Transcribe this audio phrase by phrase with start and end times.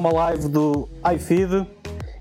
[0.00, 1.66] uma live do iFeed.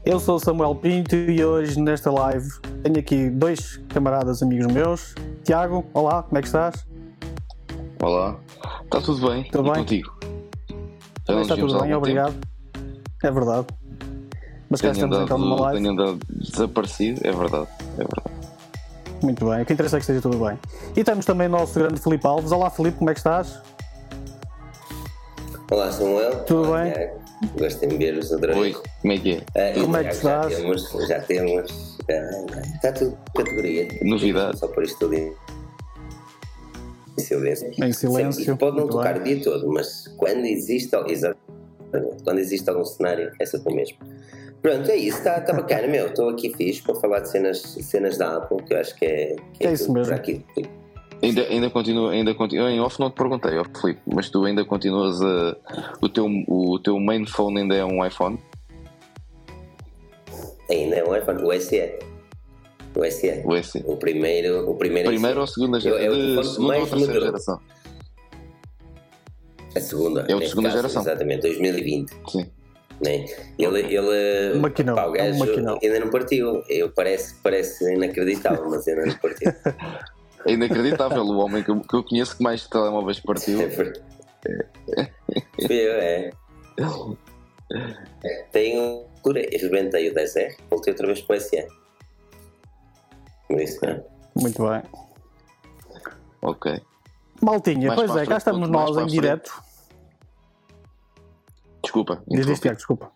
[0.04, 2.46] Eu sou o Samuel Pinto e hoje nesta live
[2.84, 5.16] tenho aqui dois camaradas amigos meus.
[5.46, 6.86] Tiago, olá, como é que estás?
[8.04, 8.38] Olá,
[8.84, 9.46] está tudo bem?
[9.46, 9.80] Tudo e bem?
[9.80, 10.20] contigo?
[11.26, 12.36] Já está tudo bem, obrigado.
[13.24, 13.68] É verdade.
[14.70, 15.82] Mas cá estamos então numa live.
[15.82, 18.30] tenho andado desaparecido, é verdade, é verdade.
[19.24, 20.60] Muito bem, o que interessa é que esteja tudo bem.
[20.98, 22.52] E temos também o nosso grande Filipe Alves.
[22.52, 23.62] Olá Filipe, como é que estás?
[25.72, 26.44] Olá Samuel.
[26.44, 26.92] Tudo Olá, bem?
[26.92, 27.19] Tiago.
[27.58, 28.84] Gosto de ver-vos outra Oi, vez.
[29.02, 29.72] como é que é?
[29.78, 30.52] E Como é que estás?
[30.52, 31.98] Já temos, já temos.
[32.10, 33.88] ah, está tudo categoria.
[34.04, 34.60] Novidade.
[34.60, 35.34] Só por isto tudo em
[37.18, 37.72] silêncio.
[37.84, 39.22] Em silêncio, Sim, pode não muito tocar bem.
[39.22, 40.92] o dia todo, mas quando existe.
[41.08, 41.40] Exatamente.
[42.24, 43.98] Quando existe algum cenário, é sempre o mesmo.
[44.62, 46.08] Pronto, é isso, está tá bacana, meu.
[46.08, 49.36] Estou aqui fixe para falar de cenas, cenas da Apple, que eu acho que é.
[49.54, 50.08] Que É isso tudo mesmo.
[50.08, 50.46] Para aqui.
[51.22, 54.64] Ainda, ainda continua, ainda continua, em off não te perguntei, ó Filipe, mas tu ainda
[54.64, 55.56] continuas a.
[56.02, 58.40] O teu, o teu main phone ainda é um iPhone?
[60.70, 62.00] Ainda é um iPhone, o SE.
[62.96, 63.42] O SE.
[63.46, 63.84] O S?
[63.86, 66.44] O primeiro, o primeiro, Primeira ou segunda Eu- é o geração?
[66.54, 67.60] segunda ou terceira geração?
[69.76, 70.26] A segunda.
[70.28, 71.02] É o de segunda caso, geração.
[71.02, 72.10] Exatamente, 2020.
[72.30, 72.50] Sim.
[73.06, 73.26] Né?
[73.58, 76.64] Ele, ele Um maquinão, pá, o é um gajo ainda não partiu.
[76.68, 79.52] Eu parece, parece inacreditável, mas ainda não partiu.
[80.46, 83.60] É inacreditável, o homem que eu, que eu conheço que mais telemóveis partiu.
[83.72, 83.94] Fui
[85.70, 86.32] eu, é.
[88.52, 89.06] Tenho.
[89.22, 91.68] Curei, rebentei o 10R, voltei outra vez para o SE.
[93.50, 94.02] Isso, é.
[94.40, 94.82] Muito bem.
[96.42, 96.82] Ok.
[97.42, 99.62] Maltinha, Mais pois é, cá estamos nós em direto.
[101.84, 102.24] Desculpa.
[102.28, 103.12] Diz isto, desculpa.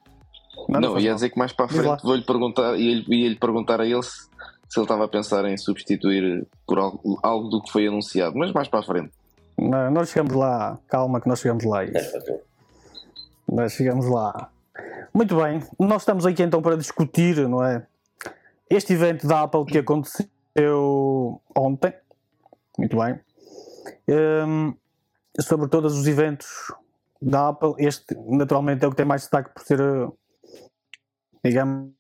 [0.68, 1.16] Não, faz ia mal.
[1.16, 4.30] dizer que mais para a frente vou-lhe perguntar, ia-lhe ia-lhe perguntar a ele se,
[4.74, 8.52] se ele estava a pensar em substituir por algo, algo do que foi anunciado, mas
[8.52, 9.12] mais para a frente.
[9.56, 11.84] Não, nós chegamos lá, calma que nós chegamos lá.
[11.84, 12.40] É, Isso.
[13.48, 14.50] Nós chegamos lá.
[15.14, 17.86] Muito bem, nós estamos aqui então para discutir, não é?
[18.68, 21.94] Este evento da Apple que aconteceu ontem.
[22.76, 23.20] Muito bem.
[24.10, 24.74] Hum,
[25.40, 26.48] sobre todos os eventos
[27.22, 29.80] da Apple, este naturalmente é o que tem mais destaque por ser,
[31.44, 31.92] digamos,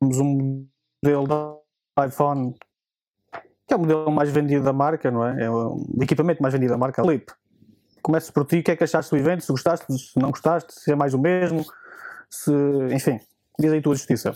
[0.00, 0.64] um
[1.02, 2.54] modelo da iPhone
[3.68, 5.44] que é o modelo mais vendido da marca, não é?
[5.44, 7.02] É o equipamento mais vendido da marca.
[7.02, 7.30] Felipe,
[8.02, 9.44] começo por ti, o que é que achaste do evento?
[9.44, 11.62] Se gostaste, se não gostaste, se é mais o mesmo,
[12.30, 12.50] se.
[12.90, 13.20] Enfim,
[13.60, 14.32] diz aí tua justiça.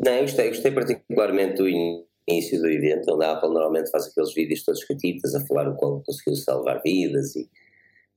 [0.00, 4.32] Não, eu gostei, gostei particularmente do início do evento, onde a Apple normalmente faz aqueles
[4.32, 7.48] vídeos todos catitas a falar o quão conseguiu salvar vidas e,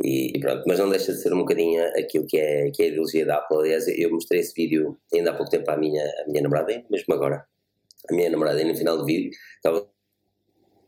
[0.03, 2.89] e, pronto, mas não deixa de ser um bocadinho aquilo que é, que é a
[2.89, 3.57] ideologia da Apple.
[3.57, 7.13] Aliás, eu mostrei esse vídeo ainda há pouco tempo à minha, à minha namorada, mesmo
[7.13, 7.45] agora.
[8.09, 9.87] A minha namorada, no final do vídeo, estava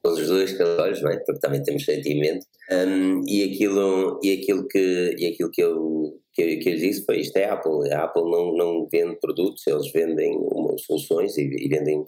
[0.04, 0.58] com os dois
[1.02, 1.18] não é?
[1.18, 2.46] Porque também temos sentimento.
[2.72, 7.04] Um, e, aquilo, e, aquilo que, e aquilo que eu, que, eu, que eu disse
[7.04, 7.92] foi: isto é a Apple.
[7.92, 10.40] A Apple não, não vende produtos, eles vendem
[10.86, 12.06] soluções e, e vendem.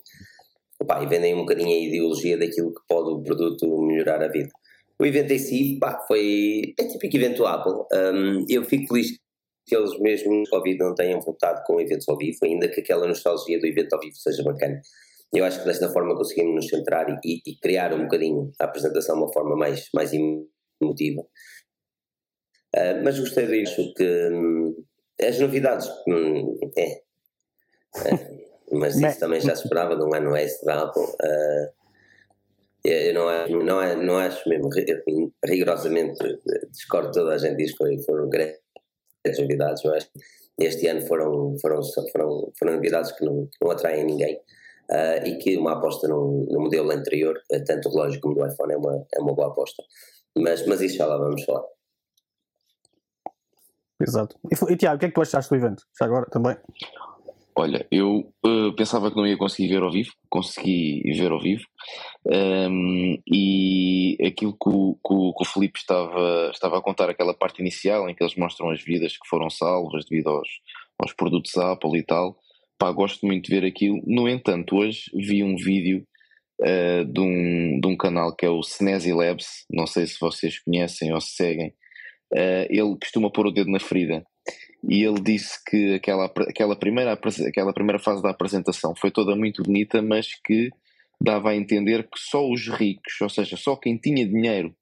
[0.81, 4.51] opá, e vendem um bocadinho a ideologia daquilo que pode o produto melhorar a vida.
[5.01, 6.75] O evento em si pá, foi.
[6.79, 7.73] é típico evento Apple.
[7.91, 9.17] Um, eu fico feliz
[9.66, 13.59] que eles mesmo Covid não tenham voltado com eventos ao vivo, ainda que aquela nostalgia
[13.59, 14.79] do evento ao vivo seja bacana.
[15.34, 19.16] Eu acho que desta forma conseguimos nos centrar e, e- criar um bocadinho a apresentação
[19.16, 21.25] de uma forma mais, mais emotiva.
[22.75, 24.75] Ah, mas gostei acho que hum,
[25.19, 27.01] as novidades hum, é.
[27.95, 28.41] Ah,
[28.72, 31.07] mas isso também já se esperava de um ano S da Apple.
[31.23, 31.80] Ah,
[32.83, 35.03] eu não acho, não, acho- não acho mesmo ri-
[35.45, 36.39] rigorosamente
[36.71, 38.59] discordo toda a gente diz que foram grandes
[39.39, 39.83] novidades.
[39.85, 40.19] Eu acho que
[40.65, 41.81] este ano foram, foram,
[42.11, 44.39] foram, foram novidades que não, não atraem ninguém.
[44.89, 48.45] Ah, e que uma aposta no, no modelo anterior, eh, tanto do relógio como do
[48.45, 49.81] iPhone, é uma, é uma boa aposta.
[50.37, 51.63] Mas, mas isso já lá vamos falar.
[54.01, 54.35] Exato.
[54.51, 55.84] E, e Tiago, o que é que tu achaste do evento?
[55.97, 56.57] Já agora também.
[57.61, 61.63] Olha, eu eh, pensava que não ia conseguir ver ao vivo, consegui ver ao vivo,
[62.29, 67.34] Ehm, e aquilo que o, que o, que o Filipe estava, estava a contar, aquela
[67.34, 70.47] parte inicial em que eles mostram as vidas que foram salvas devido aos,
[70.99, 72.37] aos produtos Apple e tal,
[72.78, 73.99] pá, gosto muito de ver aquilo.
[74.05, 76.05] No entanto, hoje vi um vídeo
[76.61, 80.59] eh, de, um, de um canal que é o Snazzy Labs, não sei se vocês
[80.63, 81.73] conhecem ou se seguem,
[82.34, 84.23] Eh, ele costuma pôr o dedo na ferida
[84.83, 89.63] e ele disse que aquela, aquela, primeira, aquela primeira fase da apresentação foi toda muito
[89.63, 90.69] bonita, mas que
[91.22, 94.75] dava a entender que só os ricos, ou seja, só quem tinha dinheiro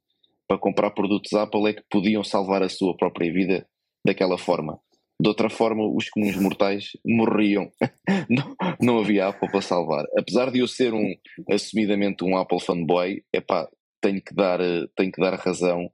[0.48, 3.68] para comprar produtos Apple é que podiam salvar a sua própria vida
[4.06, 4.80] daquela forma.
[5.22, 7.70] De outra forma, os comuns mortais morriam.
[8.30, 10.06] não, não havia Apple para salvar.
[10.18, 11.14] Apesar de eu ser um
[11.52, 13.68] assumidamente um Apple fanboy, epá,
[14.02, 15.92] tenho que dar, eh, tenho que dar razão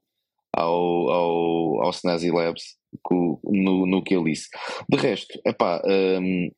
[0.55, 2.77] ao, ao, ao Snazzy Labs
[3.43, 4.49] no, no que ele disse.
[4.89, 6.49] De resto, epá, um,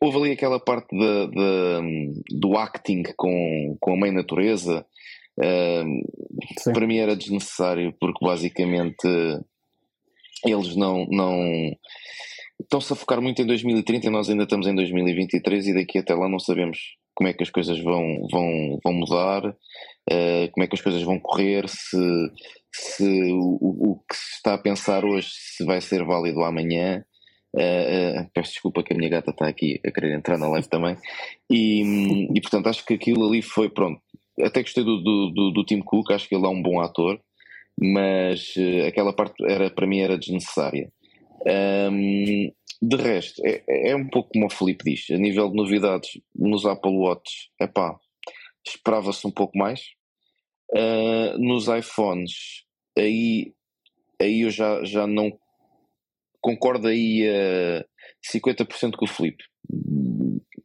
[0.00, 4.86] houve ali aquela parte de, de, do acting com, com a mãe natureza.
[5.38, 6.02] Um,
[6.72, 9.06] para mim era desnecessário porque basicamente
[10.46, 11.76] eles não, não
[12.58, 16.14] estão-se a focar muito em 2030 e nós ainda estamos em 2023 e daqui até
[16.14, 16.78] lá não sabemos
[17.14, 19.54] como é que as coisas vão, vão, vão mudar,
[20.10, 22.30] uh, como é que as coisas vão correr, se,
[22.72, 27.04] se o, o, que se está a pensar hoje se vai ser válido amanhã.
[27.54, 30.68] Uh, uh, peço desculpa que a minha gata está aqui a querer entrar na live
[30.68, 30.96] também.
[31.50, 34.00] E, e portanto acho que aquilo ali foi pronto.
[34.40, 37.18] Até gostei do, do, do, do Tim Cook, acho que ele é um bom ator,
[37.80, 38.52] mas
[38.86, 40.92] aquela parte era para mim era desnecessária.
[41.90, 42.50] Um,
[42.82, 46.66] de resto, é, é um pouco como o Felipe diz, a nível de novidades nos
[46.66, 47.96] Apple Watch, epá,
[48.68, 49.80] esperava-se um pouco mais.
[50.72, 52.64] Uh, nos iPhones,
[52.98, 53.54] aí,
[54.20, 55.30] aí eu já, já não
[56.40, 57.84] concordo aí a
[58.34, 59.44] 50% com o Felipe.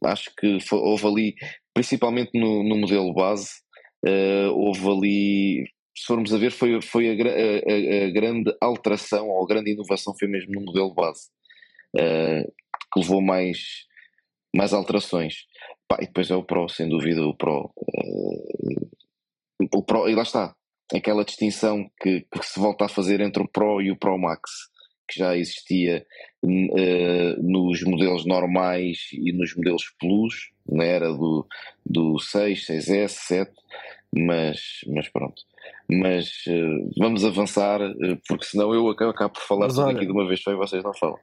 [0.04, 1.34] Acho que houve ali,
[1.72, 3.50] principalmente no, no modelo base,
[4.04, 5.64] uh, houve ali
[5.96, 10.14] se formos a ver, foi, foi a, a, a, grande alteração ou a grande inovação
[10.18, 11.28] foi mesmo no modelo base,
[11.96, 12.52] uh,
[12.92, 13.58] que levou mais,
[14.56, 15.44] mais alterações.
[15.92, 17.70] Pá, e depois é o Pro, sem dúvida, o Pro.
[17.76, 18.90] Uh,
[19.74, 20.54] o Pro e lá está,
[20.94, 24.50] aquela distinção que, que, se volta a fazer entre o Pro e o Pro Max,
[25.06, 26.06] que já existia
[26.42, 31.46] uh, nos modelos normais e nos modelos Plus, na era do,
[31.84, 33.52] do 6, 6S, 7,
[34.16, 35.42] mas, mas pronto.
[35.90, 40.12] Mas uh, vamos avançar, uh, porque senão eu acabo, acabo por falar tudo aqui de
[40.12, 41.18] uma vez só e vocês não falam.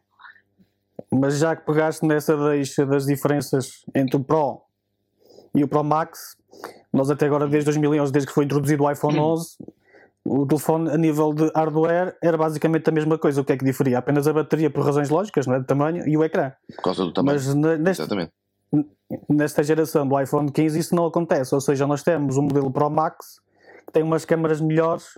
[1.11, 4.61] Mas já que pegaste nessa deixa das diferenças entre o Pro
[5.55, 6.37] e o Pro Max,
[6.93, 9.57] nós até agora, desde 2011, desde que foi introduzido o iPhone 11,
[10.25, 13.41] o telefone a nível de hardware era basicamente a mesma coisa.
[13.41, 13.97] O que é que diferia?
[13.97, 15.59] Apenas a bateria por razões lógicas, não é?
[15.59, 16.51] de tamanho, e o ecrã.
[16.75, 17.35] Por causa do tamanho.
[17.35, 18.31] Mas neste, Exatamente.
[19.27, 21.55] nesta geração do iPhone 15 isso não acontece.
[21.55, 23.39] Ou seja, nós temos um modelo Pro Max
[23.87, 25.17] que tem umas câmaras melhores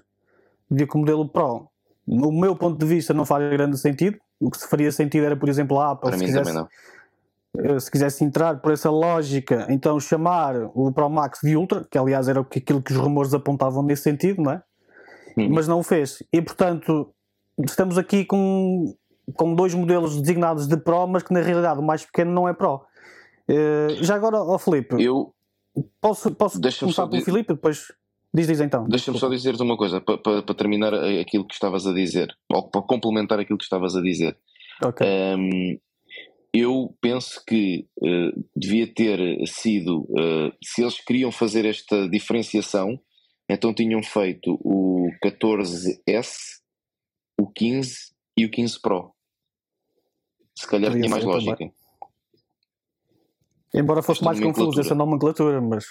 [0.70, 1.68] do que o modelo Pro.
[2.08, 4.18] No meu ponto de vista não faz grande sentido.
[4.42, 6.58] O que se faria sentido era, por exemplo, a Apple, Para se, quisesse,
[7.58, 11.98] eh, se quisesse entrar por essa lógica, então chamar o Pro Max de Ultra, que
[11.98, 14.64] aliás era aquilo que os rumores apontavam nesse sentido, não é?
[15.38, 15.50] Hum.
[15.52, 16.24] Mas não o fez.
[16.34, 17.14] E portanto,
[17.64, 18.96] estamos aqui com,
[19.36, 22.54] com dois modelos designados de Pro, mas que na realidade o mais pequeno não é
[22.54, 22.82] Pro.
[23.48, 25.34] Uh, já agora, ó Felipe, eu
[26.00, 27.92] posso, posso começar pelo Felipe depois
[28.34, 28.86] Diz, diz então.
[28.88, 32.70] Deixa-me só dizer-te uma coisa, para pa, pa terminar aquilo que estavas a dizer, ou
[32.70, 34.38] para complementar aquilo que estavas a dizer.
[34.84, 35.06] Ok.
[35.06, 35.78] Um,
[36.54, 43.00] eu penso que uh, devia ter sido, uh, se eles queriam fazer esta diferenciação,
[43.50, 46.62] então tinham feito o 14S,
[47.40, 49.14] o 15 e o 15 Pro.
[50.58, 51.58] Se calhar tinha mais lógica.
[51.58, 51.74] Também.
[53.74, 55.86] Embora fosse mais confuso essa nomenclatura, mas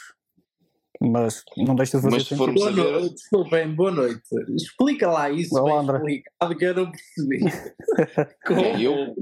[1.00, 2.52] mas não deixa de fazer mas sentido.
[2.52, 4.22] Boa noite, desculpem, boa noite.
[4.55, 7.39] Explica lá isso, Olá, bem explicado, que eu não percebi.
[8.46, 8.60] Como?
[8.60, 9.15] É, eu?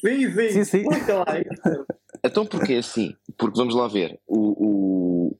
[0.00, 0.78] Sim, sim, sim, sim.
[0.80, 1.86] explica lá isso.
[2.22, 3.14] Então porque é assim?
[3.38, 5.38] Porque vamos lá ver, o, o,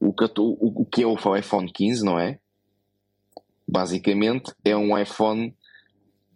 [0.00, 2.38] o, o, o que é o iPhone 15, não é?
[3.68, 5.54] Basicamente é um iPhone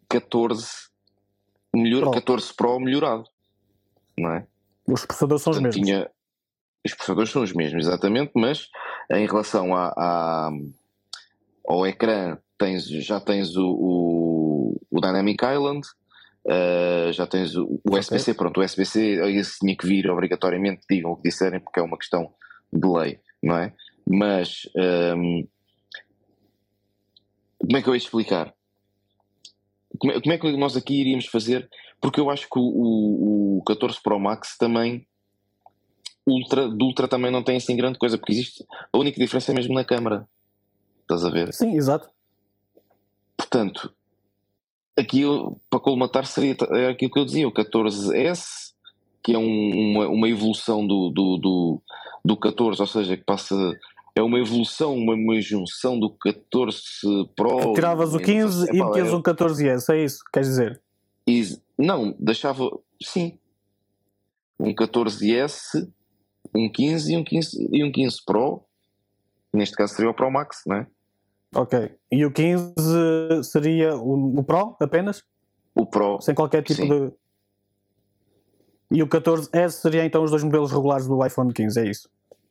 [0.09, 0.67] 14
[1.75, 2.11] melhor, Pro.
[2.13, 3.25] 14 Pro melhorado,
[4.19, 4.47] não é?
[4.87, 5.75] Os processadores são os mesmos.
[5.75, 6.11] Tinha,
[6.85, 8.69] os processadores são os mesmos, exatamente, mas
[9.11, 10.51] em relação a, a,
[11.67, 15.87] ao ecrã tens, já tens o, o, o Dynamic Island,
[16.47, 18.35] uh, já tens o, o SBC, okay.
[18.35, 21.99] pronto, o SBC esse tinha que vir obrigatoriamente, digam o que disserem, porque é uma
[21.99, 22.33] questão
[22.73, 23.73] de lei, não é?
[24.07, 25.49] Mas um, ehm,
[27.59, 28.53] como é que eu ia explicar?
[29.99, 31.69] Como é, como é, que nós aqui iríamos fazer?
[32.01, 35.07] Porque eu acho que o, o, o 14 Pro Max também
[36.27, 38.65] Ultra, do Ultra também não tem assim grande coisa, porque existe.
[38.93, 40.27] A única diferença é mesmo na câmara.
[41.03, 41.53] Estás a ver?
[41.53, 42.09] Sim, exato.
[43.37, 43.93] Portanto,
[44.97, 45.23] aqui
[45.69, 48.73] para colmatar seria é aquilo que eu dizia, o 14S,
[49.23, 51.83] que é um, uma, uma evolução do, do, do,
[52.25, 53.55] do 14, ou seja, que passa.
[54.17, 56.81] É uma evolução, uma, uma junção do 14
[57.37, 57.75] Pro.
[57.75, 59.15] Tiravas o 15 e metias é...
[59.15, 60.19] um 14S, é isso?
[60.33, 60.81] Queres dizer?
[61.77, 62.71] Não, deixava.
[63.03, 63.39] Sim.
[64.59, 65.89] Um 14S
[66.55, 68.63] um 15 e um 15, e um 15 Pro.
[69.53, 70.87] Neste caso seria o Pro Max, não é?
[71.55, 71.95] Ok.
[72.11, 72.75] E o 15
[73.45, 75.23] seria o, o Pro apenas?
[75.75, 76.21] O Pro.
[76.21, 76.89] Sem qualquer tipo sim.
[76.89, 77.13] de.
[78.91, 82.09] E o 14S seria então os dois modelos regulares do iPhone 15, é isso?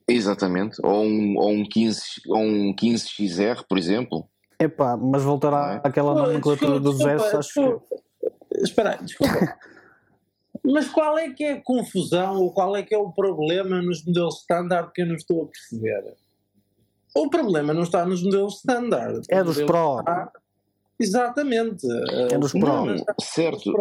[0.07, 0.77] Exatamente.
[0.83, 4.27] Ou um, ou um, 15, ou um 15XR, por exemplo.
[4.59, 5.87] Epá, mas voltará é?
[5.87, 8.61] àquela nomenclatura dos S, acho que.
[8.61, 9.57] Espera desculpa.
[10.65, 14.05] mas qual é que é a confusão ou qual é que é o problema nos
[14.05, 16.15] modelos standard que eu não estou a perceber?
[17.15, 19.21] O problema não está nos modelos standard.
[19.29, 19.99] É dos Pro.
[19.99, 20.31] Está...
[20.99, 21.85] Exatamente.
[22.31, 22.85] É dos Pro.
[22.85, 23.71] Não, certo.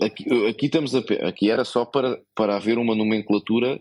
[0.00, 3.80] Aqui, aqui, estamos a, aqui era só para, para haver uma nomenclatura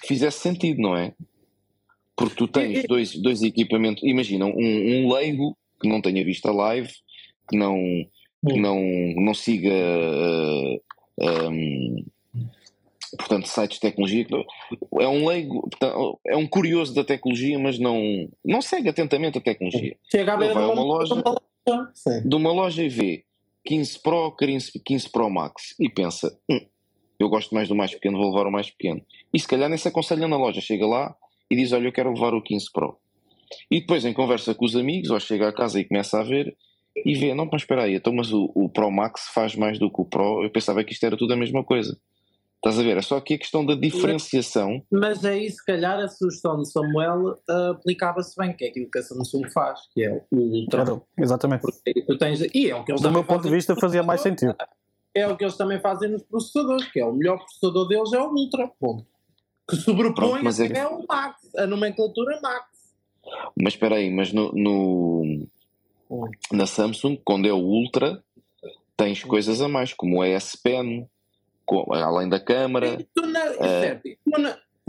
[0.00, 1.12] que fizesse sentido, não é?
[2.16, 4.02] Porque tu tens dois, dois equipamentos.
[4.04, 6.90] Imagina, um, um leigo que não tenha visto a live,
[7.48, 7.76] que não,
[8.46, 8.78] que não,
[9.16, 9.70] não siga.
[9.70, 10.89] Uh, eh,
[11.20, 12.04] um,
[13.18, 14.26] portanto, sites de tecnologia.
[15.00, 15.68] É um leigo,
[16.26, 19.96] é um curioso da tecnologia, mas não, não segue atentamente a tecnologia.
[20.10, 21.22] Chega a ver vai a uma loja,
[22.24, 23.24] de uma loja e vê
[23.64, 26.60] 15 Pro, 15, 15 Pro Max e pensa: hum,
[27.18, 29.02] eu gosto mais do mais pequeno, vou levar o mais pequeno.
[29.32, 31.14] E se calhar nem se aconselha na loja, chega lá,
[31.50, 32.98] e diz: Olha, eu quero levar o 15 Pro.
[33.70, 36.56] E depois, em conversa com os amigos, ou chega a casa e começa a ver
[36.96, 39.90] e vê: Não, mas espera aí, então, mas o, o Pro Max faz mais do
[39.90, 40.42] que o Pro.
[40.42, 41.96] Eu pensava que isto era tudo a mesma coisa.
[42.56, 42.98] Estás a ver?
[42.98, 44.82] É só aqui a questão da diferenciação.
[44.90, 48.98] Mas aí, se calhar, a sugestão de Samuel uh, aplicava-se bem, que é aquilo que
[48.98, 50.84] a Samsung faz, que é o Ultra.
[50.84, 51.62] Claro, exatamente.
[52.06, 54.54] tu tens, e é o que eles Do meu ponto de vista, fazia mais sentido.
[55.14, 58.20] É o que eles também fazem nos processadores, que é o melhor processador deles é
[58.20, 58.70] o Ultra.
[58.78, 59.06] Ponto
[59.70, 60.78] que sobrepõe Pronto, é...
[60.78, 62.66] é o Max, a nomenclatura Max.
[63.56, 65.46] Mas espera aí, mas no, no.
[66.52, 68.22] Na Samsung, quando é o Ultra,
[68.96, 71.08] tens coisas a mais, como o S Pen,
[71.90, 72.98] além da câmara.
[73.60, 74.00] É,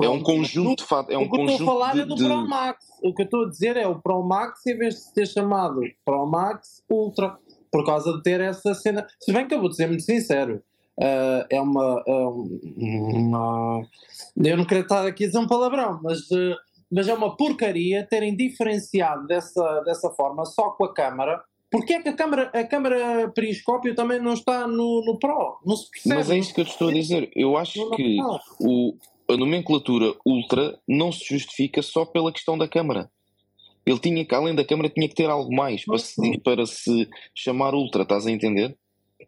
[0.01, 2.23] é um conjunto de É um o que eu estou a falar é do de...
[2.23, 2.85] Pro Max.
[3.03, 5.81] O que eu estou a dizer é o Pro Max, em vez de ter chamado
[6.03, 7.37] Pro Max Ultra,
[7.71, 9.07] por causa de ter essa cena.
[9.19, 10.61] Se bem que eu vou dizer muito sincero,
[10.97, 13.87] uh, é uma, uh, uma,
[14.35, 16.55] Eu não quero estar aqui a dizer um palavrão, mas, uh,
[16.91, 21.41] mas é uma porcaria terem diferenciado dessa, dessa forma só com a câmara.
[21.69, 25.57] Porque é que a câmara, a câmara periscópio também não está no, no Pro?
[25.65, 26.15] Não se percebe.
[26.15, 27.31] Mas é isso que eu te estou a dizer.
[27.33, 28.17] Eu acho que
[28.59, 28.93] o,
[29.29, 33.09] a nomenclatura Ultra não se justifica só pela questão da câmara.
[33.85, 37.09] Ele tinha que, além da câmara, tinha que ter algo mais para se, para se
[37.33, 38.77] chamar Ultra, estás a entender?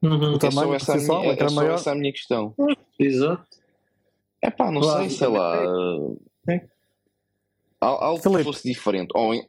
[0.02, 0.36] Uhum.
[0.36, 2.54] É, só essa, minha, é, é só essa a minha questão.
[3.00, 3.46] Exato.
[4.42, 5.64] É pá, não claro, sei, sei lá.
[6.50, 6.73] É.
[7.84, 8.40] Algo Felipe.
[8.40, 9.10] que fosse diferente.
[9.16, 9.48] Ou em...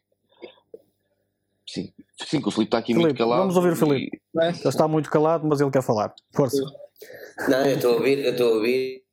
[1.69, 1.93] Sim.
[2.29, 3.41] Sim, que o Filipe está aqui Filipe, muito calado.
[3.41, 4.17] Vamos ouvir o Filipe.
[4.17, 4.39] E...
[4.39, 6.15] Ele está muito calado, mas ele quer falar.
[6.35, 6.63] Força.
[7.49, 9.05] Não, eu estou a ouvir, eu estou a ouvir.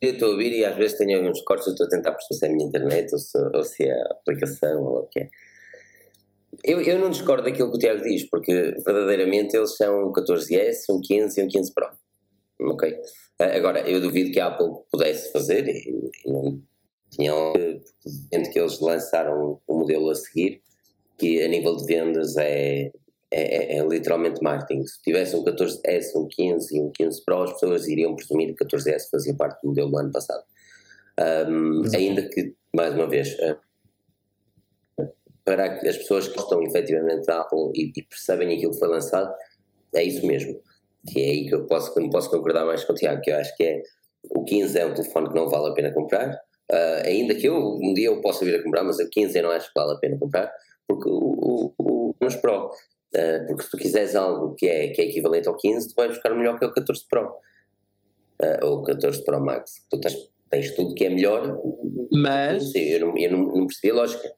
[0.00, 2.38] Eu estou a ouvir e às vezes tenho alguns cortes, eu estou a tentar perceber
[2.38, 5.20] se é a minha internet ou se, ou se é a aplicação ou o que
[5.20, 5.30] é.
[6.62, 8.52] Eu, eu não discordo daquilo que o Tiago diz, porque
[8.84, 11.88] verdadeiramente eles são um 14S, um 15 e um 15 Pro.
[12.60, 12.96] Ok?
[13.38, 16.62] Agora, eu duvido que a Apple pudesse fazer, e, e não
[17.16, 17.52] tinham,
[18.52, 20.62] que eles lançaram o modelo a seguir,
[21.18, 22.90] que a nível de vendas é,
[23.30, 24.86] é, é, é, literalmente marketing.
[24.86, 28.64] Se tivesse um 14S, um 15 e um 15 Pro, as pessoas iriam presumir que
[28.64, 30.44] o 14S fazia parte do modelo do ano passado.
[31.48, 33.36] Um, ainda que, mais uma vez,
[35.44, 39.32] para as pessoas que estão efetivamente na Apple e, e, percebem aquilo que foi lançado,
[39.94, 40.60] é isso mesmo.
[41.06, 43.36] Que é aí que eu posso, não posso concordar mais com o Tiago, que eu
[43.36, 43.82] acho que é
[44.30, 46.40] o 15 é um telefone que não vale a pena comprar,
[46.72, 49.42] uh, ainda que eu um dia eu possa vir a comprar, mas o 15 eu
[49.44, 50.52] não acho que vale a pena comprar,
[50.86, 55.04] porque o, o, o Pro, uh, porque se tu quiseres algo que é, que é
[55.06, 58.82] equivalente ao 15, tu vais buscar melhor que é o 14 Pro, uh, ou o
[58.82, 59.86] 14 Pro Max.
[59.90, 61.60] Tu tens, tens tudo que é melhor,
[62.12, 64.32] mas eu não, eu não, não percebi a lógica.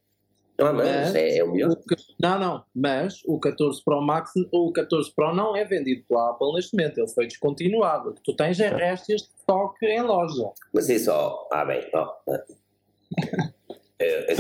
[0.59, 1.73] Não, mas, é, é, o melhor.
[1.73, 1.79] O,
[2.19, 6.55] não, não, mas o 14 Pro Max, o 14 Pro não é vendido pela Apple
[6.55, 8.11] neste momento, ele foi descontinuado.
[8.11, 10.51] O que tu tens é restos de estoque em loja.
[10.73, 12.11] Mas isso, ó, ah, bem, ó.
[14.01, 14.37] é, é,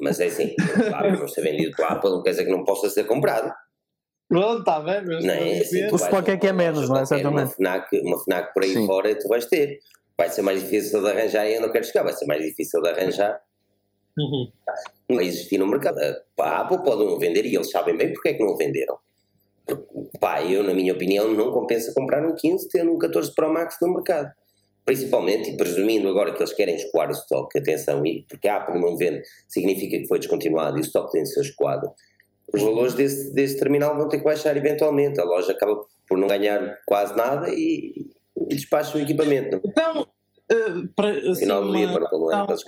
[0.00, 0.56] mas é assim,
[0.88, 3.52] claro, não ser vendido pela Apple não quer dizer que não possa ser comprado.
[4.28, 5.24] Pronto, está bem, mas.
[5.24, 7.06] Não, é assim, o estoque é que é menos, não é?
[7.06, 7.44] Certamente.
[7.44, 8.86] Uma FNAC, uma FNAC por aí Sim.
[8.86, 9.78] fora tu vais ter.
[10.16, 12.80] Vai ser mais difícil de arranjar e eu não quero chegar, vai ser mais difícil
[12.80, 13.40] de arranjar
[14.18, 14.48] Uhum.
[15.08, 15.98] Não existir no mercado.
[16.40, 18.96] A Apple pode não vender e eles sabem bem porque é que não venderam.
[20.20, 23.76] Pá, eu, na minha opinião, não compensa comprar um 15 tendo um 14 Pro Max
[23.80, 24.30] no mercado.
[24.84, 28.78] Principalmente, e presumindo agora que eles querem escoar o estoque, atenção, e porque a Apple
[28.78, 31.90] não vende, significa que foi descontinuado e o estoque tem de ser escoado.
[32.52, 35.18] Os valores desse, desse terminal vão ter que baixar eventualmente.
[35.18, 38.10] A loja acaba por não ganhar quase nada e,
[38.50, 39.60] e despacha o equipamento.
[39.64, 42.16] Então, uh, para, assim, do dia, para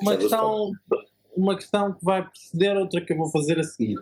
[0.00, 0.70] uma questão,
[1.36, 3.98] uma questão que vai preceder outra que eu vou fazer a seguir,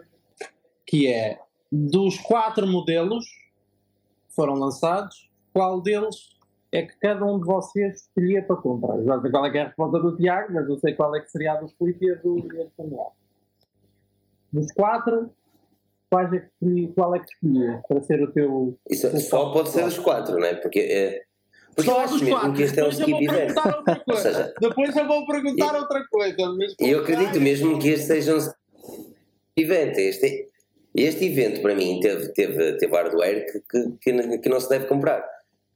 [0.87, 6.35] que é dos quatro modelos que foram lançados, qual deles
[6.71, 9.03] é que cada um de vocês escolhia para comprar?
[9.03, 11.31] Já sei qual é, é a resposta do Tiago, mas não sei qual é que
[11.31, 13.13] seria a do Felipe e a do, Samuel.
[14.53, 15.31] Dos quatro,
[16.13, 18.79] é que, qual é que escolhias para ser o teu.
[18.89, 20.55] Isso só pode ser os quatro, não é?
[20.55, 20.81] Porque.
[20.81, 21.25] É,
[21.75, 23.55] porque eu acho mesmo que este é eu vou skip event.
[24.09, 26.37] Ou seja, Depois eu vou perguntar outra coisa.
[26.81, 29.13] E eu acredito mesmo que este seja um
[29.57, 29.99] evento.
[29.99, 30.49] Este,
[30.95, 35.25] este evento, para mim, teve, teve, teve hardware que, que, que não se deve comprar.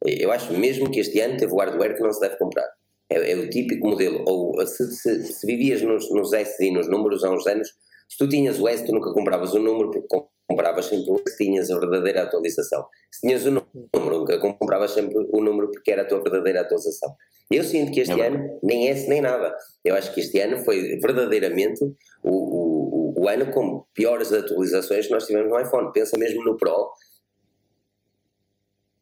[0.04, 2.68] Eu acho mesmo que este ano teve hardware que não se deve comprar.
[3.10, 4.22] É, é o típico modelo.
[4.26, 7.68] Ou se, se, se vivias nos, nos S e nos números há uns anos,
[8.08, 10.06] se tu tinhas o S, tu nunca compravas o número, porque
[10.48, 12.86] compravas sempre o S, tinhas a verdadeira atualização.
[13.10, 17.14] Se tinhas o número, nunca compravas sempre o número porque era a tua verdadeira atualização.
[17.50, 19.54] Eu sinto que este É ano nem S nem nada.
[19.84, 21.84] Eu acho que este ano foi verdadeiramente
[22.22, 25.92] o, o, o, o ano com piores atualizações que nós tivemos no iPhone.
[25.92, 26.90] Pensa mesmo no Pro,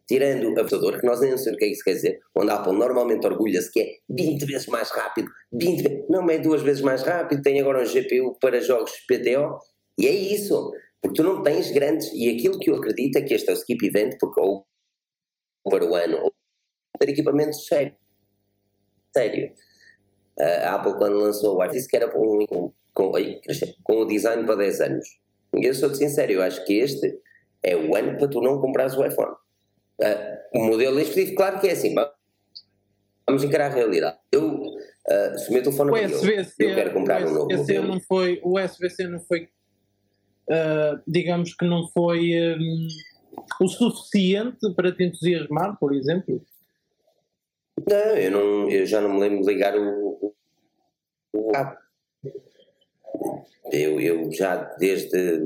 [0.08, 2.50] tirando o computador, que nós nem sabemos o que é que isso quer dizer, onde
[2.50, 6.62] a Apple normalmente orgulha-se que é 20 vezes mais rápido, 20 vezes, não é duas
[6.62, 9.58] vezes mais rápido, tem agora um GPU para jogos PTO,
[9.98, 10.72] e é isso,
[11.06, 13.56] porque tu não tens grandes, e aquilo que eu acredito é que este é o
[13.56, 14.66] skip event, porque ou
[15.70, 16.32] para o ano, ou
[16.98, 17.94] ter equipamento sério.
[19.16, 19.52] Sério.
[20.38, 23.12] A Apple quando lançou o iPhone disse que era com, com,
[23.84, 25.08] com, o design para 10 anos.
[25.54, 27.20] E eu sou-te sincero, eu acho que este
[27.62, 29.34] é o ano para tu não comprares o iPhone.
[30.02, 32.12] Ah, o modelo específico, claro que é assim, va-
[33.26, 34.18] vamos encarar a realidade.
[34.32, 34.60] Eu,
[35.08, 37.86] ah, se o meu telefone O abriu, SVC, eu quero comprar um novo o modelo.
[37.86, 39.48] não foi, o SVC não foi,
[40.50, 42.88] ah, digamos que não foi hum,
[43.60, 46.42] o suficiente para te entusiasmar, por exemplo.
[47.88, 50.34] Não, eu, não, eu já não me lembro de ligar o, o,
[51.34, 51.76] o cabo.
[53.72, 55.42] Eu, eu já desde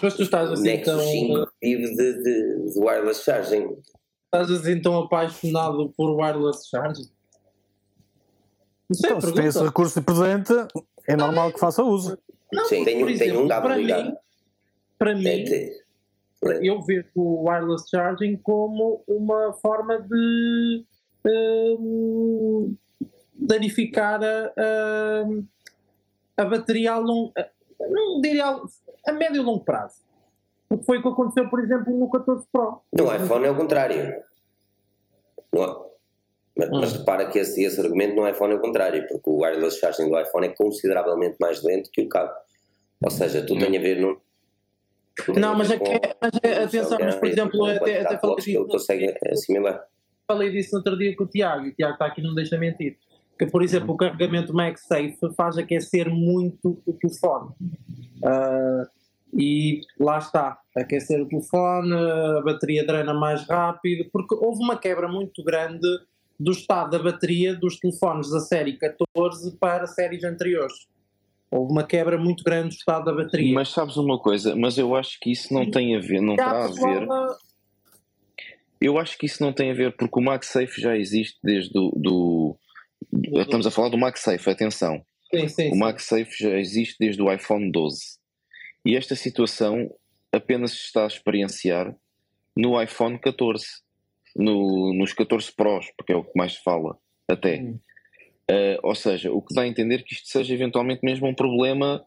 [0.00, 3.76] Mas tu estás assim Nexus tão, 5 vivo de, de, de wireless charging.
[4.26, 7.10] estás assim tão apaixonado por wireless charging?
[8.88, 10.52] Não sei, Então, se tem esse recurso presente,
[11.08, 12.16] é normal que faça uso.
[12.52, 14.04] Não, Sim, porque, tenho um cabo para ligado.
[14.10, 14.16] mim,
[14.98, 15.80] para mim, É,
[16.62, 20.84] eu vejo o wireless charging como uma forma de
[21.26, 22.76] hum,
[23.34, 27.32] danificar a, a, a bateria a longo
[27.80, 28.60] não diria a,
[29.08, 30.00] a médio e longo prazo.
[30.70, 32.80] O que foi o que aconteceu, por exemplo, no 14 Pro.
[32.92, 34.14] No iPhone é o contrário.
[35.52, 35.86] No-
[36.56, 36.98] mas, mas Hum.
[36.98, 40.18] repara que esse, esse argumento no iPhone é o contrário, porque o wireless charging do
[40.18, 42.32] iPhone é consideravelmente mais lento que o cabo.
[43.04, 44.20] Ou seja, tu tem a ver no.
[45.38, 49.14] Não, mas é que, mas é- atenção, mas por exemplo, até, até falei disso, consegue
[49.30, 49.84] assimilar.
[50.26, 52.58] falei disso no outro dia com o Tiago, e o Tiago está aqui, não deixa
[52.58, 52.96] mentir.
[53.38, 57.50] Que, por exemplo, o carregamento MagSafe faz aquecer muito o telefone.
[58.24, 58.84] Ah,
[59.38, 65.06] e lá está, aquecer o telefone, a bateria drena mais rápido, porque houve uma quebra
[65.08, 65.86] muito grande
[66.38, 70.86] do estado da bateria dos telefones da série 14 para séries anteriores.
[71.50, 73.54] Houve uma quebra muito grande do estado da bateria.
[73.54, 74.54] Mas sabes uma coisa?
[74.56, 77.08] Mas eu acho que isso não tem a ver, não está a ver.
[78.80, 81.90] Eu acho que isso não tem a ver porque o MagSafe já existe desde o
[81.96, 82.56] do,
[83.10, 85.02] Do- Estamos a falar do MagSafe, atenção.
[85.34, 85.76] Sim, sim, O.
[85.76, 88.18] MagSafe já existe desde o iPhone 12.
[88.84, 89.90] E esta situação
[90.32, 91.94] apenas se está a experienciar
[92.56, 93.64] no iPhone 14.
[94.36, 96.96] No, nos 14 Pros, porque é o que mais se fala,
[97.28, 97.60] até.
[97.60, 97.78] Hum.
[98.50, 102.04] Uh, ou seja, o que dá a entender que isto seja eventualmente mesmo um problema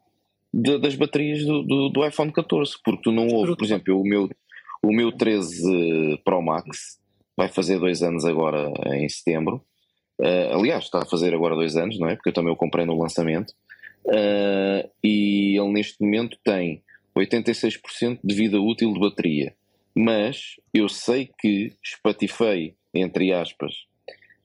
[0.53, 4.03] de- das baterias do, do, do iPhone 14, porque tu não ouves, por exemplo, o
[4.03, 4.29] meu,
[4.81, 6.99] o meu 13 Pro Max
[7.35, 9.63] vai fazer dois anos agora em setembro.
[10.19, 12.15] Uh, aliás, está a fazer agora dois anos, não é?
[12.15, 13.51] Porque eu também o comprei no lançamento.
[14.05, 16.83] Uh, e ele neste momento tem
[17.17, 19.53] 86% de vida útil de bateria.
[19.95, 23.73] Mas eu sei que espatifei, entre aspas,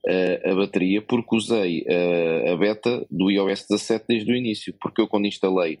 [0.05, 4.73] uh, a bateria porque usei uh, a beta do iOS 17 desde o início.
[4.79, 5.79] Porque eu, quando instalei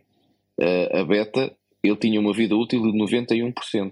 [0.59, 3.91] uh, a beta, ele tinha uma vida útil de 91%.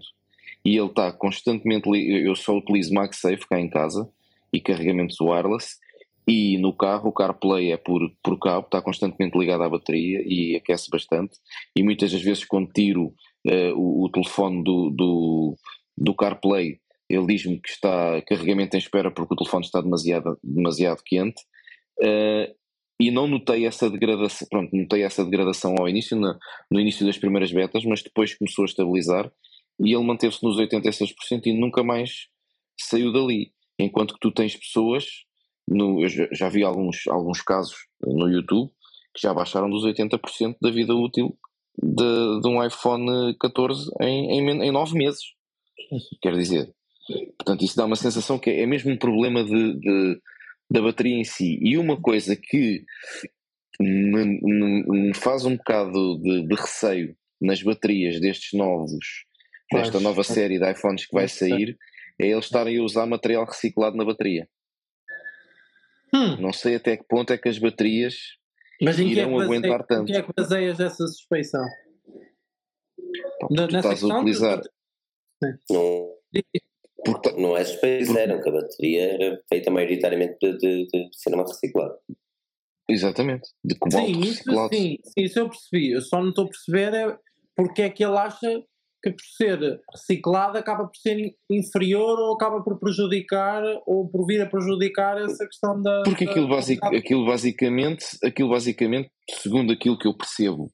[0.66, 1.90] E ele está constantemente.
[1.90, 4.10] Eu só utilizo MagSafe cá em casa
[4.52, 5.78] e carregamentos wireless.
[6.26, 10.56] E no carro, o CarPlay é por, por cabo, está constantemente ligado à bateria e
[10.56, 11.38] aquece bastante.
[11.76, 13.14] E muitas das vezes, quando tiro
[13.48, 15.56] eh, o, o telefone do, do,
[15.98, 16.80] do CarPlay,
[17.10, 21.42] ele diz-me que está carregamento em espera porque o telefone está demasiado, demasiado quente.
[22.02, 22.54] Eh,
[23.00, 26.38] e não notei essa degradação, pronto, notei essa degradação ao início, na-
[26.72, 29.32] no início das primeiras betas, mas depois começou a estabilizar
[29.84, 32.28] e ele manteve-se nos 86% e nunca mais
[32.80, 33.52] saiu dali.
[33.80, 35.06] Enquanto que tu tens pessoas,
[35.68, 38.72] no, eu já vi alguns, alguns casos no YouTube
[39.14, 41.38] que já baixaram dos 80% da vida útil
[41.82, 45.22] de, de um iPhone 14 em, em, em 9 meses.
[46.22, 46.74] Quer dizer,
[47.38, 50.22] portanto, isso dá uma sensação que é mesmo um problema de, de-
[50.70, 51.60] da bateria em si.
[51.62, 52.84] E uma coisa que
[53.80, 59.06] me, me- me faz um bocado de, de receio nas baterias destes novos,
[59.72, 61.78] desta nova série de iPhones que vai sair,
[62.20, 64.48] é eles estarem a usar material reciclado na bateria.
[66.14, 68.16] Hum, Não sei até que ponto é que as baterias
[68.82, 70.06] mas em que, é que irão aguentar baseias, em tanto.
[70.06, 71.66] que é que baseias essa suspeição?
[73.40, 74.62] pá, tu nessa estás a utilizar.
[75.70, 76.10] Não,
[77.06, 81.44] Porque, não é suspeito, disseram que a bateria era feita maioritariamente de, de, de cinema
[81.44, 81.98] reciclado.
[82.90, 84.76] exatamente, de cobalto Sim, isso, reciclado.
[84.76, 85.92] sim, sim, isso eu percebi.
[85.92, 87.18] Eu só não estou a perceber é
[87.56, 88.64] porque é que ele acha
[89.04, 94.26] que por ser reciclado acaba por ser in- inferior ou acaba por prejudicar ou por
[94.26, 96.04] vir a prejudicar essa questão da.
[96.04, 99.12] Porque da- aquilo, basic, da- aquilo, basicamente, aquilo basicamente,
[99.42, 100.72] segundo aquilo que eu percebo,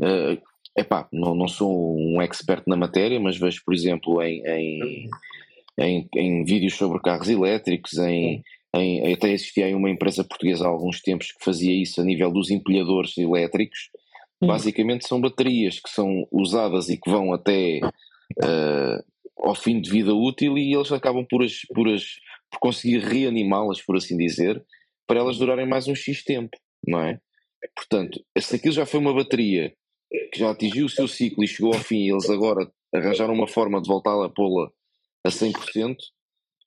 [0.00, 0.38] é
[0.76, 5.08] epá, não, não sou um expert na matéria, mas vejo, por exemplo, em, em,
[5.78, 8.42] em, em vídeos sobre carros elétricos, em,
[8.74, 12.30] em, até existia aí uma empresa portuguesa há alguns tempos que fazia isso a nível
[12.32, 13.88] dos empilhadores elétricos.
[14.46, 17.80] Basicamente são baterias que são usadas e que vão até
[18.42, 19.04] eh,
[19.36, 22.04] ao fim de vida útil e eles acabam por, as, por, as,
[22.50, 24.62] por conseguir reanimá-las, por assim dizer,
[25.06, 27.20] para elas durarem mais um X tempo, não é?
[27.74, 29.74] Portanto, se aquilo já foi uma bateria
[30.32, 33.48] que já atingiu o seu ciclo e chegou ao fim e eles agora arranjaram uma
[33.48, 34.70] forma de voltar a pô-la
[35.24, 35.96] a 100%,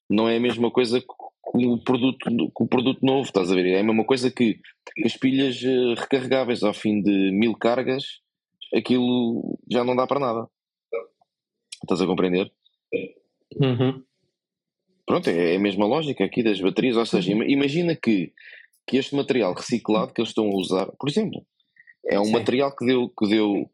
[0.09, 1.01] não é a mesma coisa
[1.53, 3.65] o produto, que o produto novo, estás a ver?
[3.67, 4.59] É a mesma coisa que,
[5.05, 8.03] as pilhas eh, recarregáveis ao fim de mil cargas,
[8.73, 10.47] aquilo já não dá para nada.
[11.83, 12.51] Estás a compreender?
[13.55, 14.03] Uhum.
[15.05, 18.33] Pronto, é a mesma lógica aqui das baterias, ou seja, ima- imagina que,
[18.85, 21.45] que este material reciclado que eles estão a usar, por exemplo,
[22.05, 22.31] é um Sim.
[22.33, 23.69] material que deu, que deu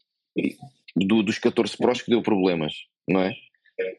[0.95, 2.73] do- dos 14 Pros que deu problemas,
[3.07, 3.33] não é?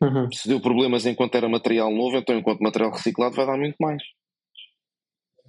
[0.02, 0.30] Uhum.
[0.32, 4.02] Se deu problemas enquanto era material novo, então enquanto material reciclado vai dar muito mais.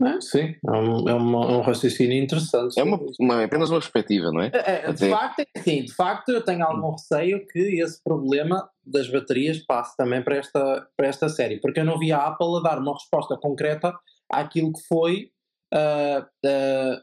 [0.01, 2.77] É, sim, é um, é uma- um raciocínio interessante.
[2.77, 4.51] É, uma, uma- é apenas uma perspectiva, não é?
[4.53, 8.69] É, é, de, facto, é assim, de facto, eu tenho algum receio que esse problema
[8.85, 12.57] das baterias passe também para esta, para esta série, porque eu não vi a Apple
[12.57, 13.97] a dar uma resposta concreta
[14.29, 15.29] àquilo que foi
[15.73, 17.01] ah, ah,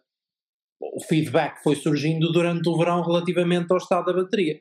[0.80, 4.60] o feedback que foi surgindo durante o verão relativamente ao estado da bateria.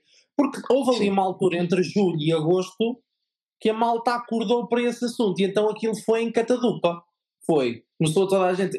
[0.52, 3.00] Porque houve ali uma altura entre julho e agosto
[3.60, 7.04] que a malta acordou para esse assunto e então aquilo foi em catadupa.
[7.46, 7.84] Foi.
[8.00, 8.76] Começou toda a gente.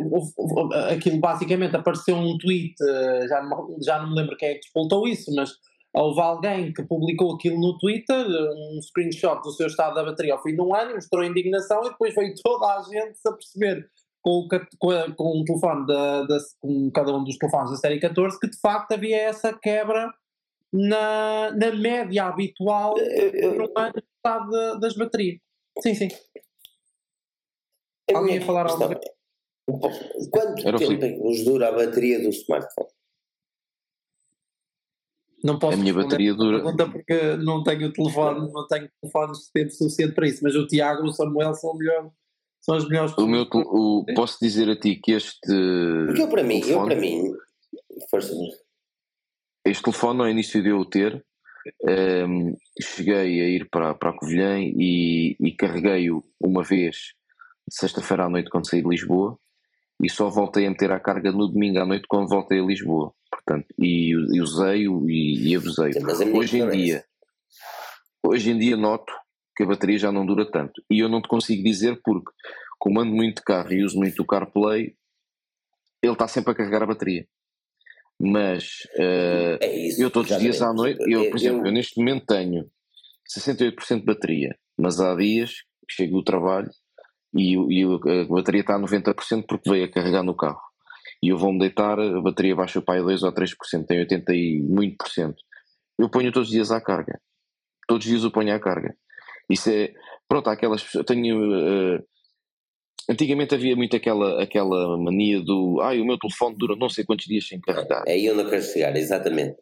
[0.91, 4.55] aquilo basicamente apareceu um tweet, eh, já não, me- já não me lembro quem é
[4.55, 5.51] que despoltou isso, mas
[5.95, 10.43] houve alguém que publicou aquilo no Twitter, um screenshot do seu estado da bateria ao
[10.43, 13.87] fim de um ano, mostrou indignação e depois veio toda a gente a perceber
[14.21, 14.49] com
[14.79, 18.39] com, a- com o telefone da, da- com cada um dos telefones da série 14
[18.41, 20.13] que de facto havia essa quebra
[20.73, 25.39] na, na média habitual Eu- eu- por um ano de estado da- das baterias.
[25.81, 26.09] Sim, sim.
[28.09, 28.95] eu- Alguém ia falar algo?
[30.31, 32.89] Quanto Era o tempo é vos dura a bateria do smartphone?
[35.45, 39.53] Não posso A minha bateria dura- pergunta porque não tenho telefone, não tenho telefones de
[39.53, 42.11] tempo suficiente para isso, mas o Tiago e o Samuel são, melhor,
[42.61, 45.41] são as melhores O meu, o, posso dizer a ti que este,
[46.07, 47.33] Porque eu para mim, eu telefone- para mim,
[48.09, 48.33] força,
[49.65, 51.25] este telefone ao início de eu o ter,
[51.89, 57.15] ehm, cheguei a ir para, para a Covilhã e, e carreguei-o uma vez
[57.69, 59.39] sexta-feira à noite quando saí de Lisboa
[60.03, 63.13] e só voltei a meter a carga no domingo à noite quando voltei a Lisboa.
[63.31, 65.93] Portanto, e, e usei-o e, e abusei.
[65.93, 67.05] minha Hoje em dia,
[68.23, 69.13] hoje em dia noto
[69.57, 70.83] que a bateria já não dura tanto.
[70.91, 72.31] E eu não te consigo dizer porque,
[72.79, 74.95] como ando muito de carro e uso muito o CarPlay,
[76.03, 77.27] ele está sempre a carregar a bateria.
[78.25, 80.01] Mas eh, É isso.
[80.03, 82.71] eu todos os dias à noite, eu, por exemplo, eu- eu neste momento tenho
[83.27, 85.51] 68% de bateria, mas há dias
[85.89, 86.71] que chego do trabalho
[87.37, 90.61] e, e a bateria está a 90% porque veio a carregar no carro.
[91.23, 94.61] E eu vou-me deitar, a bateria baixa para aí 2 ou 3%, tem 80 e
[94.63, 95.37] muito por cento.
[95.99, 97.21] Eu ponho todos os dias à carga.
[97.89, 98.95] Todos os dias eu ponho à carga.
[99.51, 99.93] Isso é.
[100.29, 101.05] Pronto, há aquelas pessoas.
[101.07, 101.55] Tenho.
[101.97, 102.03] eh,
[103.11, 105.81] antigamente havia muito aquela, aquela mania do.
[105.81, 108.05] Ai, o meu telefone dura não sei quantos dias sem carregar.
[108.07, 109.57] É aí eu quero chegar, exatamente.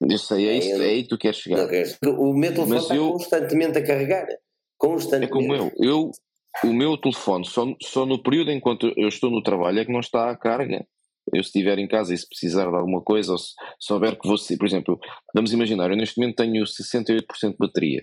[0.00, 1.68] Eu sei, é, isso, eu- é aí que tu queres chegar.
[2.02, 4.26] Não O meu telefone Mas está eu- constantemente a carregar.
[4.28, 4.36] É
[4.78, 5.32] Constantemente.
[5.32, 5.72] como eu.
[5.78, 6.10] eu
[6.64, 10.00] o meu telefone, só, só no período enquanto eu estou no trabalho é que não
[10.00, 10.86] está à carga.
[11.34, 14.26] Eu se estiver em casa e se precisar de alguma coisa, ou se souber que
[14.28, 14.98] vou sair, por exemplo,
[15.34, 18.02] vamos imaginar, eu neste momento tenho 68% de bateria.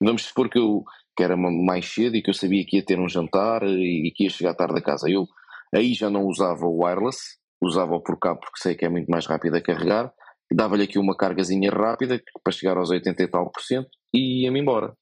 [0.00, 0.84] Vamos supor que eu
[1.16, 4.12] que era ma- mais cedo e que eu sabia que ia ter um jantar e,
[4.14, 5.08] que ia chegar tarde a casa.
[5.08, 5.26] Eu
[5.74, 7.18] aí já não usava o wireless,
[7.62, 10.12] usava-o por cabo porque sei que é muito mais rápido a carregar,
[10.52, 14.60] dava-lhe aqui uma cargazinha rápida para chegar aos 80 e tal por cento e ia-me
[14.60, 14.94] embora.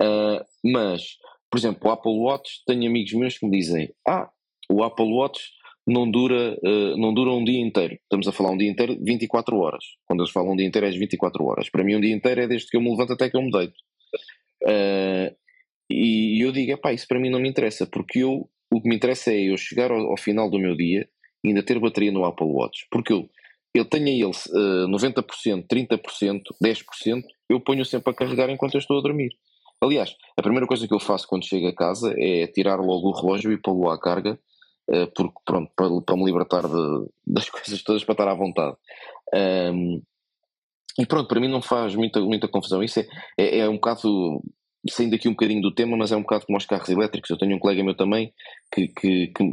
[0.00, 1.02] Ah, mas,
[1.50, 4.28] por exemplo, o Apple Watch, tenho amigos meus que me dizem: Ah,
[4.70, 5.40] o Apple Watch
[5.86, 7.94] não dura, uh, não dura um dia inteiro.
[8.02, 9.82] Estamos a falar um dia inteiro, 24 horas.
[10.06, 11.70] Quando eles falam um dia inteiro é 24 horas.
[11.70, 13.50] Para mim um dia inteiro é desde que eu me levanto até que eu me
[13.50, 13.74] deito.
[14.62, 15.34] Uh,
[15.90, 18.96] e eu digo, pá, isso para mim não me interessa, porque eu, o que me
[18.96, 21.08] interessa é eu chegar ao, ao final do meu dia
[21.42, 22.86] e ainda ter bateria no Apple Watch.
[22.90, 23.28] Porque eu,
[23.74, 28.98] eu tenho ele uh, 90%, 30%, 10%, eu ponho sempre a carregar enquanto eu estou
[28.98, 29.30] a dormir.
[29.80, 33.12] Aliás, a primeira coisa que eu faço quando chego a casa é tirar logo o
[33.12, 34.38] relógio e pô-lo à carga
[34.90, 38.76] eh, porque pronto, para, para me libertar de, das coisas todas para estar à vontade.
[39.34, 40.02] Um,
[40.98, 42.82] e pronto, para mim não faz muita, muita confusão.
[42.82, 43.06] Isso é,
[43.38, 44.42] é, é, um bocado,
[44.90, 47.30] saindo aqui um bocadinho do tema, mas é um bocado como os carros elétricos.
[47.30, 48.32] Eu tenho um colega meu também
[48.72, 49.44] que, que, que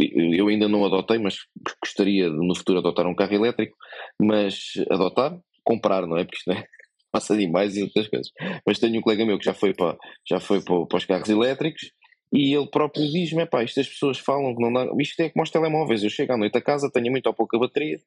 [0.00, 1.36] eu ainda não adotei, mas
[1.82, 3.76] gostaria de no futuro adotar um carro elétrico,
[4.20, 6.24] mas adotar, comprar, não é?
[6.24, 6.64] Porque isto não é,
[7.10, 8.30] passa demais e outras coisas.
[8.66, 9.96] Mas tenho um colega meu que já foi para,
[10.28, 11.92] já foi para, para os carros elétricos
[12.32, 14.86] e ele próprio diz-me: pá, isto as pessoas falam que não dá.
[15.00, 16.02] Isto é como os telemóveis.
[16.02, 17.98] Eu chego à noite a casa, tenho muito ou pouca bateria,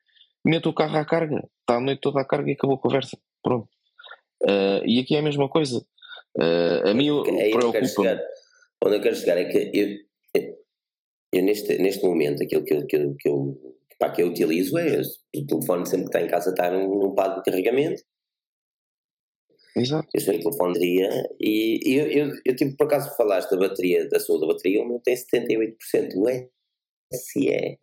[0.45, 3.17] meto o carro à carga, está a noite toda à carga e acabou a conversa.
[3.43, 3.69] Pronto.
[4.43, 5.86] Uh, e aqui é a mesma coisa.
[6.38, 8.19] Uh, a mim é preocupa-me.
[8.86, 10.52] Onde eu quero chegar é que eu,
[11.34, 14.78] eu, neste, neste momento aquilo que eu, que eu, que eu, pá, que eu utilizo
[14.78, 15.02] é
[15.36, 18.04] o telefone sempre que está em casa está num, num pad de carregamento
[19.78, 20.08] Exato.
[20.12, 24.10] Eu sou em telefone dia e eu, eu, eu tive por acaso falaste da bateria,
[24.10, 25.76] da sua da bateria, o meu tem 78%,
[26.15, 27.78] o SE é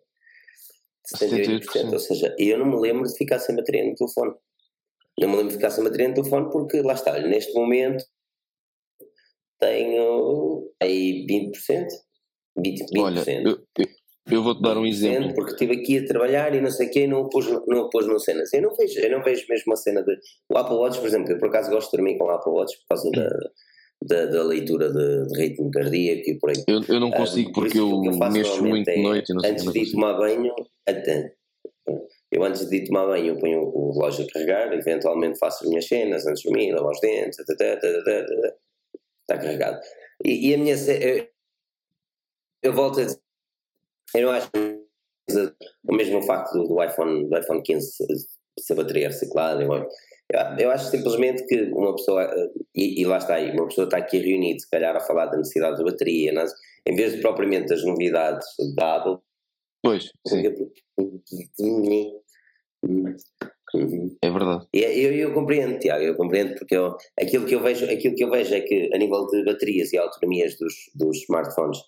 [1.17, 4.35] 78%, 78%, ou seja, eu não me lembro de ficar sem bateria no telefone.
[5.21, 8.05] Não me lembro de ficar sem bateria no telefone porque lá está, neste momento
[9.61, 11.87] tenho aí 20%.
[12.59, 12.77] 20%.
[12.95, 13.01] 20%.
[13.01, 13.87] Olha, eu,
[14.31, 15.35] eu vou-te dar um exemplo.
[15.35, 18.07] Porque estive aqui a trabalhar e não sei o quê e não pôs, não pôs
[18.07, 18.43] no cena.
[18.53, 20.17] Eu não, vejo, eu não vejo mesmo a cena de.
[20.51, 22.77] O Apple Watch, por exemplo, eu por acaso gosto de dormir com o Apple Watch
[22.79, 23.29] por causa da,
[24.07, 26.65] da, da leitura de, de, ritmo cardíaco e por aí.
[26.67, 29.73] Eu, eu não consigo porque eu, eu mexo muito de noite e não sei Antes
[29.73, 30.55] de ir tomar banho,
[30.87, 31.35] até.
[32.31, 35.69] Eu antes de ir tomar banho eu ponho o relógio a carregar, eventualmente faço as
[35.69, 37.55] minhas cenas antes de dormir, lavo os dentes, está
[39.29, 39.81] carregado.
[40.25, 40.75] E, e a minha.
[40.75, 41.29] Eu,
[42.63, 43.19] eu volto a dizer
[44.15, 44.51] eu não acho
[45.85, 48.05] o mesmo facto do iPhone, do iPhone 15
[48.59, 49.65] ser bateria reciclada.
[50.33, 52.29] Eu, eu acho simplesmente que uma pessoa,
[52.75, 55.37] e, e, lá está aí, uma pessoa está aqui reunida, se calhar, a falar da
[55.37, 56.53] necessidade da bateria, nas,
[56.87, 59.19] em vez de propriamente das novidades da Apple.
[59.83, 60.11] Pois.
[64.23, 64.67] É verdade.
[64.73, 68.25] Eu, eu, eu, compreendo, Tiago, eu compreendo porque eu, aquilo, que eu vejo, aquilo que
[68.25, 71.79] eu vejo é que a nível de baterias e autonomias dos, dos smartphones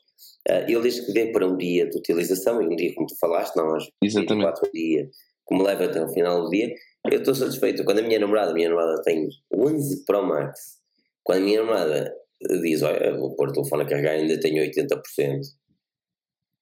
[0.49, 3.16] Uh, ele diz que vê para um dia de utilização, e um dia, como tu
[3.18, 5.09] falaste, não, às 24 dias,
[5.44, 6.72] como leva até o final do dia.
[7.11, 7.85] Eu estou satisfeito.
[7.85, 10.79] Quando a minha namorada, a minha namorada tem 11 Pro Max,
[11.23, 12.14] quando a minha namorada
[12.62, 15.40] diz: Olha, vou pôr o telefone a carregar, ainda tenho 80%,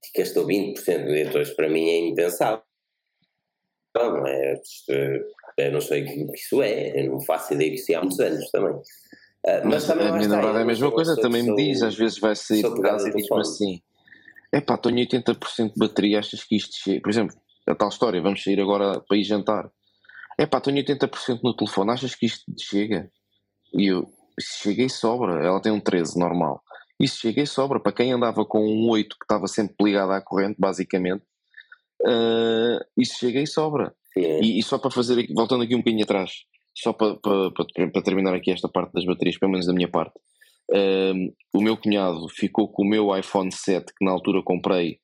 [0.05, 0.77] e gastou 20%,
[1.17, 2.63] então isso para mim é impensável.
[3.97, 4.61] Não, é,
[5.59, 8.01] eu não sei o que isso é, eu não faço ideia que isso é há
[8.01, 8.75] muitos anos também.
[8.75, 8.83] Uh,
[9.45, 12.19] mas, mas também a minha namorada é a mesma coisa, também me diz, às vezes
[12.19, 13.83] vai sair de casa e diz-me assim:
[14.53, 17.01] é pá, tenho 80% de bateria, achas que isto chega?
[17.03, 19.71] Por exemplo, a tal história, vamos sair agora para ir jantar.
[20.39, 23.11] É pá, tenho 80% no telefone, achas que isto chega?
[23.73, 26.63] E eu, se chega e sobra, ela tem um 13 normal.
[27.01, 30.23] Se chega e sobra, para quem andava com um 8 que estava sempre ligado à
[30.23, 31.23] corrente, basicamente,
[32.03, 33.95] uh, isso chega e sobra.
[34.17, 36.31] E, e, só para fazer, aqui, voltando aqui um bocadinho atrás,
[36.75, 37.51] só para, para,
[37.91, 40.15] para, terminar aqui esta parte das baterias, pelo menos da minha parte,
[40.73, 44.99] um, o meu cunhado ficou com o meu iPhone 7 que na altura comprei.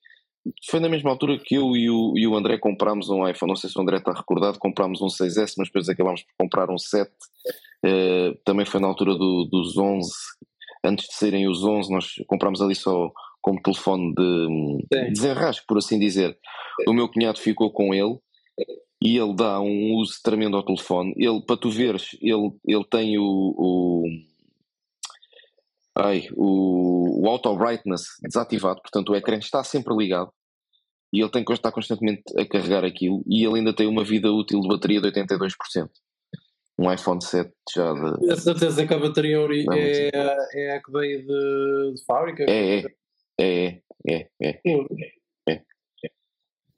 [0.69, 3.51] Foi na mesma altura que eu e o, e o André comprámos um iPhone.
[3.51, 4.57] Não sei se o André está recordado.
[4.57, 7.11] Comprámos um 6S, mas depois acabámos por comprar um 7.
[7.85, 10.09] Uh, também foi na altura do, dos 11.
[10.83, 14.47] Antes de serem os 11, nós comprámos ali só como telefone de,
[14.91, 16.37] de desenrasque, por assim dizer.
[16.87, 18.17] O meu cunhado ficou com ele
[19.01, 21.13] e ele dá um uso tremendo ao telefone.
[21.17, 24.05] Ele, para tu veres, ele, ele tem o, o
[25.97, 30.31] ai, o, o auto brightness desativado, portanto o ecrã está sempre ligado
[31.13, 34.31] e ele tem que estar constantemente a carregar aquilo e ele ainda tem uma vida
[34.31, 35.89] útil de bateria de 82%.
[36.79, 38.19] Um iPhone 7 já de.
[38.19, 42.43] Tenho certeza que a bateria é, é, é a que veio de, de fábrica?
[42.49, 42.85] É, é,
[43.39, 44.59] é, é, é.
[45.47, 45.61] é.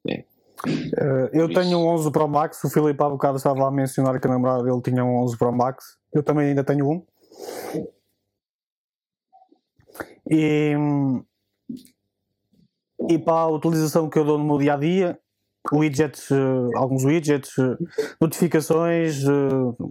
[0.10, 0.26] é.
[0.66, 1.60] Uh, eu Isso.
[1.60, 4.64] tenho um 11 Pro Max, o Filipe há bocado estava a mencionar que a namorada
[4.64, 7.06] dele tinha um 11 Pro Max, eu também ainda tenho um.
[10.36, 10.74] E,
[13.08, 15.20] e para a utilização que eu dou no meu dia a dia,
[15.72, 17.78] widgets, uh, alguns widgets, uh,
[18.20, 19.24] notificações,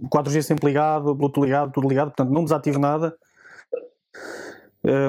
[0.09, 3.15] 4G sempre ligado, Bluetooth ligado, tudo ligado, portanto não desativo nada.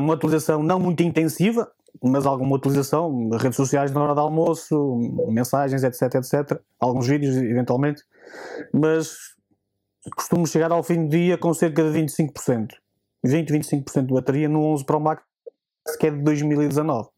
[0.01, 1.69] uma utilização não muito intensiva,
[2.01, 4.97] mas alguma utilização, redes sociais na hora de almoço,
[5.29, 8.05] mensagens, etc, etc, alguns vídeos eventualmente,
[8.73, 9.35] mas
[10.17, 12.69] costumo chegar ao fim do dia com cerca de 25%,
[13.25, 15.23] 20, 25% de bateria no 11 Pro Max
[15.99, 17.09] que é de 2019.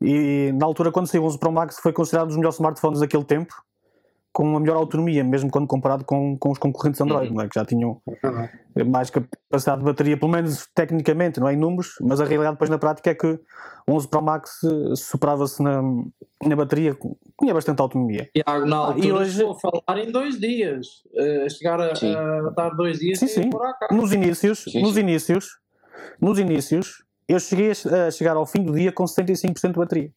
[0.00, 3.00] E na altura quando saiu o 11 Pro Max foi considerado um dos melhores smartphones
[3.00, 3.54] daquele tempo,
[4.32, 7.42] com uma melhor autonomia, mesmo quando comparado com, com os concorrentes Android, uhum.
[7.42, 7.48] é?
[7.48, 8.90] que já tinham uhum.
[8.90, 12.70] mais capacidade de bateria, pelo menos tecnicamente, não é em números, mas a realidade depois
[12.70, 13.38] na prática é que
[13.86, 15.82] o 11 Pro Max eh, superava-se na,
[16.44, 16.96] na bateria,
[17.38, 18.30] tinha bastante autonomia.
[18.34, 23.00] E, ah, e hoje vou falar em dois dias, uh, chegar a, a, dar dois
[23.00, 23.50] dias sim, sim.
[23.90, 25.00] Nos inícios, sim, nos sim.
[25.00, 25.58] inícios,
[26.18, 30.12] nos inícios, eu cheguei a chegar ao fim do dia com 75% de bateria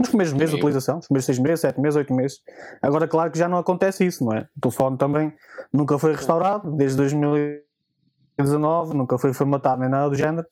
[0.00, 2.38] nos primeiros meses de utilização, os primeiros 6 meses, 7 meses, 8 meses.
[2.80, 4.48] Agora, claro que já não acontece isso, não é?
[4.56, 5.30] O telefone também
[5.70, 10.46] nunca foi restaurado, desde 2019, nunca foi formatado nem nada do género,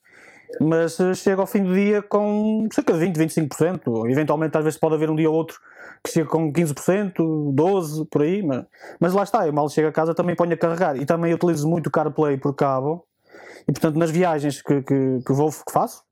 [0.61, 4.11] mas uh, chega ao fim do dia com cerca de 20, 25%.
[4.11, 5.57] Eventualmente, às vezes, pode haver um dia ou outro
[6.03, 8.65] que chega com 15%, 12%, por aí, mas,
[8.99, 11.67] mas lá está, eu mal chego a casa também ponho a carregar e também utilizo
[11.67, 13.03] muito o CarPlay por cabo.
[13.67, 16.03] E portanto, nas viagens que, que, que vou que faço,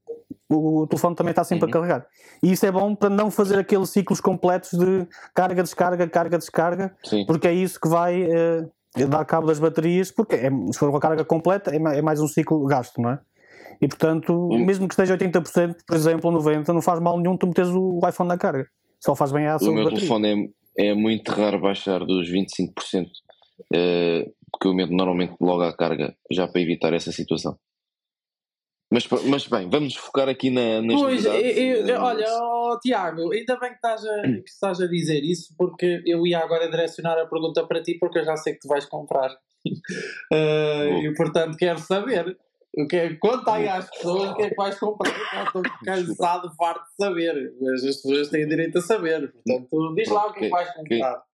[0.49, 1.69] o, o telefone também está sempre uhum.
[1.69, 2.07] a carregar.
[2.43, 6.95] E isso é bom para não fazer aqueles ciclos completos de carga, descarga, carga, descarga,
[7.03, 7.25] Sim.
[7.25, 8.71] porque é isso que vai uh,
[9.09, 12.27] dar cabo das baterias, porque é, se for uma carga completa é, é mais um
[12.27, 13.19] ciclo gasto, não é?
[13.81, 14.65] E portanto, uhum.
[14.65, 18.29] mesmo que esteja 80%, por exemplo, 90%, não faz mal nenhum tu meteres o iPhone
[18.29, 18.67] na carga.
[18.99, 19.69] Só faz bem a ação.
[19.69, 23.09] O meu telefone é, é muito raro baixar dos 25%, uh,
[23.71, 27.55] eh, porque eu meto normalmente logo à carga, já para evitar essa situação.
[28.91, 33.59] Mas, mas bem, vamos focar aqui na, nas Pois, eu, eu, olha, oh, Tiago, ainda
[33.59, 37.25] bem que estás, a, que estás a dizer isso, porque eu ia agora direcionar a
[37.25, 39.29] pergunta para ti, porque eu já sei que tu vais comprar.
[40.31, 42.37] uh, e portanto quero saber.
[42.77, 45.11] O que é, conta aí às pessoas o que é que vais comprar.
[45.33, 47.53] Eu estou cansado, farto de saber.
[47.59, 49.31] Mas as pessoas têm direito a saber.
[49.31, 51.26] Portanto, diz lá o que é que vais comprar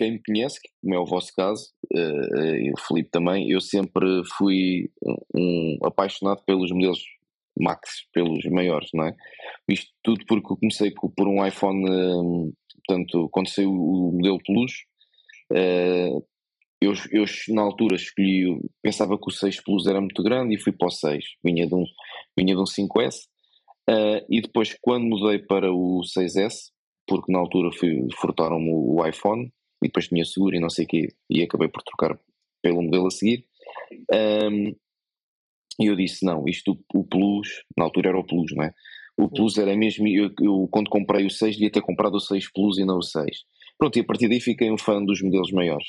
[0.00, 4.22] quem me conhece, como é o vosso caso, uh, e o Felipe também, eu sempre
[4.38, 4.90] fui
[5.34, 7.04] um apaixonado pelos modelos
[7.58, 9.14] Max, pelos maiores, não é?
[9.68, 12.52] Isto tudo porque eu comecei por um iPhone, uh,
[12.86, 14.72] portanto, quando saiu o modelo Plus,
[15.52, 16.26] uh,
[16.80, 20.72] eu, eu, na altura escolhi, pensava que o 6 Plus era muito grande e fui
[20.72, 21.84] para o 6, vinha de um,
[22.34, 23.26] vinha de um 5S,
[23.90, 26.70] uh, e depois quando mudei para o 6S,
[27.06, 27.68] porque na altura
[28.18, 31.82] furtaram-me o iPhone, e depois tinha seguro e não sei o quê, e acabei por
[31.82, 32.18] trocar
[32.62, 33.44] pelo modelo a seguir.
[34.12, 34.74] Um,
[35.80, 38.74] e eu disse: não, isto o Plus, na altura era o Plus, não é?
[39.16, 42.52] O Plus era mesmo, eu, eu quando comprei o 6 devia ter comprado o 6
[42.52, 43.24] Plus e não o 6.
[43.78, 45.88] Pronto, e a partir daí fiquei um fã dos modelos maiores.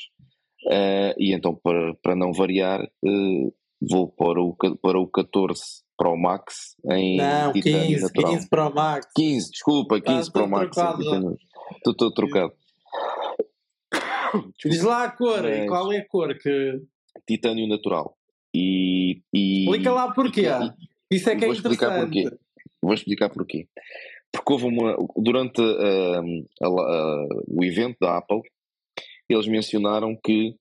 [0.66, 5.60] Uh, e então, para, para não variar, uh, vou para o, para o 14
[5.96, 8.32] Pro Max em não, 15, natural.
[8.32, 9.06] 15 Pro Max.
[9.14, 10.76] 15, desculpa, 15 ah, Pro Max.
[11.86, 12.52] Estou trocado.
[14.64, 15.68] Diz lá a cor, Mas...
[15.68, 16.80] qual é a cor que.
[17.26, 18.16] Titânio natural.
[18.54, 19.64] E, e...
[19.64, 20.42] Explica lá porquê.
[21.10, 22.30] E, Isso é que é vou explicar porquê.
[22.82, 23.68] Vou explicar porquê.
[24.32, 24.96] Porque houve uma.
[25.16, 28.40] Durante uh, a, a, o evento da Apple,
[29.28, 30.54] eles mencionaram que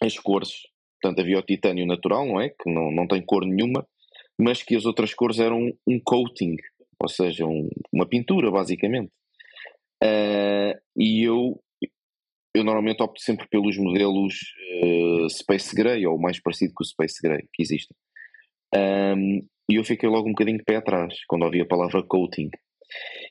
[0.00, 0.62] as cores.
[1.00, 2.48] Portanto, havia o titânio natural, não é?
[2.48, 3.86] Que não, não tem cor nenhuma,
[4.38, 6.56] mas que as outras cores eram um coating,
[7.00, 9.10] ou seja, um, uma pintura, basicamente.
[10.02, 11.60] Uh, e eu
[12.58, 14.34] eu normalmente opto sempre pelos modelos
[14.82, 17.96] uh, Space Gray, ou o mais parecido com o Space Gray que existem.
[18.74, 22.50] Um, e eu fiquei logo um bocadinho de pé atrás quando ouvi a palavra coating.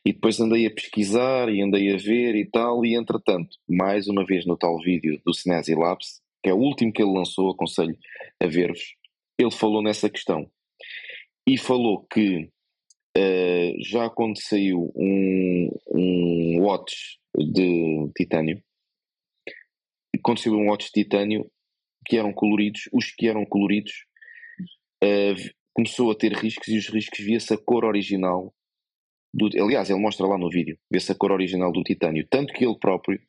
[0.06, 4.26] E depois andei a pesquisar e andei a ver e tal, e entretanto, mais uma
[4.26, 7.98] vez no tal vídeo do Snazzy Labs, que é o último que ele lançou, aconselho
[8.40, 8.96] a ver-vos,
[9.38, 10.50] ele falou nessa questão.
[11.48, 12.50] E falou que
[13.17, 18.62] uh, já quando saiu um, um watch de titânio,
[20.38, 21.50] saiu um watch de titânio
[22.06, 23.92] que eram coloridos, os que eram coloridos
[25.04, 28.54] uh, começou a ter riscos e os riscos via-se a cor original
[29.34, 32.26] do, aliás ele mostra lá no vídeo vê-se a cor original do titânio.
[32.30, 33.20] Tanto que ele próprio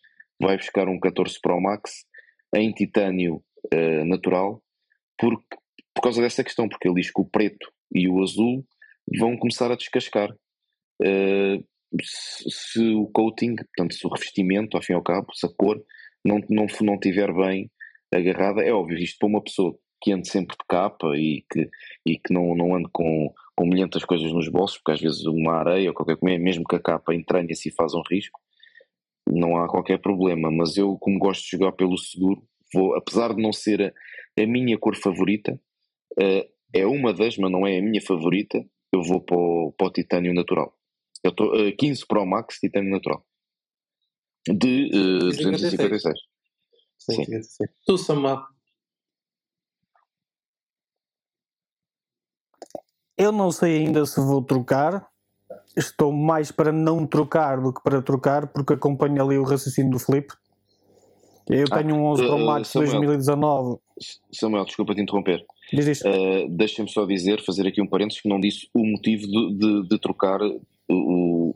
[0.40, 2.06] vai buscar um 14 Pro Max
[2.54, 3.42] em titânio
[3.74, 4.62] uh, natural
[5.18, 5.36] por,
[5.94, 8.64] por causa dessa questão porque ele diz que o preto e o azul
[9.18, 11.64] vão começar a descascar uh,
[12.02, 15.50] se, se, o coating, portanto se o revestimento ao fim e ao cabo, se a
[15.50, 15.82] cor
[16.24, 17.70] não, não, não tiver bem
[18.12, 21.68] agarrada, é óbvio, isto para uma pessoa que ande sempre de capa e que,
[22.06, 25.54] e que não, não ande com, com milhentas coisas nos bolsos, porque às vezes uma
[25.54, 28.40] areia ou qualquer coisa, mesmo que a capa entranha-se e faz um risco,
[29.28, 30.50] não há qualquer problema.
[30.50, 32.42] Mas eu, como gosto de jogar pelo seguro,
[32.72, 35.60] vou, apesar de não ser a, a minha cor favorita,
[36.18, 39.88] uh, é uma das, mas não é a minha favorita, eu vou para o, para
[39.88, 40.72] o titânio natural.
[41.24, 43.24] Eu tô, uh, 15 Pro Max titânio natural.
[44.54, 46.14] De uh, 256.
[46.98, 47.24] Sim.
[47.24, 47.42] Sim.
[47.42, 47.64] Sim.
[47.86, 48.42] Tu, Samuel.
[53.16, 55.06] Eu não sei ainda se vou trocar.
[55.76, 59.98] Estou mais para não trocar do que para trocar, porque acompanho ali o raciocínio do
[59.98, 60.34] Felipe.
[61.48, 63.78] Eu ah, tenho um 11 Pro Max uh, 2019.
[64.32, 65.44] Samuel, desculpa te interromper.
[65.72, 66.08] Diz isto.
[66.08, 69.88] Uh, Deixa-me só dizer, fazer aqui um parênteses, que não disse o motivo de, de,
[69.88, 70.40] de trocar
[70.88, 71.54] o,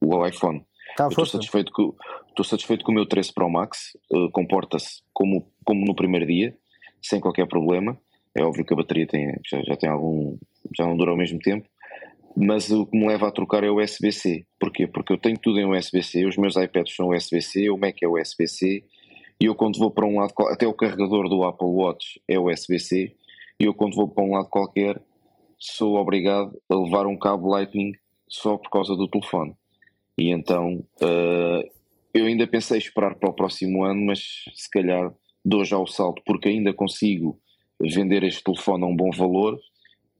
[0.00, 0.64] o iPhone.
[0.96, 1.94] Tá, estou satisfeito, com,
[2.28, 6.56] estou satisfeito o meu 13 Pro Max, uh, comporta-se como, como no primeiro dia,
[7.00, 7.98] sem qualquer problema.
[8.34, 10.36] É óbvio que a bateria tem, já, já tem algum.
[10.76, 11.68] já não dura ao mesmo tempo,
[12.36, 14.46] mas o que me leva a trocar é o USB-C.
[14.58, 14.86] Porquê?
[14.86, 18.84] Porque eu tenho tudo em USB-C, os meus iPads são USB-C, o Mac é USB-C,
[19.40, 23.14] e eu quando vou para um lado, até o carregador do Apple Watch é USB-C,
[23.60, 25.00] e eu quando vou para um lado qualquer
[25.58, 27.92] sou obrigado a levar um cabo Lightning
[28.28, 29.54] só por causa do telefone.
[30.18, 31.70] E então uh,
[32.14, 35.12] eu ainda pensei esperar para o próximo ano, mas se calhar
[35.44, 37.38] dou já o salto, porque ainda consigo
[37.80, 39.58] vender este telefone a um bom valor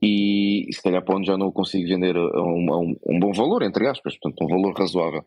[0.03, 3.21] e, se calhar para onde já não o consigo vender a um, a um, um,
[3.21, 5.25] bom valor, entre aspas, portanto, um valor razoável.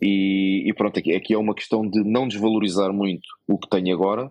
[0.00, 3.92] E, e, pronto, aqui, aqui é uma questão de não desvalorizar muito o que tenho
[3.92, 4.30] agora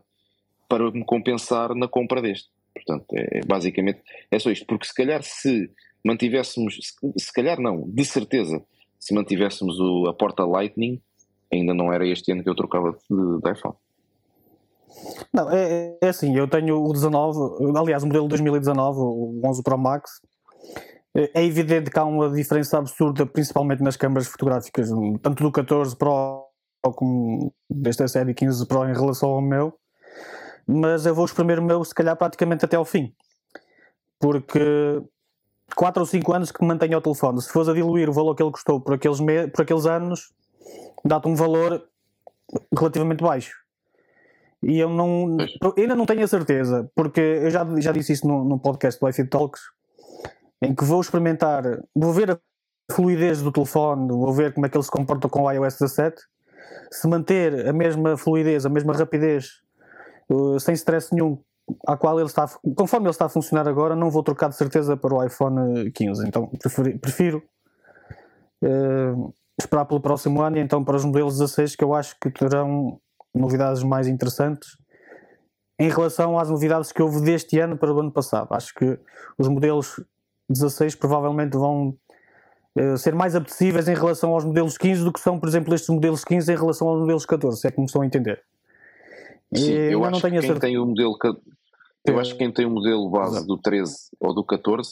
[0.69, 2.47] para me compensar na compra deste.
[2.73, 3.99] Portanto, é, basicamente
[4.31, 5.69] é só isto, porque se calhar se
[6.03, 8.63] mantivéssemos, se, se calhar não, de certeza,
[9.03, 11.01] se mantivéssemos o, a porta Lightning,
[11.51, 13.75] ainda não era este ano que eu trocava de, de iPhone.
[15.33, 19.77] Não, é, é assim, eu tenho o 19, aliás, o modelo 2019, o 11 Pro
[19.77, 20.21] Max.
[21.15, 24.89] É evidente que há uma diferença absurda, principalmente nas câmaras fotográficas,
[25.21, 26.47] tanto do 14 Pro
[26.95, 29.73] como desta série 15 Pro em relação ao meu.
[30.65, 33.13] Mas eu vou espremer o meu, se calhar, praticamente até ao fim.
[34.17, 35.03] Porque
[35.75, 37.41] 4 ou 5 anos que mantenha o telefone.
[37.41, 39.19] Se fores a diluir o valor que ele custou por aqueles,
[39.53, 40.33] por aqueles anos,
[41.03, 41.83] dá-te um valor
[42.77, 43.63] relativamente baixo.
[44.61, 45.37] E eu não.
[45.61, 48.99] Eu ainda não tenho a certeza, porque eu já, já disse isso no, no podcast
[48.99, 49.61] do iFit Talks,
[50.61, 51.63] em que vou experimentar,
[51.93, 52.39] vou ver a
[52.91, 56.21] fluidez do telefone, vou ver como é que ele se comporta com o iOS 17.
[56.91, 59.61] Se manter a mesma fluidez, a mesma rapidez,
[60.29, 61.37] uh, sem stress nenhum,
[61.87, 64.97] a qual ele está, conforme ele está a funcionar agora, não vou trocar de certeza
[64.97, 66.27] para o iPhone 15.
[66.27, 66.49] Então
[67.01, 67.43] prefiro,
[68.63, 72.29] uh, esperar pelo próximo ano e então para os modelos 16 que eu acho que
[72.29, 72.99] terão
[73.33, 74.77] novidades mais interessantes
[75.79, 78.47] em relação às novidades que houve deste ano para o ano passado.
[78.51, 78.99] Acho que
[79.37, 80.03] os modelos
[80.49, 81.97] 16 provavelmente vão
[82.77, 85.89] uh, ser mais apetecíveis em relação aos modelos 15 do que são, por exemplo, estes
[85.89, 88.43] modelos 15 em relação aos modelos 14, se é que me estão a entender.
[89.55, 91.17] Sim, eu, eu acho não tenho que quem tem o modelo
[92.05, 93.47] eu acho que quem tem o modelo base Exato.
[93.47, 94.89] do 13 ou do 14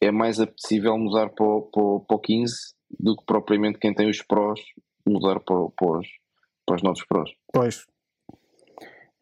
[0.00, 2.54] é mais apetecível mudar para o, para, o, para o 15
[2.98, 4.60] do que propriamente quem tem os prós
[5.06, 6.06] mudar para, para, os,
[6.66, 7.30] para os novos prós.
[7.52, 7.84] Pois.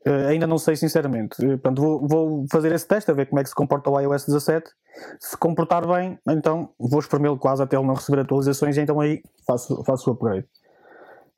[0.07, 1.45] Uh, ainda não sei sinceramente.
[1.45, 4.01] Uh, portanto, vou, vou, fazer esse teste a ver como é que se comporta o
[4.01, 4.71] iOS 17.
[5.19, 9.23] Se comportar bem, então vou espremê-lo quase até ele não receber atualizações e então aí
[9.47, 10.47] faço, faço o upgrade.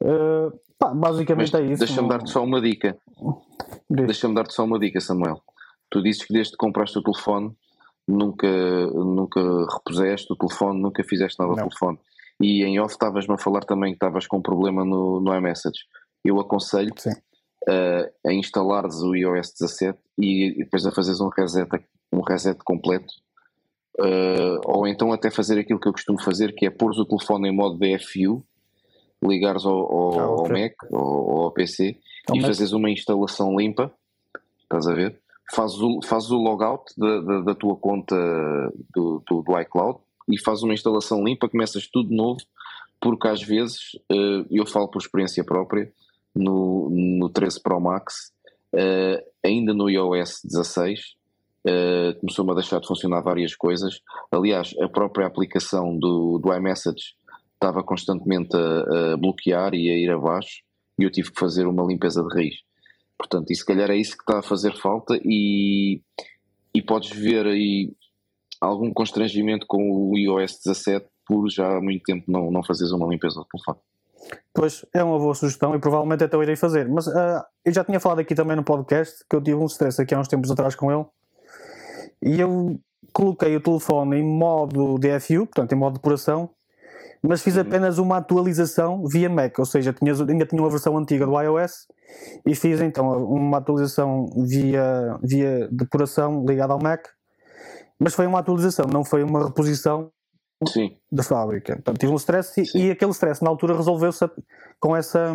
[0.00, 0.52] Uh,
[0.82, 1.84] pá, basicamente Mas é isso.
[1.84, 2.98] Deixa-me dar-te só uma dica.
[3.88, 5.40] Deixa-me dar-te só uma dica, Samuel.
[5.88, 7.54] Tu dizes que desde que compraste o telefone
[8.08, 8.48] nunca,
[8.88, 9.40] nunca
[9.72, 11.98] repuseste o telefone, nunca fizeste nada ao telefone.
[12.40, 15.84] E em off estavas-me a falar também que estavas com um problema no, no iMessage.
[16.24, 16.92] Eu aconselho
[17.68, 21.68] uh, a instalares o iOS 17 e depois a fazeres um reset,
[22.12, 23.12] um reset completo.
[24.00, 27.50] Uh, ou então até fazer aquilo que eu costumo fazer, que é pôr o telefone
[27.50, 28.42] em modo DFU,
[29.22, 31.98] ligares ao, ao, ah, ao Mac ou ao PC
[32.28, 32.48] ao e Mac.
[32.48, 33.92] fazes uma instalação limpa,
[34.62, 35.20] estás a ver?
[35.54, 38.16] Fazes o, fazes o logout da, da, da tua conta
[38.94, 39.98] do, do, do iCloud
[40.30, 42.40] e fazes uma instalação limpa, começas tudo novo,
[43.00, 45.92] porque às vezes, uh, eu falo por experiência própria,
[46.34, 48.32] no, no 13 Pro Max,
[48.72, 51.00] uh, ainda no iOS 16,
[51.66, 54.00] uh, começou-me a deixar de funcionar várias coisas.
[54.30, 57.14] Aliás, a própria aplicação do, do iMessage
[57.62, 60.62] estava constantemente a, a bloquear e a ir abaixo,
[60.98, 62.56] e eu tive que fazer uma limpeza de raiz.
[63.16, 66.02] Portanto, e se calhar é isso que está a fazer falta e,
[66.74, 67.92] e podes ver aí
[68.60, 73.06] algum constrangimento com o iOS 17 por já há muito tempo não, não fazeres uma
[73.06, 73.78] limpeza do telefone.
[74.52, 76.88] Pois, é uma boa sugestão e provavelmente até o irei fazer.
[76.88, 80.00] Mas uh, eu já tinha falado aqui também no podcast que eu tive um stress
[80.00, 81.04] aqui há uns tempos atrás com ele
[82.22, 82.78] e eu
[83.12, 86.50] coloquei o telefone em modo DFU, portanto em modo de depuração,
[87.22, 91.24] mas fiz apenas uma atualização via Mac, ou seja, tinha, ainda tinha uma versão antiga
[91.24, 91.86] do iOS
[92.44, 97.06] e fiz então uma atualização via, via depuração ligada ao Mac
[98.02, 100.10] mas foi uma atualização, não foi uma reposição
[100.66, 100.96] Sim.
[101.10, 101.74] da fábrica.
[101.74, 104.28] Portanto, tive um stress e, e aquele stress na altura resolveu-se
[104.80, 105.32] com essa,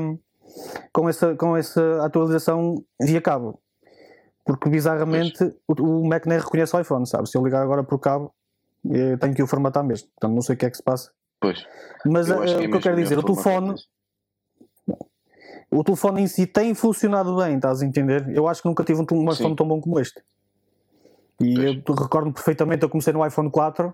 [0.91, 3.61] com, essa, com essa atualização via cabo.
[4.45, 7.29] Porque bizarramente o, o, Mac nem reconhece o iPhone, sabe?
[7.29, 8.33] Se eu ligar agora por cabo,
[8.83, 10.09] eu tenho que o formatar mesmo.
[10.09, 11.11] Portanto, não sei o que é que se passa.
[11.39, 11.65] Pois.
[12.05, 13.75] Mas uh, que o que eu quero dizer, o telefone.
[15.69, 18.25] O telefone em si tem funcionado bem, estás a entender?
[18.29, 20.23] Eu acho que nunca tive um telefone tão bom como este.
[21.41, 21.99] E pois.
[21.99, 23.93] eu recordo perfeitamente, eu comecei no iPhone 4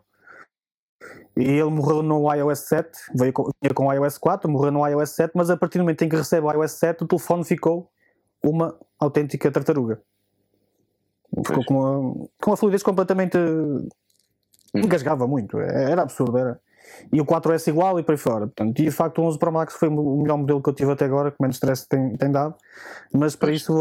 [1.36, 5.10] e ele morreu no iOS 7, veio com, com o iOS 4, morreu no iOS
[5.10, 7.90] 7, mas a partir do momento em que recebe o iOS 7, o telefone ficou
[8.44, 10.02] uma autêntica tartaruga.
[11.46, 13.38] Ficou com uma, com uma fluidez completamente.
[13.38, 13.88] Hum.
[14.76, 16.38] engasgava muito, era absurdo.
[16.38, 16.60] Era.
[17.12, 18.48] E o 4S igual e por aí fora.
[18.48, 20.92] Portanto, e de facto o 11 Pro Max foi o melhor modelo que eu tive
[20.92, 22.56] até agora, que menos stress tem, tem dado,
[23.14, 23.74] mas para isso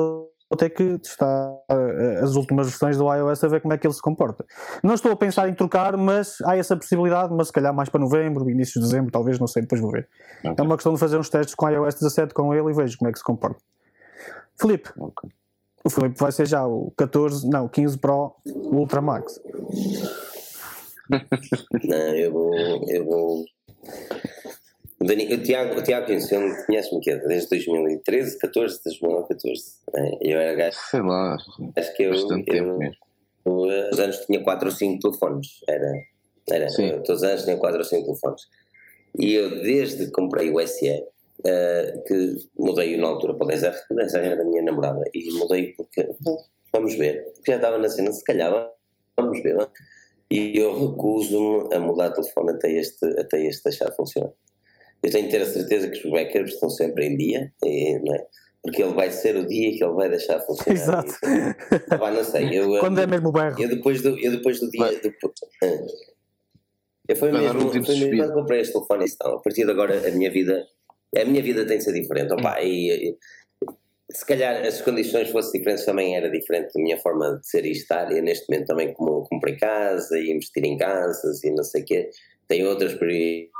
[0.53, 3.86] vou ter que testar eh, as últimas versões do iOS a ver como é que
[3.86, 4.44] ele se comporta.
[4.82, 8.00] Não estou a pensar em trocar, mas há essa possibilidade, mas se calhar mais para
[8.00, 10.07] novembro, início de dezembro, talvez, não sei, depois vou ver.
[10.40, 10.55] Okay.
[10.59, 13.09] É uma questão de fazer uns testes com iOS 17 com ele e vejo como
[13.09, 13.59] é que se comporta.
[14.61, 15.30] Felipe, okay.
[15.84, 19.40] o Felipe vai ser já o 14, não, 15 Pro Ultra Max.
[21.84, 23.44] Não, eu vou, eu vou
[25.03, 29.62] o, Dani, o Tiago, o Tiago conheceu-me, conhece-me que desde 2013, 14, 2014.
[29.94, 30.78] É, eu era gajo.
[30.90, 31.36] Sei lá.
[31.76, 32.12] Acho que eu.
[32.12, 32.96] Bastante eu, tempo mesmo.
[33.44, 35.48] Os anos tinha 4 ou 5 telefones.
[35.68, 35.92] Era.
[36.48, 36.66] era
[37.03, 38.42] todos os anos tinha 4 ou 5 telefones.
[39.18, 41.05] E eu, desde que comprei o SE, uh,
[41.44, 45.32] eh, que mudei na altura para o 10R, o 10R era a minha namorada, e
[45.32, 46.09] mudei porque.
[46.72, 47.24] Vamos ver.
[47.34, 48.70] Porque já estava na cena, se calhar,
[49.16, 49.57] vamos ver.
[50.32, 54.32] E eu recuso-me a mudar de telefone até este, até este deixar de funcionar
[55.02, 58.14] eu tenho que ter a certeza que os backups estão sempre em dia, e, não
[58.14, 58.26] é?
[58.62, 60.80] porque ele vai ser o dia que ele vai deixar funcionar.
[60.80, 61.12] Exato.
[61.90, 62.48] Ah, não sei.
[62.52, 63.60] Eu, Quando é mesmo o bairro.
[63.60, 65.00] Eu depois do, eu depois do dia.
[65.02, 65.34] Depois,
[67.08, 70.10] eu foi mesmo, foi mesmo quando comprei este telefone então, a partir de agora a
[70.12, 70.64] minha vida
[71.18, 72.32] a minha vida tem de ser diferente.
[72.32, 72.62] Opa, hum.
[72.62, 73.18] e, e,
[74.12, 77.72] se calhar as condições fossem diferentes também era diferente da minha forma de ser e
[77.72, 78.10] estar.
[78.12, 81.84] E neste momento também como comprei casa e investir em casas e não sei o
[81.84, 82.10] quê,
[82.48, 83.52] tenho outras prioridades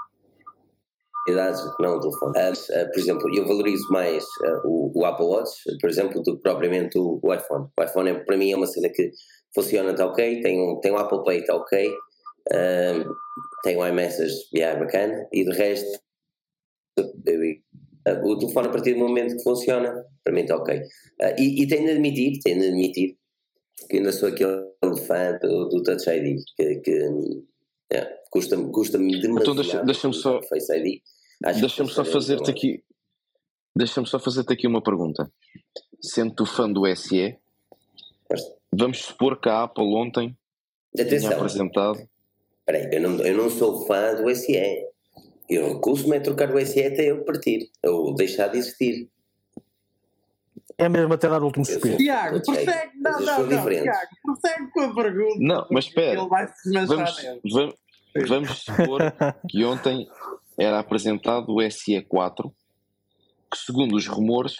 [1.29, 2.33] idades que não o telefone.
[2.37, 6.37] Uh, uh, por exemplo, eu valorizo mais uh, o, o, Apple Watch, por exemplo, do
[6.37, 7.69] que propriamente o, o iPhone.
[7.79, 9.11] O iPhone é, para mim é uma cena que
[9.55, 11.95] funciona, está ok, tem um, tem um Apple Pay, está ok,
[13.63, 16.01] tem um iMessage, yeah, bacana, e de resto,
[18.25, 20.83] o telefone a partir do momento que funciona, para mim está ok.
[21.39, 23.17] e, e tenho de admitir, tenho de admitir,
[23.89, 27.09] que ainda sou aquele fã do, do Touch ID, que, que
[27.93, 29.41] yeah, custa-me custa demasiado.
[29.41, 30.43] Então deixa-me deixa só...
[30.43, 31.01] Face ID
[31.61, 32.85] Deixa-me só fazer-te aqui.
[33.75, 35.31] Deixa-me só fazer-te aqui uma pergunta.
[36.01, 37.37] Sendo tu fã do SE,
[38.73, 40.37] vamos supor que a Apple ontem
[40.95, 41.19] Atenção.
[41.19, 42.09] tinha apresentado.
[42.61, 44.57] Espera aí, eu não, eu não sou fã do SE.
[45.49, 49.09] Eu recuso-me a trocar o SE até eu partir, ou deixar de existir.
[50.79, 51.97] É mesmo até dar o último suspiro.
[51.97, 55.37] Tiago, prossegue, não, não, não, Tiago, prossegue com a pergunta.
[55.39, 56.21] Não, mas espera.
[56.21, 57.75] Ele vai se vamos, vamos,
[58.29, 59.01] vamos supor
[59.49, 60.09] que ontem
[60.59, 62.53] era apresentado o SE4,
[63.51, 64.57] que segundo os rumores,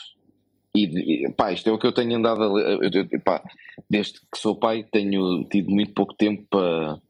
[0.75, 3.43] e, pá, isto é o que eu tenho andado a ler, pá,
[3.89, 7.01] desde que sou pai tenho tido muito pouco tempo para,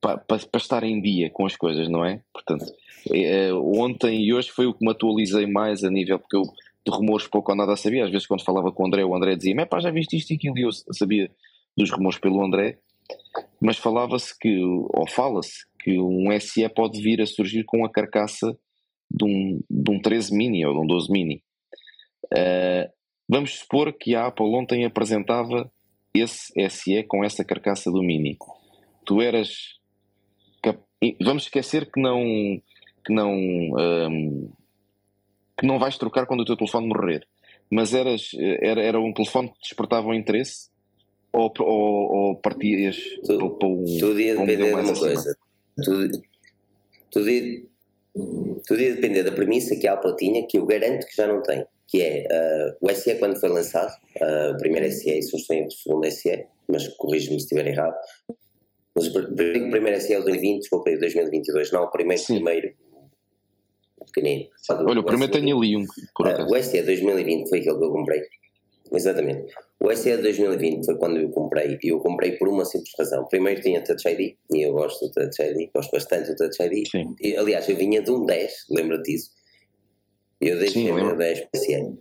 [0.00, 2.20] para, para, para estar em dia com as coisas, não é?
[2.32, 2.64] Portanto,
[3.12, 6.90] é, ontem e hoje foi o que me atualizei mais a nível, porque eu de
[6.90, 9.66] rumores pouco ou nada sabia, às vezes quando falava com o André, o André dizia,
[9.66, 11.30] pá, já viste isto e aquilo, e eu sabia
[11.76, 12.78] dos rumores pelo André,
[13.60, 18.56] mas falava-se que, ou fala-se, que um SE pode vir a surgir com a carcaça
[19.10, 21.42] de um, de um 13 mini ou de um 12 mini.
[22.32, 22.88] Uh,
[23.28, 25.70] vamos supor que a Apple ontem apresentava
[26.14, 28.36] esse SE com essa carcaça do mini.
[29.04, 29.79] Tu eras.
[31.22, 32.22] Vamos esquecer que não.
[33.04, 33.32] que não.
[33.32, 34.50] Um,
[35.58, 37.26] que não vais trocar quando o teu telefone morrer.
[37.70, 38.30] Mas eras,
[38.60, 40.70] era, era um telefone que despertava o interesse
[41.32, 43.84] ou, ou, ou partias tu, para um.
[43.98, 45.36] Tudo ia depender de uma coisa
[45.82, 46.22] tudo,
[47.10, 47.62] tudo, ia,
[48.66, 51.42] tudo ia depender da premissa que a Apple tinha, que eu garanto que já não
[51.42, 55.70] tem, que é uh, o SE quando foi lançado, uh, o primeiro SE, e o
[55.70, 57.96] segundo SE, mas corrijo-me se estiver errado,
[58.94, 62.34] mas o primeiro SE é o 2020, desculpa, 2022, não o primeiro, Sim.
[62.36, 62.74] primeiro
[64.12, 64.48] pequenino.
[64.70, 67.90] Olha, o primeiro tem ali um, por uh, O SE 2020 foi aquele que eu
[67.90, 68.22] comprei,
[68.92, 69.52] exatamente.
[69.80, 73.26] O SE 2020 foi quando eu comprei, e eu comprei por uma simples razão.
[73.28, 76.86] Primeiro tinha Touch ID, e eu gosto do Touch ID, gosto bastante do Touch ID.
[76.88, 77.14] Sim.
[77.20, 79.30] E, aliás, eu vinha de um 10, lembra-te disso?
[80.40, 81.98] Eu deixei o meu 10 para esse ano.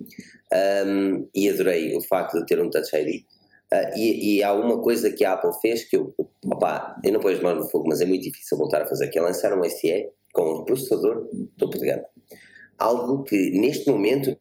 [0.86, 3.24] Um, e adorei o facto de ter um Touch ID.
[3.72, 6.14] Uh, e, e, há uma coisa que a Apple fez que eu,
[6.46, 9.20] opa, eu não pus mão no fogo, mas é muito difícil voltar a fazer, que
[9.20, 12.06] é lançar um SE com um processador topo de gama.
[12.80, 14.36] Algo que neste momento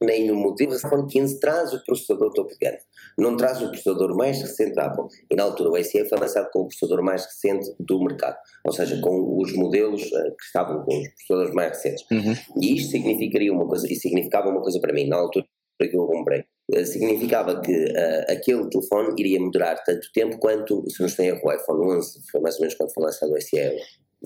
[0.00, 2.78] nem no modelo iPhone 15 traz o processador topo de gama.
[3.16, 5.06] Não traz o processador mais recente da Apple.
[5.30, 8.36] E na altura o SE foi lançado com o processador mais recente do mercado.
[8.64, 12.04] Ou seja, com os modelos uh, que estavam com os processadores mais recentes.
[12.10, 12.34] Uhum.
[12.62, 15.46] E isto significaria uma coisa, e significava uma coisa para mim, na altura
[15.86, 16.44] que eu comprei.
[16.72, 21.28] Uh, significava que uh, aquele telefone iria durar tanto tempo quanto, se não estou em
[21.28, 23.56] erro, o iPhone 11, foi mais ou menos quando foi lançado o SE,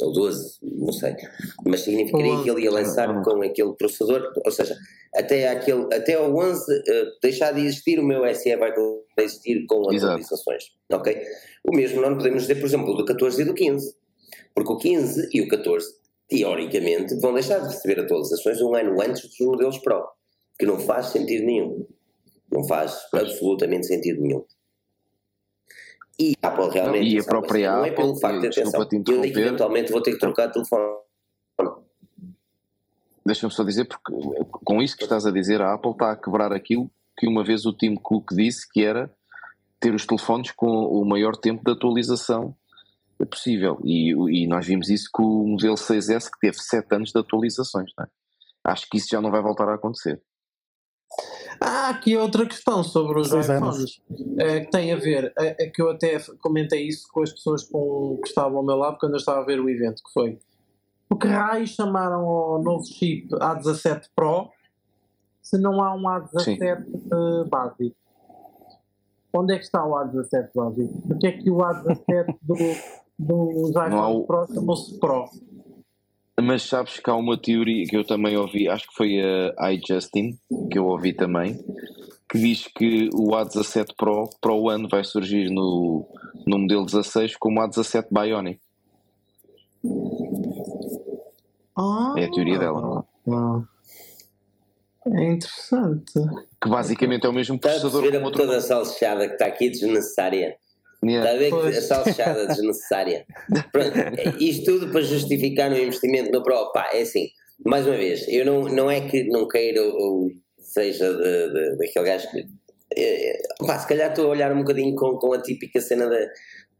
[0.00, 1.14] ou 12, não sei.
[1.66, 4.76] Mas significaria que ele ia lançar com aquele processador, ou seja,
[5.14, 6.82] até, aquele, até ao 11 uh,
[7.22, 8.72] deixar de existir, o meu SE vai
[9.18, 10.64] existir com atualizações.
[10.90, 11.22] Ok?
[11.64, 13.94] O mesmo não podemos dizer, por exemplo, do 14 e do 15.
[14.54, 15.86] Porque o 15 e o 14,
[16.28, 20.02] teoricamente, vão deixar de receber atualizações um ano antes dos modelos Pro.
[20.62, 21.84] Que não faz sentido nenhum.
[22.48, 24.44] Não faz absolutamente sentido nenhum.
[26.16, 27.04] E a Apple realmente.
[27.04, 27.90] Não, e a própria não Apple.
[27.90, 28.88] é pelo facto de atenção.
[29.08, 30.84] Eu eventualmente vou ter que trocar de telefone.
[33.26, 34.12] Deixa-me só dizer, porque
[34.64, 36.88] com isso que estás a dizer, a Apple está a quebrar aquilo
[37.18, 39.12] que uma vez o Tim Cook disse que era
[39.80, 42.54] ter os telefones com o maior tempo de atualização
[43.28, 43.80] possível.
[43.82, 47.90] E, e nós vimos isso com o modelo 6S que teve 7 anos de atualizações.
[47.98, 48.04] É?
[48.62, 50.22] Acho que isso já não vai voltar a acontecer.
[51.60, 54.00] Há aqui outra questão sobre os Seis iPhones
[54.38, 57.62] é, que tem a ver, é, é, que eu até comentei isso com as pessoas
[57.64, 60.38] com, que estavam ao meu lado quando eu estava a ver o evento, que foi
[61.12, 64.50] o que raios chamaram ao novo chip A17 Pro
[65.42, 67.96] se não há um A17 uh, básico?
[69.34, 71.02] Onde é que está o A17 básico?
[71.06, 72.56] Porque é que o A17 do,
[73.18, 74.26] dos iPhones.
[74.26, 75.28] Pro chamou-se Pro?
[76.42, 79.20] Mas sabes que há uma teoria que eu também ouvi, acho que foi
[79.56, 80.36] a iJustin,
[80.70, 81.56] que eu ouvi também,
[82.28, 86.04] que diz que o A17 Pro para o ano vai surgir no,
[86.46, 88.60] no modelo 16 como o A17 Bionic.
[91.76, 93.04] Ah, é a teoria dela.
[93.28, 93.62] Ah,
[95.06, 96.12] é interessante.
[96.60, 98.40] Que basicamente é o mesmo processador como outro.
[98.42, 100.56] toda a salsichada que está aqui desnecessária.
[101.04, 101.32] Yeah.
[101.32, 103.26] Está a ver que a salsichada desnecessária.
[103.72, 103.92] Pronto,
[104.40, 106.70] isto tudo para justificar um investimento no Pro.
[106.72, 107.28] Pá, é assim,
[107.64, 112.06] mais uma vez, eu não, não é que não queira ou seja de, de, daquele
[112.06, 112.46] gajo que.
[112.94, 116.28] É, pá, se calhar estou a olhar um bocadinho com, com a típica cena de,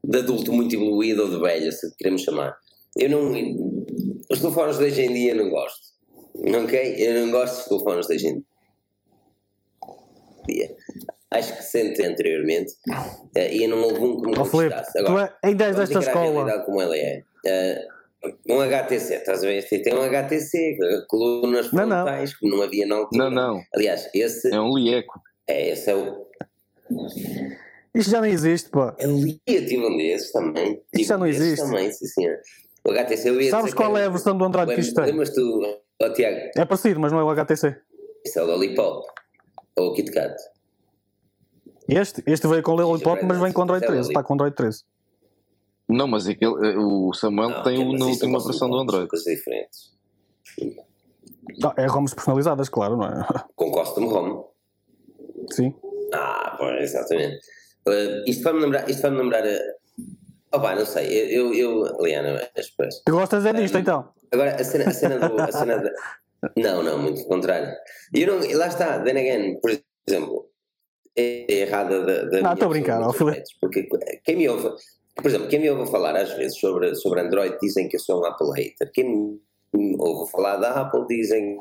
[0.05, 2.57] de adulto muito evoluído ou de velho, se queremos chamar.
[2.97, 3.33] Eu não.
[4.31, 5.93] Os telefones de hoje em dia não gosto.
[6.35, 6.95] Ok?
[6.99, 8.45] Eu não gosto dos telefones de hoje em
[10.49, 10.77] dia
[11.33, 14.99] acho que sente anteriormente uh, e eu não houve um que me conquistasse.
[14.99, 16.61] Agora, tu é, ainda és desta escola.
[16.61, 17.23] como ela é.
[17.45, 18.03] Uh,
[18.49, 19.57] um HTC, estás a ver?
[19.57, 20.79] Este tem um HTC,
[21.09, 23.25] colunas frontais, como não havia na altura.
[23.25, 23.63] Não, não.
[23.75, 24.53] Aliás, esse.
[24.53, 25.21] É um Lieco.
[25.49, 26.27] É, esse é o.
[27.95, 28.95] Isto já não existe, pá.
[28.99, 30.81] Eu li, tive um desses também.
[30.95, 31.65] Isto já não existe.
[31.65, 32.39] Também, sim, senhor.
[32.85, 35.07] O HTC eu ia Sabes qual é a versão do Android que isto tem?
[35.07, 36.51] Lembras tu, oh, Tiago?
[36.57, 37.77] É parecido, mas não é o HTC.
[38.25, 39.07] Isso é o Lollipop.
[39.77, 40.37] Ou o KitKat.
[41.89, 44.09] Este, este veio com Lollipop, mas vem com Android 13.
[44.09, 44.85] Está com Android 13.
[45.89, 49.09] Não, mas aquele, eh, o Samuel não, tem na última versão do Android.
[49.09, 49.93] Coisas diferentes.
[51.59, 53.27] Não, é ROMs personalizadas, claro, não é?
[53.57, 54.45] Com custom ROM.
[55.51, 55.75] Sim.
[56.15, 57.39] Ah, pois, exatamente.
[57.87, 58.89] Uh, isto vai-me lembrar.
[58.89, 59.45] Isto vai-me lembrar.
[59.45, 61.07] Uh, pá, não sei.
[61.37, 63.03] Eu, eu, eu Liana, expresso.
[63.05, 64.09] Tu gostas é disto, um, então?
[64.31, 65.41] Agora, a cena, a cena do.
[65.41, 65.91] A cena de,
[66.63, 67.75] não, não, muito contrário.
[68.15, 69.71] Não, lá está, then again, por
[70.07, 70.52] exemplo, é
[71.17, 73.13] errada da, da Não, estou a brincar, ó,
[73.61, 73.89] Porque
[74.25, 74.71] quem me ouve,
[75.17, 78.23] por exemplo, quem me ouve falar às vezes sobre, sobre Android dizem que eu sou
[78.23, 78.91] um Apple hater.
[78.93, 79.39] Quem
[79.75, 81.59] me ouve falar da Apple dizem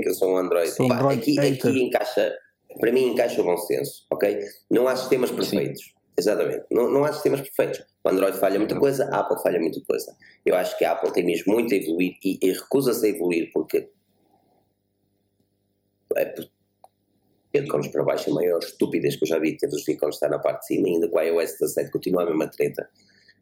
[0.00, 0.70] que eu sou um Android.
[0.70, 2.34] Sou Pá, Android aqui, aqui encaixa,
[2.80, 4.40] para mim encaixa o bom senso, ok?
[4.70, 5.82] Não há sistemas perfeitos.
[5.82, 5.92] Sim.
[6.16, 6.64] Exatamente.
[6.70, 7.84] Não, não há sistemas perfeitos.
[8.04, 10.14] O Android falha muita coisa, a Apple falha muita coisa.
[10.44, 13.50] Eu acho que a Apple tem mesmo muito a evoluir e, e recusa-se a evoluir
[13.52, 13.88] porque
[16.16, 16.34] é
[17.54, 20.38] ícones para baixo, a maior estupidez que eu já vi ter os ícones estar na
[20.38, 22.88] parte de cima, ainda com a iOS 17 continua a mesma treta.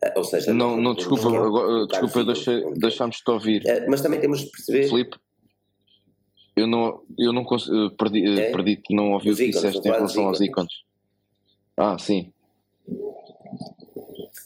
[0.03, 3.63] Uh, ou seja, não, não, desculpa, agora, desculpa, deixa, deixámos-te ouvir.
[3.63, 4.89] Uh, mas também temos de perceber.
[4.89, 5.17] Filipe,
[6.57, 8.51] eu não, eu não consigo, perdi, é?
[8.51, 10.73] perdi não ouvi o que disseste em relação aos ícones.
[11.77, 12.33] Ah, sim.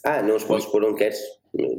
[0.04, 1.18] Ah, não os podes pôr onde queres.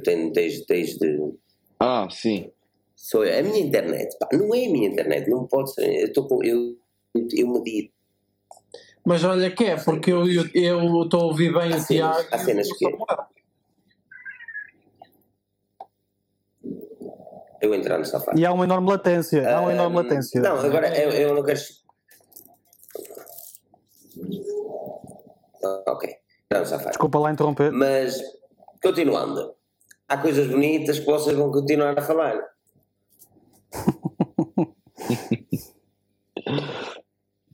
[0.03, 1.33] Tens, tens de.
[1.79, 2.51] Ah, sim.
[2.95, 3.39] Sou eu.
[3.39, 6.01] A minha internet, pá, não é a minha internet, não pode ser.
[6.01, 6.43] Eu estou com.
[6.43, 6.75] Eu,
[7.15, 7.91] eu medi.
[9.05, 12.27] Mas olha que é, porque eu estou a ouvir bem há o Tiago.
[12.31, 12.85] Há cenas que.
[17.61, 18.39] Eu entrar no safari.
[18.39, 19.47] E há uma enorme latência.
[19.47, 20.41] Há uma enorme latência.
[20.41, 21.59] Não, agora eu, eu não quero.
[25.87, 26.15] Ok,
[26.51, 26.63] não.
[26.63, 27.71] Desculpa lá interromper.
[27.71, 28.19] Mas,
[28.81, 29.55] continuando,
[30.07, 32.39] há coisas bonitas que vocês vão continuar a falar.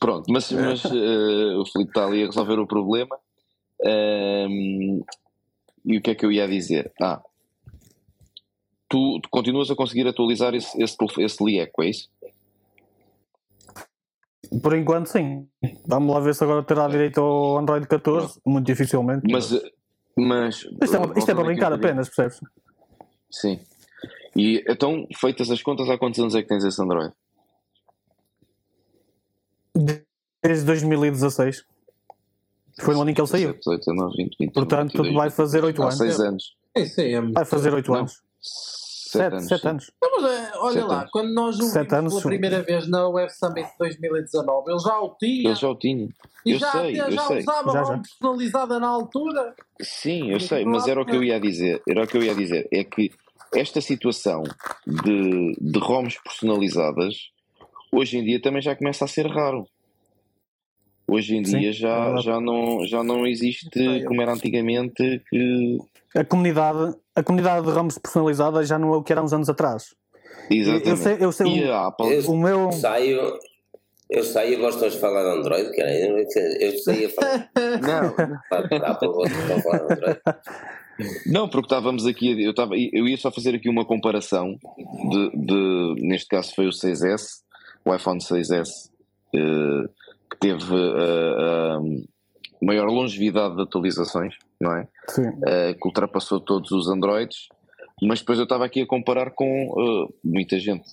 [0.01, 3.15] Pronto, mas, mas uh, o Filipe está ali a resolver o problema.
[3.85, 5.03] Um,
[5.85, 6.91] e o que é que eu ia dizer?
[6.99, 7.21] Ah,
[8.89, 12.09] tu, tu continuas a conseguir atualizar esse, esse, esse LIEC, é isso?
[14.63, 15.47] Por enquanto, sim.
[15.85, 18.39] Vamos lá ver se agora terá direito ao Android 14.
[18.43, 19.31] Muito dificilmente.
[19.31, 19.51] Mas,
[20.17, 22.39] mas isto é, isto é para brincar apenas, percebes?
[23.29, 23.59] Sim.
[24.35, 27.13] E então, feitas as contas, há quantos anos é que tens esse Android?
[30.43, 31.65] Desde 2016.
[32.81, 33.53] Foi no ano em que ele saiu.
[33.53, 35.97] 18, 19, 20, 21, Portanto, 22, vai fazer 8 anos.
[35.97, 36.55] 6 anos.
[36.75, 38.21] Aí é Vai fazer 8 anos.
[38.39, 39.47] 7 anos.
[39.47, 39.91] 7 anos.
[40.01, 41.11] Não, mas é, olha Sete lá, anos.
[41.11, 45.15] quando nós o vimos anos, pela primeira vez na Web Summit 2019, ele já o
[45.19, 45.49] tinha.
[45.49, 46.09] Ele já o tinha.
[46.45, 47.39] e eu já, sei, até eu já sei.
[47.39, 48.01] usava Já, ROM já.
[48.01, 49.55] personalizada na altura.
[49.81, 51.81] Sim, eu sei, mas era o que eu ia dizer.
[51.87, 52.67] Era o que eu ia dizer.
[52.71, 53.11] É que
[53.53, 54.43] esta situação
[54.87, 57.15] de, de ROMs personalizadas
[57.91, 59.67] hoje em dia também já começa a ser raro.
[61.07, 62.25] Hoje em Sim, dia é já, verdade.
[62.25, 63.69] já, não, já não existe
[64.05, 65.77] como era antigamente que.
[66.15, 69.33] A comunidade, a comunidade de ramos personalizada já não é o que era há uns
[69.33, 69.93] anos atrás.
[70.49, 70.89] Exatamente.
[70.89, 72.13] Eu sei, eu sei E o, a Apple.
[72.15, 72.59] Eu o meu.
[72.61, 73.39] Eu saio,
[74.09, 75.91] eu saio e gosto de falar de Android, cara.
[75.93, 77.49] Eu, eu saía a falar
[77.81, 80.19] Não, Apple, gosto de falar de Android.
[81.25, 84.57] Não, porque estávamos aqui, eu, estava, eu ia só fazer aqui uma comparação
[85.09, 87.39] de, de- neste caso foi o 6S,
[87.85, 88.89] o iPhone 6S,
[89.35, 89.89] eh,
[90.29, 91.79] que teve eh, a
[92.65, 94.87] maior longevidade de atualizações, não é?
[95.09, 95.23] Sim.
[95.47, 97.47] Eh, que ultrapassou todos os Androids,
[98.01, 100.89] mas depois eu estava aqui a comparar com eh, muita gente.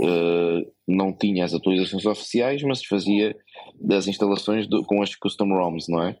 [0.00, 3.36] eh, não tinha as atualizações oficiais, mas fazia
[3.80, 6.16] das instalações do- com as custom ROMs, não é?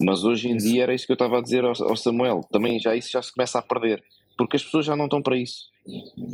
[0.00, 2.40] Mas hoje em dia era isso que eu estava a dizer ao, ao Samuel.
[2.50, 4.02] Também já isso já se começa a perder.
[4.36, 5.66] Porque as pessoas já não estão para isso.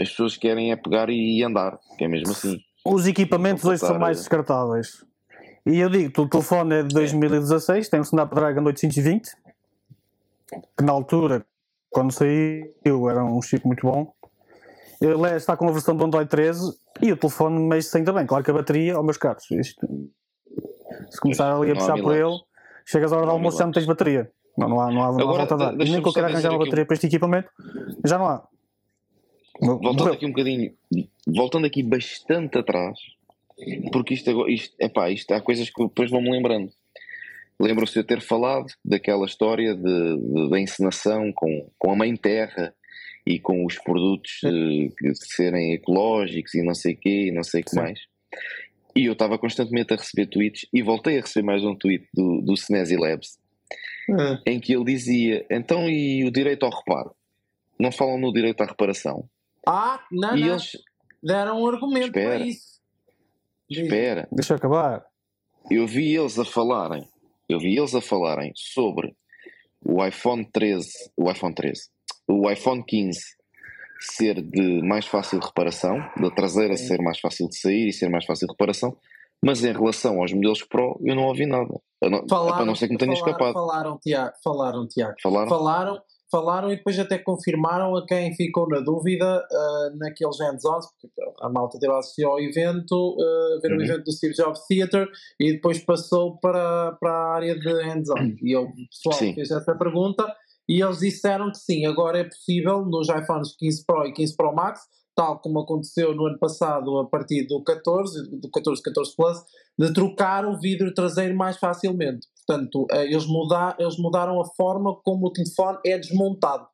[0.00, 2.58] As pessoas querem é pegar e andar, que é mesmo assim.
[2.94, 5.04] Os equipamentos hoje são mais descartáveis.
[5.66, 9.30] E eu digo, o telefone é de 2016, tem um Snapdragon 820,
[10.76, 11.44] que na altura,
[11.90, 14.12] quando saiu, era um chip muito bom.
[15.00, 16.72] Ele é- está com a versão do Android 13
[17.02, 18.26] e o telefone mexe-se ainda bem.
[18.26, 19.86] Claro que a bateria, ó meus caros, isto,
[21.10, 22.36] se começar ali a puxar por ele,
[22.86, 24.30] chegas à hora do almoço já não tens bateria.
[24.56, 25.74] Não, não há, não há, não há volta a dar.
[25.74, 27.48] E nem que eu quero arranjar uma um- bateria para este equipamento,
[28.04, 28.42] já não há.
[29.60, 30.72] Voltando aqui um bocadinho,
[31.26, 32.98] voltando aqui bastante atrás,
[33.92, 36.70] porque isto, isto, epá, isto há coisas que depois vão-me lembrando.
[37.60, 42.14] Lembro-se de eu ter falado daquela história de, de- da encenação com, com a Mãe
[42.16, 42.72] Terra
[43.26, 47.42] e com os produtos eh, que serem ecológicos e não sei o quê e não
[47.42, 47.98] sei o que mais.
[48.94, 52.40] E eu estava constantemente a receber tweets e voltei a receber mais um tweet do,
[52.42, 53.38] do Snazzy Labs
[54.46, 57.10] em que ele dizia: então e o direito ao reparo?
[57.78, 59.28] Não falam no direito à reparação?
[59.68, 60.48] Ah, não, E não.
[60.48, 60.72] eles,
[61.22, 62.36] Deram um argumento Espera.
[62.36, 62.78] para isso.
[63.68, 63.80] Diz.
[63.84, 65.04] espera, Deixa eu acabar.
[65.70, 67.06] eu vi eles a falarem,
[67.48, 69.14] eu vi eles a falarem sobre
[69.84, 71.82] o iPhone 13, o iPhone 13,
[72.28, 73.20] o iPhone 15
[74.00, 76.86] ser de mais fácil reparação, da traseira Sim.
[76.86, 78.96] ser mais fácil de sair e ser mais fácil de reparação,
[79.44, 81.74] mas em relação aos modelos Pro eu não ouvi nada.
[82.02, 83.52] A não, a não ser que me tenha falaram, escapado.
[83.54, 84.32] Falaram, Tiago.
[84.42, 85.14] Falaram, Tiago.
[85.20, 85.48] Falaram?
[85.48, 91.08] Falaram, falaram e depois até confirmaram a quem ficou na dúvida ah, naqueles hands-ons, porque
[91.40, 93.78] a malta teve a assistir ao evento, ah, ver Uhum.
[93.78, 95.08] o evento do Steve Jobs Theater
[95.40, 98.36] e depois passou para, para a área de hands-on.
[98.42, 99.34] E eu, o pessoal Sim.
[99.34, 100.26] fez essa pergunta
[100.68, 104.54] e eles disseram que sim, agora é possível nos iPhones 15 Pro e 15 Pro
[104.54, 104.80] Max,
[105.16, 109.38] tal como aconteceu no ano passado a partir do 14, do 14, 14 Plus,
[109.78, 112.26] de trocar o vidro traseiro mais facilmente.
[112.48, 116.66] Portanto, eh, eles, muda, eles mudaram a forma como o telefone é desmontado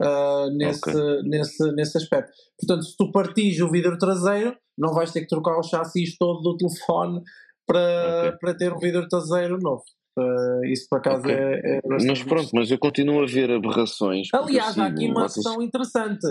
[0.00, 1.22] ah, nesse, Ok.
[1.24, 2.30] nesse, nesse aspecto.
[2.58, 6.40] Portanto, se tu partires o vidro traseiro, não vais ter que trocar o chassis todo
[6.40, 7.20] do telefone
[7.66, 8.38] para, Ok.
[8.40, 9.82] para ter um vidro traseiro novo.
[10.16, 11.34] Ah, isso por acaso Ok.
[11.34, 14.28] é, é Mas pronto, mas eu continuo a ver aberrações.
[14.32, 16.26] Aliás, há aqui uma vocês- opção interessante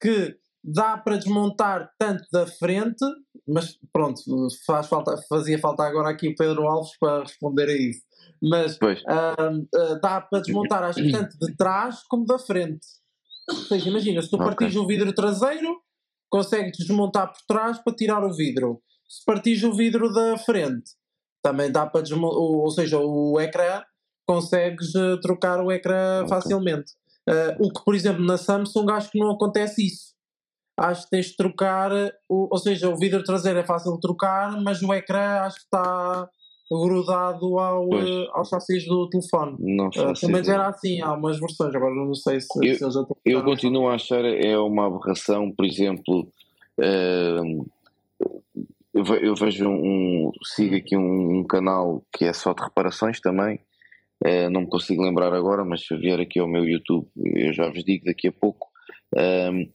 [0.00, 3.04] que dá para desmontar tanto da frente,
[3.48, 4.20] mas pronto,
[4.66, 8.02] faz falta, fazia falta agora aqui o Pedro Alves para responder a isso.
[8.42, 8.78] Mas
[9.08, 9.34] ah,
[9.74, 12.86] ah, dá para desmontar acho que tanto de trás como da frente.
[13.48, 14.44] Ou seja, imagina, se tu Ok.
[14.44, 15.80] partires o vidro traseiro,
[16.28, 18.82] consegues desmontar por trás para tirar o vidro.
[19.08, 20.90] Se partires o vidro da frente,
[21.42, 23.82] também dá para desmontar, ou seja, o ecrã,
[24.26, 26.28] consegues eh, trocar o ecrã Ok.
[26.28, 26.92] facilmente.
[27.26, 30.14] Eh, o que, por exemplo, na Samsung acho que não acontece isso.
[30.78, 34.00] Acho que tens de trocar, eh, o, ou seja, o vidro traseiro é fácil de
[34.00, 36.28] trocar, mas o ecrã acho que está
[36.70, 38.08] grudado ao, Pois.
[38.08, 39.56] eh, ao chassis do telefone.
[39.58, 40.54] Não Uh, pelo menos ideia.
[40.54, 43.42] era assim, há umas versões, agora não sei se, Eu- se eles já estão Eu
[43.42, 46.30] continuo a achar é uma aberração, por exemplo,
[46.80, 47.62] ehm,
[48.94, 53.18] eu ve- eu vejo um, sigo aqui um, um canal que é só de reparações
[53.20, 53.60] também,
[54.24, 57.68] eh, não me consigo lembrar agora, mas se vier aqui ao meu YouTube, eu já
[57.70, 58.68] vos digo daqui a pouco,
[59.16, 59.70] Ehm,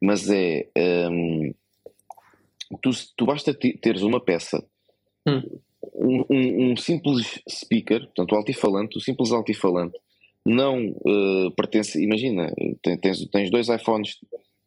[0.00, 1.52] mas é, ehm,
[2.82, 4.64] tu, tu basta teres uma peça,
[5.26, 5.42] Hum.
[5.94, 9.98] um, um- um simples speaker, portanto o altifalante, o simples altifalante,
[10.44, 12.52] não eh, pertence, imagina,
[12.82, 14.16] ten- tens, tens dois iPhones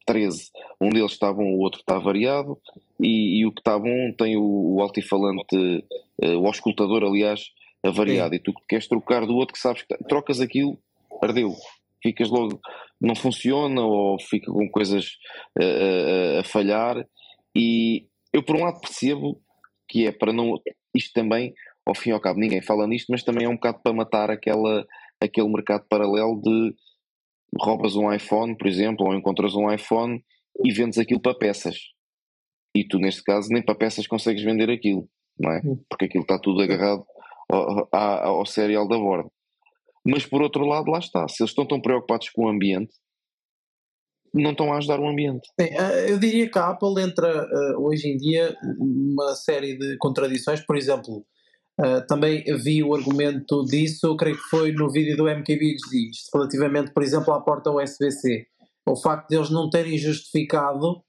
[0.05, 2.57] 13, um deles está bom, o outro está variado,
[2.99, 5.84] e, e o que está bom tem o, o altifalante,
[6.22, 7.45] eh, o auscultador, aliás,
[7.84, 10.78] avariado, e tu queres trocar do outro que sabes que trocas aquilo,
[11.24, 11.55] ardeu,
[12.03, 12.59] ficas logo,
[13.02, 15.18] não funciona ou fica com coisas
[15.60, 17.04] eh, a falhar,
[17.56, 19.41] e eu por um lado percebo
[19.89, 20.58] que é para não,
[20.95, 21.54] isto também,
[21.86, 24.30] ao fim e ao cabo, ninguém fala nisto, mas também é um bocado para matar
[24.30, 24.86] aquela,
[25.20, 26.76] aquele mercado paralelo de
[27.60, 30.24] roubas um iPhone, por exemplo, ou encontras um iPhone
[30.64, 31.78] e vendes aquilo para peças.
[32.74, 35.62] E tu, neste caso, nem para peças consegues vender aquilo, não é?
[35.89, 37.06] Porque aquilo está tudo agarrado
[37.49, 39.30] ao, ao, ao serial da borda.
[40.06, 41.28] Mas por outro lado, lá está.
[41.28, 42.93] Se eles estão tão preocupados com o ambiente,
[44.34, 45.47] não estão a ajudar o ambiente.
[45.60, 49.97] Sim, eh, eu diria que a Apple entra eh, hoje em dia numa série de
[49.97, 50.66] contradições.
[50.66, 51.26] Por exemplo,
[51.80, 57.04] eh, também vi o argumento disso, creio que foi no vídeo do MKBHD, relativamente, por
[57.04, 58.45] exemplo, à porta USB-C.
[58.88, 61.04] O facto de eles não terem justificado,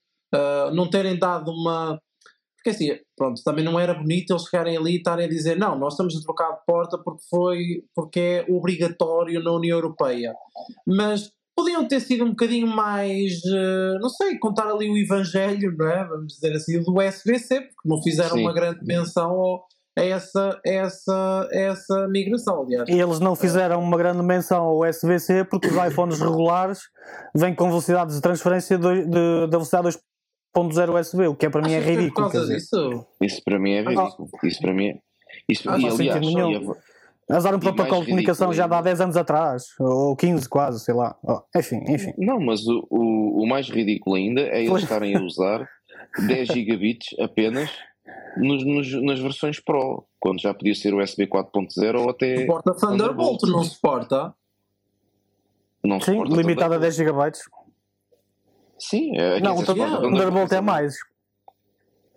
[0.75, 1.99] não terem dado uma.
[2.65, 5.77] Porque assim, pronto, também não era bonito eles chegarem ali e estarem a dizer não,
[5.77, 7.59] nós estamos a trocar de porta porque, foi,
[7.95, 10.33] porque é obrigatório na União Europeia.
[10.87, 15.87] Mas podiam ter sido um bocadinho mais, eh, não sei, contar ali o evangelho, não
[15.89, 16.05] é?
[16.05, 18.43] Vamos dizer assim, do SBC, porque não fizeram Sim.
[18.43, 19.65] uma grande menção ao-
[19.99, 22.89] a essa, a essa, a essa migração, aliás.
[22.89, 26.79] E eles não fizeram uma grande menção ao USB-C porque os iPhones regulares
[27.37, 29.11] vêm com velocidades de transferência de, de-
[29.49, 29.89] da velocidade
[30.55, 32.27] 2.0 USB, o que é para mim é foi ridículo.
[32.27, 32.57] Por quer causa dizer.
[32.57, 33.07] disso?
[33.21, 34.29] Isso para mim é Ah, ridículo.
[34.45, 34.99] Isso para mim é.
[35.49, 36.73] Isso, Ah, e aliás, sentido nenhum.
[36.73, 36.93] a-
[37.39, 38.85] Usaram um E protocolo de comunicação ridículo já de há ainda.
[38.91, 41.17] 10 anos atrás, ou 15 quase, sei lá.
[41.23, 42.13] Oh, enfim, enfim.
[42.19, 45.67] Não, mas o, o, o mais ridículo ainda é eles estarem a usar
[46.27, 47.71] 10 gigabits apenas
[48.37, 53.41] nos, nos- nas versões Pro, quando já podia ser USB 4.0 ou até Suporta Thunderbolt,
[53.41, 53.43] Thunderbolt.
[53.45, 54.35] não suporta?
[55.83, 56.81] não Sim, suporta limitado a Thunderbolt.
[56.83, 57.62] 10 GB.
[58.89, 60.95] Sim, é, Não, o Thunderbolt Thunderbolt é mais.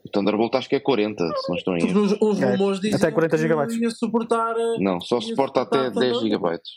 [0.03, 2.01] O Thunderbolt acho que é 40, se não estou em erro.
[2.01, 3.75] Os, os É, rumores diziam até 40 que gigabytes.
[3.77, 4.55] ia suportar...
[4.57, 6.23] eh, Não, só suporta até suportar 10 Thunderbolt.
[6.23, 6.71] gigabytes.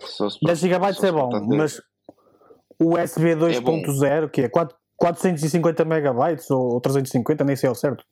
[0.00, 1.80] Só suporta- 10 GB é bom, mas
[2.78, 8.04] o USB 2.0, que é 4 450 megabytes ou 350, nem sei ao certo.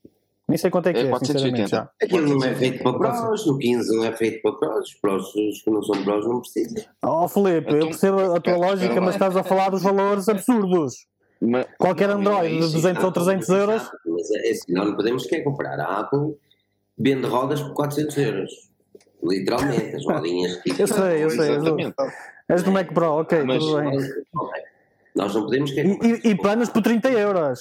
[0.48, 1.68] Nem sei quanto é que É é, sinceramente 480.
[1.68, 1.90] já.
[2.02, 5.34] Aquilo não é feito para pros, no 15 não é feito para pros, os pros
[5.34, 6.84] os que não são pros não precisam.
[7.02, 11.06] Oh Filipe, eu Então, percebo a tua lógica, mas estás a falar dos valores absurdos.
[11.40, 14.72] Mas- Qualquer Não, Android de isso, 200 ou Apple, 300 mas euros, Mas é assim,
[14.72, 15.78] nós não podemos quer comprar.
[15.80, 16.36] A Apple
[16.96, 18.50] vende rodas por 400 euros.
[19.22, 21.58] Literalmente, as rodinhas que Eu sei, eu sei,
[22.48, 23.98] és do Mac Pro, ok, Mas- tudo bem.
[25.16, 25.90] Nós não podemos quer E,
[26.24, 27.58] e, e panos por 30 euros.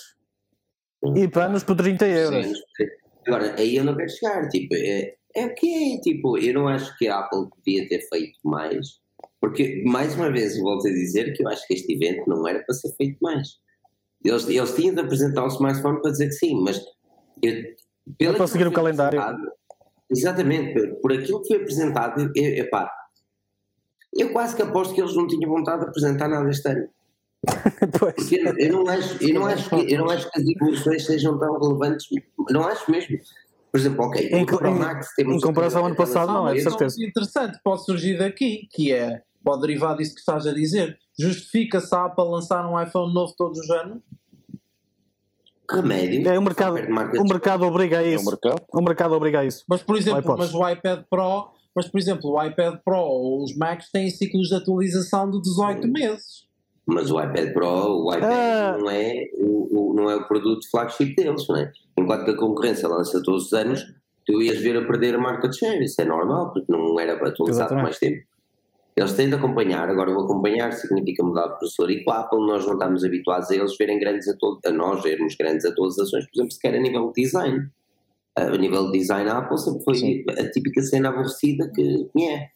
[1.16, 2.47] E panos por 30 euros.
[2.47, 2.86] Sim.
[3.28, 6.68] Agora, aí eu não quero chegar, tipo, é, é o que é, tipo, eu não
[6.68, 8.99] acho que a Apple podia ter feito mais,
[9.41, 12.64] porque, mais uma vez, volto a dizer que eu acho que este evento não era
[12.64, 13.58] para ser feito mais.
[14.24, 16.80] Eles, eles tinham de apresentar o smartphone para dizer que sim, mas
[17.41, 17.53] eu,
[18.18, 19.22] pelo para seguir o calendário.
[20.10, 22.91] Exatamente, por, por aquilo que foi apresentado, eu, epá,
[24.14, 26.88] eu quase que aposto que eles não tinham vontade de apresentar nada este ano.
[28.00, 28.32] Pois.
[28.32, 31.38] Eu, eu não acho, eu, não acho que, eu não acho que as evoluções sejam
[31.38, 32.08] tão relevantes.
[32.50, 33.18] Não acho mesmo.
[33.72, 36.62] Por exemplo, ok, Em o Max temos em comparação ao ano passado, não, é de
[36.62, 36.96] certeza.
[37.04, 40.98] interessante pode surgir daqui, que é, pode derivar disso que estás a dizer.
[41.20, 44.02] Justifica-se a Apple lançar um iPhone novo todos os anos?
[45.70, 46.28] remédio.
[46.30, 48.26] É, o mercado, o mercado obriga a É o isso.
[48.26, 48.62] mercado.
[48.72, 49.64] O mercado obriga a isso.
[49.68, 50.52] Mas, por exemplo, iPods.
[50.52, 54.48] mas o iPad Pro, mas, por exemplo, o iPad Pro ou os Macs têm ciclos
[54.50, 56.45] de atualização de 18 meses.
[56.88, 58.78] Mas o iPad Pro, o iPad Ah.
[58.80, 61.72] não, é o, o- não é o produto flagship deles, não é?
[61.98, 63.84] Enquanto que a concorrência lança todos os anos,
[64.26, 65.84] tu ias ver a perder a marca de share.
[65.84, 67.84] Isso é normal, porque não era por Exatamente.
[67.84, 68.24] mais tempo.
[68.96, 72.40] Eles têm de acompanhar, agora o acompanhar significa mudar de professor e com a Apple
[72.48, 74.26] nós não estamos habituados a eles verem grandes
[74.66, 77.68] a nós vermos grandes atualizações, por exemplo, sequer a nível de design.
[78.38, 80.24] A nível de design a Apple sempre foi Sim.
[80.30, 82.48] a típica cena aborrecida que é.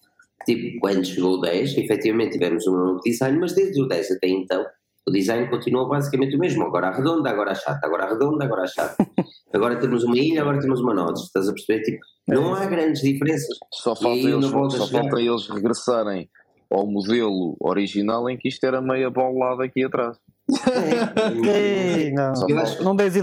[0.45, 4.27] Tipo, quando chegou o 10, efetivamente tivemos um novo design, mas desde o 10 até
[4.27, 4.65] então,
[5.07, 6.63] o design continuou basicamente o mesmo.
[6.63, 8.95] Agora a redonda, agora a chata, agora a redonda, agora a chata.
[9.53, 11.19] agora temos uma ilha, agora temos uma nota.
[11.21, 11.83] Estás a perceber?
[11.83, 13.57] Tipo, Não há grandes diferenças.
[13.73, 15.19] Só falta, eles, não só falta
[15.49, 16.29] regressarem
[16.71, 20.17] ao modelo original em que isto era meia bolada aqui atrás.
[21.43, 22.61] Ei, não, falta.
[22.61, 23.15] acho- não dês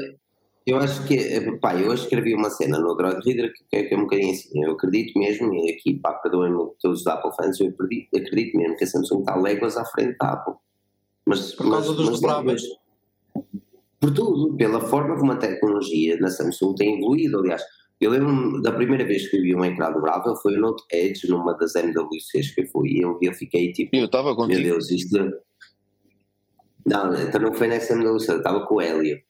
[0.00, 0.17] Eu.
[0.70, 3.96] Eu acho que, pá, eu escrevi uma cena no Droid Reader que, é- que é
[3.96, 4.64] um bocadinho assim.
[4.64, 8.76] Eu acredito mesmo, e aqui, pá, perdoem-me todos os Apple fans, eu acredito, acredito mesmo
[8.76, 10.54] que a Samsung está léguas à frente da Apple.
[11.26, 12.62] Mas, Por causa mas, dos mas, dobráveis.
[14.00, 17.40] Por tudo, pela forma como a tecnologia na Samsung tem evoluído.
[17.40, 17.62] Aliás,
[18.00, 21.28] eu lembro-me da primeira vez que eu vi um ecrã dobrável foi o Note Edge
[21.28, 23.94] numa das MWCs que eu fui e eu, eu fiquei tipo.
[23.94, 24.62] E eu estava Meu contigo.
[24.62, 25.18] Deus, isto.
[26.86, 29.20] Não, então não foi nessa MWC, eu estava com o Hélio.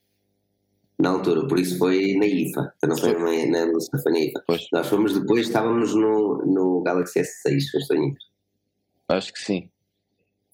[1.01, 2.73] Na altura, por isso foi na IFA.
[2.77, 4.43] Então não foi na na foi na IFA.
[4.47, 4.67] Pois.
[4.73, 8.15] Nós fomos depois, estávamos no, no Galaxy S6, foi estou.
[9.09, 9.71] Acho que sim.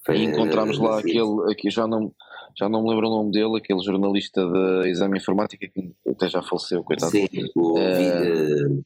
[0.05, 2.12] Foi, E encontramos lá aquele, aqui já não,
[2.59, 6.42] já não me lembro o nome dele, aquele jornalista de exame informática que até já
[6.42, 7.11] faleceu, coitado.
[7.11, 7.26] Sim,
[7.57, 8.82] o eh,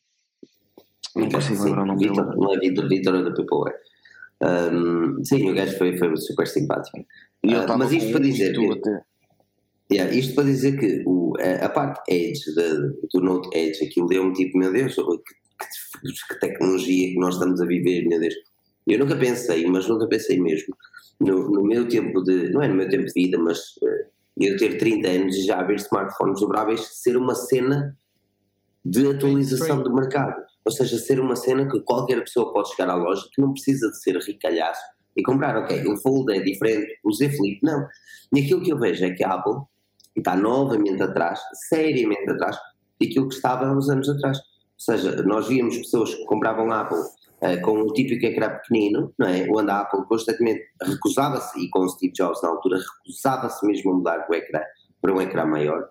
[1.16, 2.36] não consigo sim, lembrar o nome Vitor, dele.
[2.36, 3.76] Não é Vitor, Vitor é da Peopleware.
[4.40, 7.04] Um, sim, o gajo foi, foi super simpático.
[7.42, 9.00] Estava mas isto para dizer que-.
[9.90, 12.41] Yeah, isto para dizer que o, a, a parte Edge
[13.12, 17.61] do Note Edge, aquilo deu-me tipo, meu Deus, que, que- que tecnologia que nós estamos
[17.61, 18.35] a viver, meu Deus.
[18.87, 20.74] Eu nunca pensei, mas nunca pensei mesmo.
[21.20, 24.07] No, no meu tempo de, não é no meu tempo de vida, mas eh,
[24.39, 27.97] eu ter 30 anos e já haver smartphones dobráveis, ser uma cena
[28.85, 30.41] de atualização do mercado.
[30.64, 33.91] Ou seja, ser uma cena que qualquer pessoa pode chegar à loja que não precisa
[33.91, 34.81] de ser ricalhaço
[35.16, 37.87] e comprar, ok, o Fold é diferente, o Z Flip, não.
[38.35, 39.55] E aquilo que eu vejo é que a Apple
[40.16, 42.56] está novamente atrás, seriamente atrás,
[43.00, 44.38] daquilo que estava há uns anos atrás.
[44.38, 44.44] Ou
[44.78, 46.98] seja, nós víamos pessoas que compravam Apple
[47.40, 49.46] eh, com o típico ecrã pequenino, não é?
[49.48, 53.94] Onde a Apple constantemente recusava-se, e com o Steve Jobs na altura, recusava-se mesmo a
[53.94, 54.61] mudar o ecrã
[55.00, 55.88] para um ecrã maior,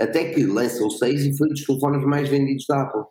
[0.00, 3.02] até que lança o 6 e foi um dos telefones mais vendidos da Apple.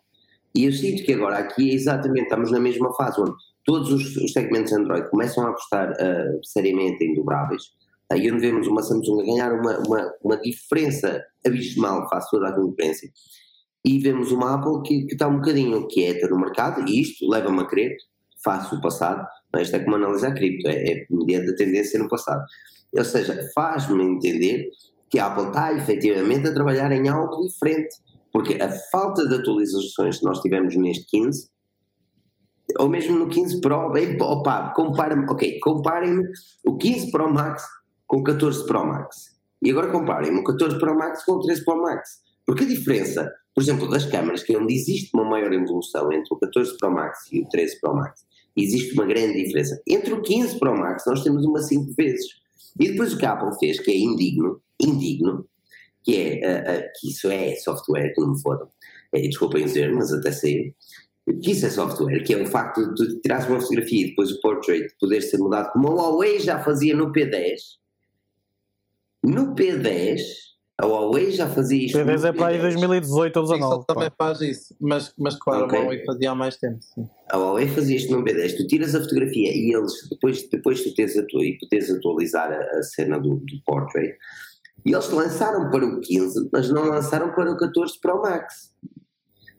[0.53, 3.31] E eu sinto que agora aqui é exatamente, estamos na mesma fase, onde
[3.63, 7.63] todos os, os segmentos Android começam a apostar eh, seriamente em dobráveis,
[8.11, 12.49] aí onde vemos uma Samsung a ganhar uma, uma, uma diferença abismal face a toda
[12.49, 13.09] a concorrência.
[13.85, 17.61] E vemos uma Apple que, que está um bocadinho quieta no mercado, e isto leva-me
[17.61, 17.95] a crer,
[18.43, 22.09] face o passado, mas isto é como analisar cripto, é, é mediante a tendência no
[22.09, 22.43] passado.
[22.93, 24.69] Ou seja, faz-me entender
[25.09, 27.95] que a Apple está efetivamente a trabalhar em algo diferente,
[28.31, 31.49] porque a falta de atualizações que nós tivemos neste 15,
[32.77, 36.23] ou mesmo no 15 Pro, bem, opa, compara-me, ok, comparem-me
[36.65, 37.63] o 15 Pro Max
[38.09, 39.37] com o 14 Pro Max.
[39.61, 42.21] E agora comparem-me o 14 Pro Max com o 13 Pro Max.
[42.45, 46.27] Porque a diferença, por exemplo, das câmaras, que é onde existe uma maior evolução entre
[46.33, 48.25] o 14 Pro Max e o 13 Pro Max,
[48.57, 49.79] existe uma grande diferença.
[49.87, 52.25] Entre o 15 Pro Max nós temos uma 5 vezes.
[52.79, 55.45] E depois o que a Apple fez, que é indigno, indigno,
[56.03, 58.67] que é, ah, ah, que isso é software, que não me fodam,
[59.13, 60.73] é, desculpem dizer, mas até sei,
[61.43, 64.31] que isso é software, que é o facto de tu tirares uma fotografia e depois
[64.31, 67.79] o portrait poder ser mudado, como a Huawei já fazia no P10.
[69.23, 70.19] No P10,
[70.81, 71.97] a Huawei já fazia isto.
[71.97, 72.61] P10 no é para aí P10.
[72.61, 73.75] 2018 ou Sim, 19.
[73.75, 74.75] só também faz isso.
[74.79, 75.77] Mas, mas claro, Ok.
[75.77, 76.79] a Huawei fazia há mais tempo.
[76.81, 77.09] Sim.
[77.29, 80.93] A Huawei fazia isto num B10, tu tiras a fotografia e eles, depois, depois tu
[80.93, 84.15] tens, atu e tu tens atualizar a, a cena do, do portrait,
[84.85, 88.73] e eles lançaram para o 15, mas não lançaram para o 14 Pro Max,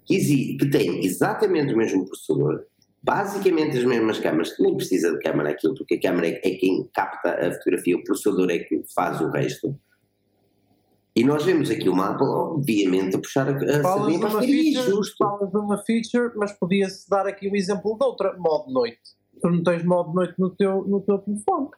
[0.07, 2.65] que tem exatamente o mesmo processador,
[3.03, 6.55] basicamente as mesmas câmaras, que nem precisa de câmara aquilo, porque a câmara é, é
[6.57, 9.75] quem capta a fotografia, o processador é que faz o resto.
[11.15, 15.17] E nós vemos aqui uma Apple, obviamente, a puxar a, a Falas sardinha para justo.
[15.19, 19.01] falas de uma feature, mas podia-se dar aqui o exemplo de outra, modo noite.
[19.41, 21.69] Tu não tens modo noite no teu, no teu telefone,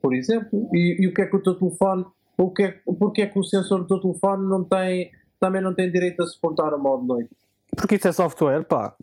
[0.00, 0.68] por exemplo.
[0.72, 2.04] E, e o que é que o teu telefone,
[2.38, 5.74] o que é, porque é que o sensor do teu telefone não tem, também não
[5.74, 7.30] tem direito a suportar o modo noite?
[7.76, 8.94] Porque isso é software, pá.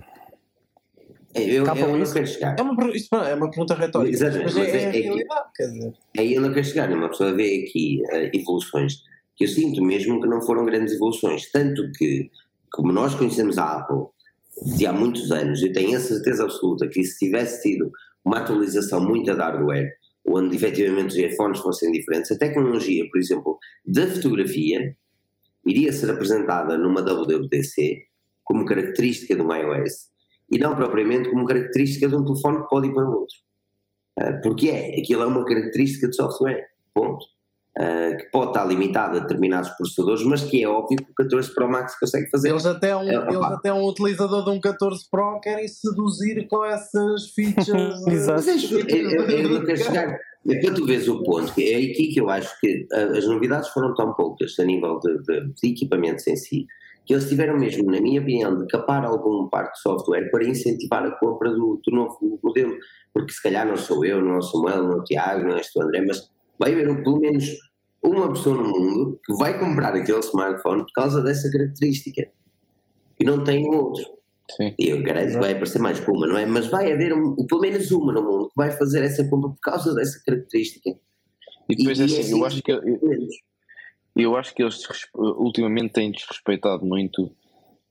[1.41, 2.13] Eu, Capa eu não isso.
[2.13, 2.55] quero chegar.
[2.57, 5.15] É uma, per- isto é uma pergunta retórica, Exatamente, mas é, mas é- é a
[5.17, 5.25] é
[5.55, 5.93] quer dizer.
[6.17, 9.03] Aí eu não quero chegar, uma pessoa vê aqui eh, evoluções
[9.35, 11.51] que eu sinto mesmo que não foram grandes evoluções.
[11.51, 12.29] Tanto que,
[12.71, 14.05] como nós conhecemos a Apple
[14.75, 17.91] de há muitos anos, eu tenho a certeza absoluta que se tivesse tido
[18.25, 19.91] uma atualização muito da hardware,
[20.25, 24.95] onde efetivamente os iPhones fossem diferentes, a tecnologia, por exemplo, da fotografia,
[25.65, 28.03] iria ser apresentada numa WWDC
[28.43, 30.07] como característica um iOS
[30.51, 33.35] e não propriamente como característica de um telefone que pode ir para o outro.
[34.19, 37.25] Uh, porque é, aquilo é uma característica de software, ponto.
[37.79, 41.53] Uh, que pode estar limitado a determinados processadores, mas que é óbvio que o 14
[41.53, 42.49] Pro Max consegue fazer.
[42.49, 46.65] Eles até, um, É, eles até um utilizador de um 14 Pro querem seduzir com
[46.65, 47.67] essas features.
[48.07, 48.37] Exato.
[48.37, 50.17] Mas é, isso, eu não quero chegar.
[50.43, 54.11] Para tu veres o ponto, é aqui que eu acho que as novidades foram tão
[54.13, 56.65] poucas a nível de, de- de equipamentos em si,
[57.08, 61.05] que eles tiveram mesmo, na minha opinião, de capar algum parte de software para incentivar
[61.05, 62.76] a compra do, do novo modelo.
[63.14, 65.58] Porque se calhar não sou eu, não é o Samuel, não é o Tiago, não
[65.58, 66.30] é o André, mas
[66.60, 67.45] vai haver um, pelo menos
[68.03, 72.28] uma pessoa no mundo que vai comprar aquele smartphone por causa dessa característica
[73.20, 74.03] e não tem um outro.
[74.51, 74.74] Sim.
[74.78, 76.45] E eu garanto que vai aparecer mais que uma, não é?
[76.45, 79.60] Mas vai haver um, pelo menos uma no mundo que vai fazer essa compra por
[79.62, 80.89] causa dessa característica.
[81.70, 82.82] E depois E- é e é assim, eu assim acho que eu,
[84.24, 84.80] eu acho que eles
[85.15, 87.32] ultimamente têm desrespeitado muito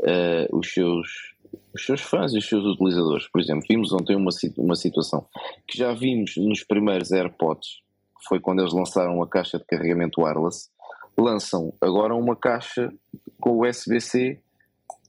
[0.02, 1.34] eh, os seus
[1.74, 3.28] os seus fãs e os seus utilizadores.
[3.30, 5.26] Por exemplo, vimos ontem uma, uma situação
[5.66, 7.80] que já vimos nos primeiros AirPods,
[8.18, 10.68] que foi quando eles lançaram a caixa de carregamento wireless,
[11.16, 12.92] lançam agora uma caixa
[13.40, 14.38] com USB-C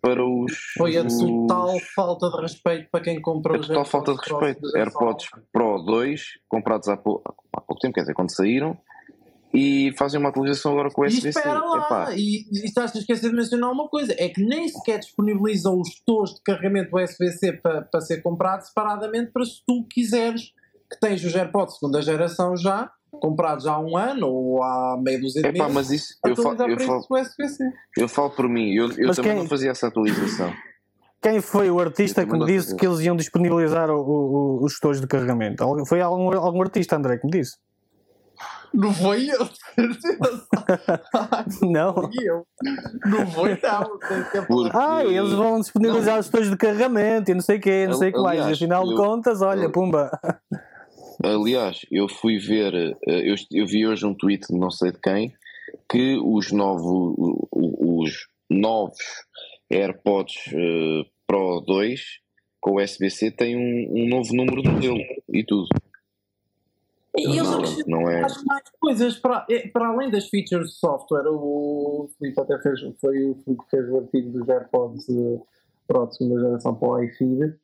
[0.02, 0.54] para os.
[0.78, 4.78] Foi a os- total falta de respeito para quem comprou a total falta de respeito.
[4.78, 8.78] AirPods Pro 2, comprados há, pou- há pouco tempo, quer dizer, quando saíram,
[9.54, 11.30] e fazem uma atualização agora com o E USB-C.
[11.30, 14.68] espera lá, Epá, e, e estás a esquecer de mencionar uma coisa: é que nem
[14.68, 19.86] sequer disponibilizam os tos de carregamento USB-C para, para ser comprado separadamente para se tu
[19.90, 20.52] quiseres
[20.90, 25.20] que tens os AirPods de segunda geração já, comprados há um ano ou há meio
[25.22, 27.64] dúzia de Epá, meses, mas isso, eu falo, atualizar eu, para falo, isso o USB-C.
[27.98, 30.54] eu falo por mim, eu, eu Mas também quem- não fazia essa atualização.
[31.22, 34.72] Quem foi o artista que me disse que eles iam disponibilizar o- o- o- os
[34.74, 35.64] gestores de carregamento?
[35.88, 37.58] Foi algum, algum artista, André, que me disse?
[38.74, 39.58] Não foi eu, de
[40.02, 40.48] certeza.
[41.62, 41.94] Não.
[41.94, 42.46] Foi eu.
[43.06, 44.00] Não foi, não.
[44.74, 48.10] Ah, eles vão disponibilizar os gestores de carregamento e não sei o quê, não sei
[48.10, 48.46] o que mais.
[48.46, 50.12] Afinal de eu- contas, olha, eu- pumba.
[51.24, 55.00] Aliás, eu fui ver, eh, eu, eu vi hoje um tweet de não sei de
[55.00, 55.34] quem,
[55.90, 57.16] que os novos,
[57.52, 58.98] os novos
[59.72, 62.02] AirPods eh, Pro 2
[62.62, 64.98] com USB-C têm um, um novo número de modelo
[65.34, 65.68] e tudo.
[67.18, 68.22] E eles acrescentam é.
[68.22, 71.28] mais coisas para, eh, para além das features de software.
[71.28, 75.40] O Filipe até fez, foi o Filipe que fez o artigo dos AirPods eh,
[75.88, 77.56] Pro de segunda geração para o iFeed.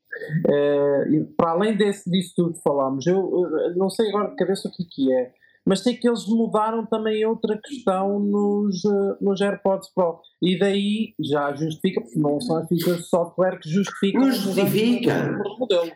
[0.48, 1.06] Eh,
[1.38, 4.72] para além desse, disso tudo que falámos, eu eh, não sei agora de cabeça o
[4.72, 5.32] que, que é,
[5.66, 8.82] mas sei que eles mudaram também outra questão nos,
[9.22, 10.20] nos AirPods Pro.
[10.42, 14.22] E daí já justifica, porque não são as features de software que justificam.
[14.22, 15.42] Não justifica.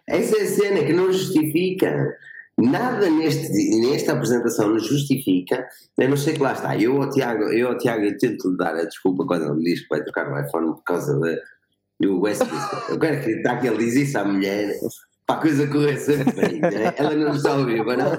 [0.07, 2.17] Essa é a cena que não justifica.
[2.59, 5.67] Nada neste, nesta apresentação nos justifica,
[5.99, 6.75] a não ser que lá está.
[6.75, 9.81] Eu ao Tiago, eu ao Tiago eu tento lhe dar a desculpa quando ele diz
[9.81, 11.37] que vai trocar o iPhone por causa da-
[12.01, 12.49] do USB.
[12.89, 14.75] Eu quero acreditar que ele diz isso à mulher
[15.27, 16.59] para a coisa correr sempre bem.
[16.61, 16.93] né?
[16.97, 18.11] Ela não está a ouvir, mas não.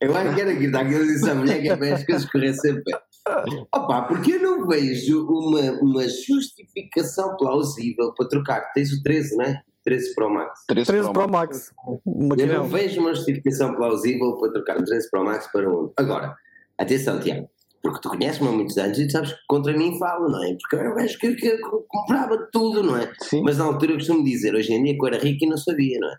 [0.00, 2.04] Eu acho que quero acreditar que ele diz isso à mulher que é para as
[2.04, 3.66] coisas correr sempre bem.
[3.74, 8.72] Opa, porque eu não vejo uma, uma justificação plausível para trocar.
[8.74, 9.60] Tens o 13, não é?
[9.84, 10.64] 13 Pro Max.
[10.66, 11.72] 13 13 Pro Max.
[12.04, 15.92] Uma Eu não vejo uma justificação plausível para trocar o 13 Pro Max para um.
[15.96, 16.36] Agora,
[16.76, 17.48] atenção, Tiago,
[17.82, 20.56] porque tu conheces-me há muitos anos e tu sabes que contra mim falo, não é?
[20.60, 21.58] Porque eu era um gajo que, que
[21.88, 23.12] comprava tudo, não é?
[23.22, 23.42] Sim.
[23.42, 25.56] Mas na altura eu costumo dizer, hoje em dia que eu era rico e não
[25.56, 26.16] sabia, não é?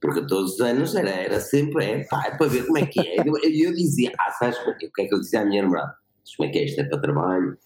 [0.00, 3.00] Porque todos os anos era, era sempre, é pá, é para ver como é que
[3.00, 3.16] é.
[3.16, 5.94] E eu, eu dizia, ah, sabes o que é que eu dizia à minha namorada?
[6.24, 6.64] Sabes como é que é?
[6.64, 7.56] Isto é para trabalho,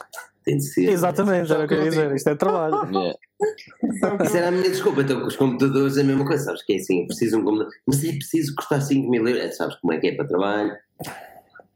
[0.46, 0.88] tem de ser.
[0.88, 2.14] Exatamente, era o que eu ia dizer.
[2.14, 2.76] Isto é trabalho.
[3.38, 4.24] Yeah.
[4.24, 6.72] Isso era a minha desculpa, então com os computadores é a mesma coisa, sabes que
[6.72, 9.76] é assim, eu preciso um computador, mas é preciso custar 5 mil euros, É, sabes
[9.76, 10.72] como é que é para trabalho,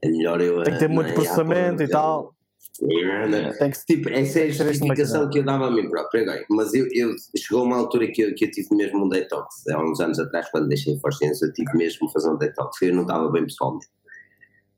[0.01, 0.63] é melhor eu...
[0.63, 2.35] Tem que ter não muito é, processamento e tal.
[2.83, 5.31] é, Tem que Tipo, essa é a justificação maquinado.
[5.31, 6.43] que eu dava a mim próprio agora.
[6.49, 9.67] Mas eu, eu chegou uma altura que eu, que eu tive mesmo um detox.
[9.69, 12.81] Há uns anos atrás, quando deixei a Forciência, eu tive mesmo a fazer um detox.
[12.81, 13.87] Eu não estava bem pessoalmente.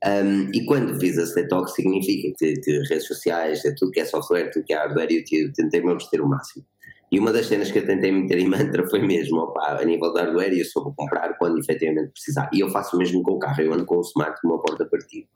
[0.05, 4.05] Um, e quando fiz esse detox, significa que, que redes sociais, é tudo que é
[4.05, 6.65] software, tudo que é hardware, eu, eu tentei me abster o máximo.
[7.11, 10.11] E uma das cenas que eu tentei meter em mantra foi mesmo, opa, a nível
[10.11, 12.49] de hardware, eu só vou comprar quando efetivamente precisar.
[12.51, 14.61] E eu faço o mesmo com o carro, eu ando com o smart com uma
[14.61, 15.27] porta partida.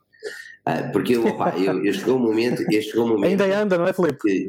[0.66, 3.78] Ah, porque eu, opa, eu, eu chegou um momento, eu chegou um momento Ainda anda,
[3.78, 4.18] não é, Filipe?
[4.20, 4.48] que.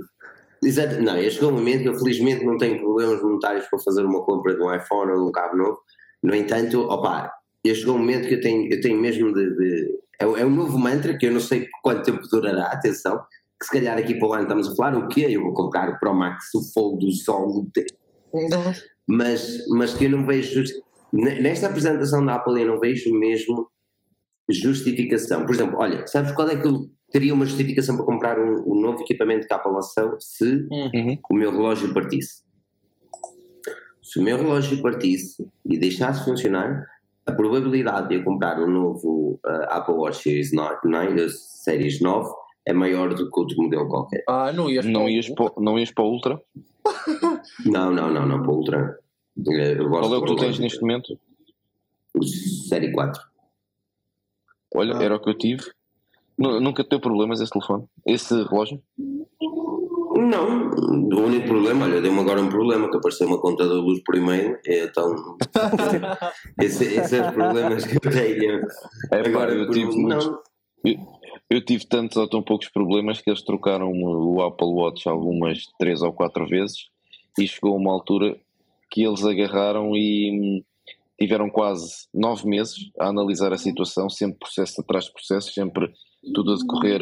[0.61, 4.03] Exato, não, eu chegou um momento que eu felizmente não tenho problemas monetários para fazer
[4.03, 5.79] uma compra de um iPhone ou de um carro novo.
[6.21, 7.31] No entanto, opa,
[7.63, 9.55] eu chegou um momento que eu tenho, eu tenho mesmo de.
[9.55, 13.19] de- é, é um novo mantra que eu não sei quanto tempo durará, atenção,
[13.59, 15.25] que se calhar aqui para o ano estamos a falar o quê?
[15.29, 17.85] Eu vou comprar o Pro Max, o Fold, o Sol, o T-
[19.07, 20.63] mas, mas que eu não vejo.
[21.11, 23.69] Nesta apresentação da Apple eu não vejo mesmo
[24.49, 25.45] justificação.
[25.45, 28.79] Por exemplo, olha, sabes qual é que eu teria uma justificação para comprar um, um
[28.79, 31.17] novo equipamento que a Apple lançou se Uhum.
[31.29, 32.43] o meu relógio partisse?
[34.01, 36.85] Se o meu relógio partisse e deixasse funcionar,
[37.29, 42.01] a probabilidade de eu comprar um novo ah, Apple Watch Series 9, 9, eh, Series
[42.01, 42.29] 9
[42.65, 44.23] é maior do que outro modelo qualquer.
[44.27, 46.41] Ah, não ias Não para o- ias para, não ias para o Ultra?
[47.65, 48.99] Não, não, não, não, para o Ultra.
[49.47, 51.17] Eh, Qual é o que tu tens neste momento?
[52.15, 53.21] O Série 4.
[54.75, 55.03] Olha, Ah.
[55.03, 55.63] era o que eu tive.
[56.37, 57.85] Nu- Nunca teve problemas esse telefone?
[58.05, 58.81] Esse relógio?
[60.27, 64.01] Não, o único problema, olha, deu-me agora um problema que apareceu uma conta da luz
[64.03, 65.15] por e-mail, é, então
[66.59, 68.59] esse, esses são os problemas que eu tenho.
[69.11, 70.25] É, pá, agora, eu por- tive muitos-
[70.83, 70.95] Eu,
[71.49, 76.01] eu tive tantos ou tão poucos problemas que eles trocaram o Apple Watch algumas três
[76.01, 76.87] ou quatro vezes
[77.37, 78.37] e chegou uma altura
[78.91, 80.63] que eles agarraram e hum,
[81.19, 85.91] tiveram quase nove meses a analisar a situação, sempre processo atrás de processo, sempre
[86.33, 87.01] tudo a decorrer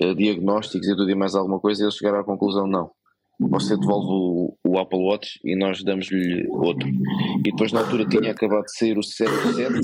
[0.00, 2.90] eh, diagnósticos e tudo e mais alguma coisa, e eles chegaram à conclusão: não,
[3.38, 6.88] você devolve o, o Apple Watch e nós damos-lhe outro.
[6.88, 9.80] E depois, na altura, tinha acabado de sair o Série 7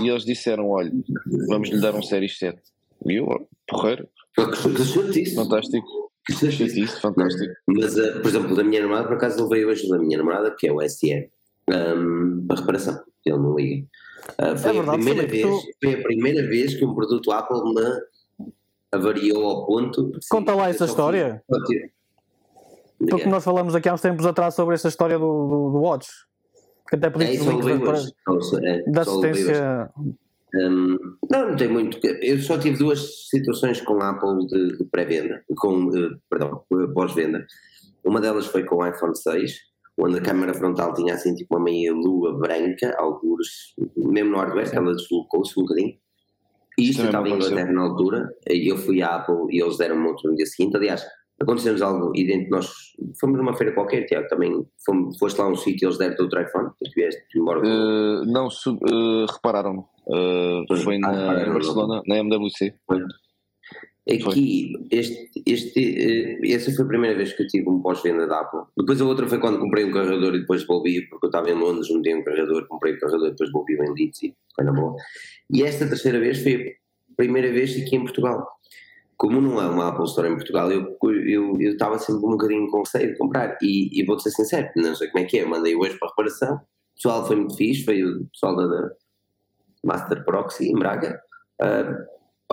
[0.00, 0.92] e eles disseram: olha,
[1.48, 2.58] vamos lhe dar um Série 7.
[3.06, 3.26] E eu,
[3.68, 4.72] porreiro, fantástico,
[6.26, 7.00] que chatice.
[7.00, 7.52] fantástico.
[7.66, 10.68] Mas, eh, por exemplo, da minha namorada, por acaso levei hoje da minha namorada, que
[10.68, 11.30] é o SE,
[11.68, 13.00] um, para reparação.
[13.24, 13.86] Ele não liga.
[14.38, 15.46] Ah, foi, É verdade, a primeira vez,
[15.82, 18.00] foi a primeira vez que um produto Apple me
[18.90, 20.12] avariou ao ponto.
[20.30, 21.42] Conta lá Sim, essa eu só história.
[21.66, 21.90] fiz-
[23.10, 26.08] Porque nós falamos aqui há uns tempos atrás sobre essa história do, do, do Watch.
[26.88, 28.12] Que até É, pedimos isso só links
[28.54, 29.90] para- é, da assistência.
[30.54, 30.98] Hum,
[31.30, 31.98] não, não tem muito.
[32.20, 36.62] Eu só tive duas situações com Apple de, de pré-venda, com, eh, perdão,
[36.94, 37.44] pós-venda.
[38.04, 39.58] Uma delas foi com o iPhone 6,
[39.98, 44.70] onde a câmera frontal tinha assim tipo uma meia lua branca, alguns, mesmo no hardware,
[44.74, 45.94] ela deslocou-se um bocadinho.
[46.78, 47.34] E isto estava em.
[47.34, 50.74] Inglaterra na altura, e eu fui à Apple e eles deram-me outro no dia seguinte.
[50.76, 51.04] Aliás,
[51.40, 52.50] aconteceu-nos algo idêntico.
[52.50, 52.72] Nós
[53.20, 56.22] fomos numa feira qualquer, Tiago, também fomos, foste lá a um sítio e eles deram-te
[56.22, 57.60] outro iPhone, tu vieste embora.
[57.60, 59.84] com- Eh, não, sub- eh, repararam.
[60.08, 62.74] eh, foi Ah, na, repararam, Barcelona, na MWC.
[64.10, 68.40] Aqui, este, este, eh, essa foi a primeira vez que eu tive um pós-venda da
[68.40, 68.62] Apple.
[68.76, 71.54] Depois a outra foi quando comprei um carregador e depois devolvi, porque eu estava em
[71.54, 74.72] Londres, meti um carregador, comprei o carregador e depois devolvi em Leeds e foi na
[74.72, 74.96] boa.
[75.52, 76.74] E esta terceira vez foi
[77.12, 78.44] a primeira vez aqui em Portugal.
[79.16, 82.68] Como não é uma Apple Store em Portugal, eu eu eu estava sempre um bocadinho
[82.72, 83.56] com receio de comprar.
[83.62, 86.56] E, e vou-te ser sincero, não sei como é que é, mandei hoje para reparação.
[86.56, 88.90] O pessoal foi muito fixe, foi o pessoal da, da
[89.84, 91.20] Master Proxy em Braga.
[91.60, 92.04] Ah,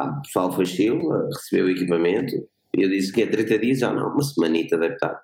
[0.03, 2.35] pá, o pessoal foi chill, recebeu o equipamento.
[2.75, 5.19] E eu disse que é 30 dias, já não, uma semanita deve estar.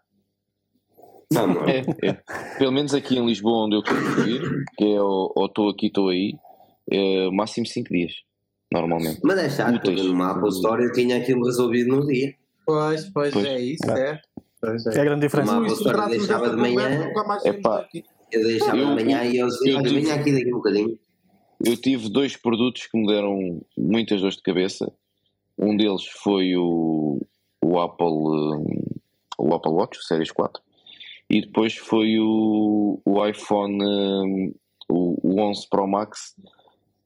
[1.34, 1.70] Vamos lá.
[1.70, 2.14] É, é.
[2.58, 4.42] Pelo menos aqui em Lisboa, onde eu quero ir,
[4.78, 6.34] que é o ou estou aqui, estou aí,
[6.92, 8.12] é máximo 5 dias,
[8.74, 9.20] normalmente.
[9.24, 12.34] Mas é chato, porque Apple Store eu tinha aquilo resolvido no dia.
[12.66, 13.46] Pois, pois, Pois.
[13.46, 14.12] é isso, É.
[14.12, 14.22] é.
[14.96, 15.52] É a grande diferença.
[15.68, 17.12] Store trássemos deixava de manhã.
[18.32, 21.00] Eu deixava de manhã e eles olha, tive- venha aqui daqui um bocadinho.
[21.64, 24.92] Eu tive dois produtos que me deram muitas dores de cabeça.
[25.58, 27.22] Um deles foi o,
[27.62, 28.66] o Apple hum,
[29.38, 30.62] o Apple Watch, o Series 4,
[31.30, 34.54] e depois foi o, o iPhone hum,
[34.90, 36.36] o, o 11 Pro Max.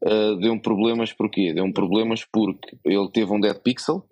[0.03, 1.53] Uh, deu-me problemas porquê?
[1.53, 4.05] Deu-me problemas porque ele teve um dead pixel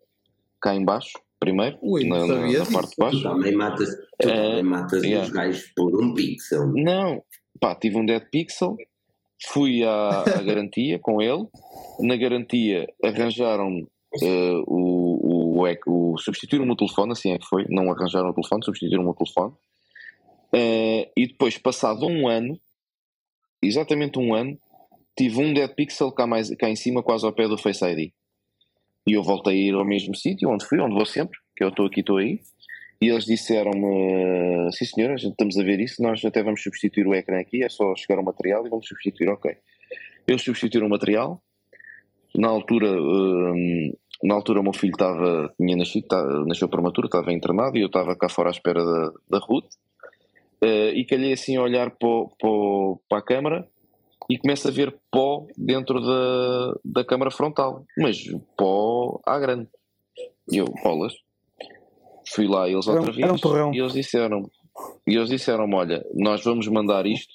[0.61, 3.23] cá em baixo, primeiro, Ui, na, na- sabia na parte de Tu baixo.
[3.23, 3.89] também matas,
[4.19, 5.25] tu É, também matas yeah.
[5.25, 6.67] os gajos por um pixel.
[6.75, 7.23] Não,
[7.59, 8.75] pá, tive um dead pixel,
[9.45, 11.45] fui à, à garantia com ele,
[11.99, 13.87] na garantia arranjaram
[14.21, 18.33] eh, o, o, ec- o, substituíram o telefone, assim é que foi, não arranjaram o
[18.33, 19.53] telefone, substituíram o telefone,
[20.53, 22.57] Eh, e depois, passado um ano,
[23.61, 24.57] exatamente um ano,
[25.15, 28.11] tive um dead pixel cá, mais, cá em cima, quase ao pé do Face ID.
[29.05, 31.69] E eu voltei a ir ao mesmo sítio, onde fui, onde vou sempre, que eu
[31.69, 32.39] estou aqui, estou aí,
[33.01, 37.39] e eles disseram-me: sim, senhor, estamos a ver isso, nós até vamos substituir o ecrã
[37.39, 39.29] aqui, é só chegar ao material e vamos substituir.
[39.29, 39.55] Ok.
[40.27, 41.41] Eles substituíram o material.
[42.35, 43.93] Na altura, hum,
[44.23, 47.87] na altura o meu filho estava, tinha nascido, tá- nasceu prematuro, estava internado e eu
[47.87, 49.69] estava cá fora à espera da, da Ruth.
[50.61, 52.49] Eh, e calhei assim a olhar para, para,
[53.07, 53.67] para a câmara
[54.29, 58.23] e começo a ver pó dentro da, da câmara frontal, mas
[58.57, 59.67] pó à grande.
[60.51, 61.13] E eu, bolas.
[62.33, 64.49] Fui lá eles um- outra vez um e eles disseram
[65.07, 67.33] e eles disseram olha, nós vamos mandar isto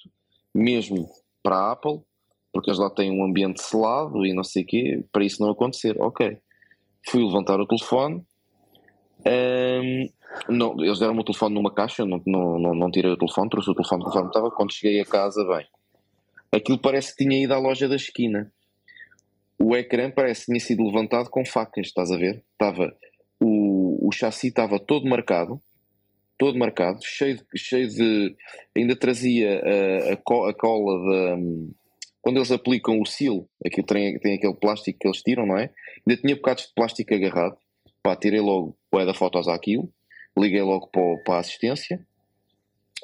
[0.54, 1.08] mesmo
[1.42, 2.00] para a Apple,
[2.52, 5.50] porque eles lá têm um ambiente selado e não sei o quê, para isso não
[5.50, 6.00] acontecer.
[6.00, 6.38] Ok.
[7.08, 8.22] Fui levantar o telefone.
[9.26, 10.08] Ahm,
[10.48, 13.70] não, eles deram-me o telefone numa caixa, não, não, não, não tirei o telefone, trouxe
[13.70, 14.50] o telefone conforme estava.
[14.50, 15.66] Quando cheguei a casa, bem,
[16.52, 18.52] aquilo parece que tinha ido à loja da esquina.
[19.58, 22.44] O ecrã parece que tinha sido levantado com facas, estás a ver?
[22.52, 22.92] Estava,
[24.12, 25.60] chassi estava todo marcado,
[26.38, 28.36] todo marcado, cheio de, cheio de
[28.76, 31.36] ainda trazia a, a, a cola da.
[32.20, 35.70] Quando eles aplicam o seal, aquilo tem, tem aquele plástico que eles tiram, não é?
[36.06, 37.56] Ainda tinha bocados de plástico agarrado.
[38.00, 39.88] Pá, tirei logo o da fotos àquilo,
[40.38, 42.00] liguei logo para, para a assistência.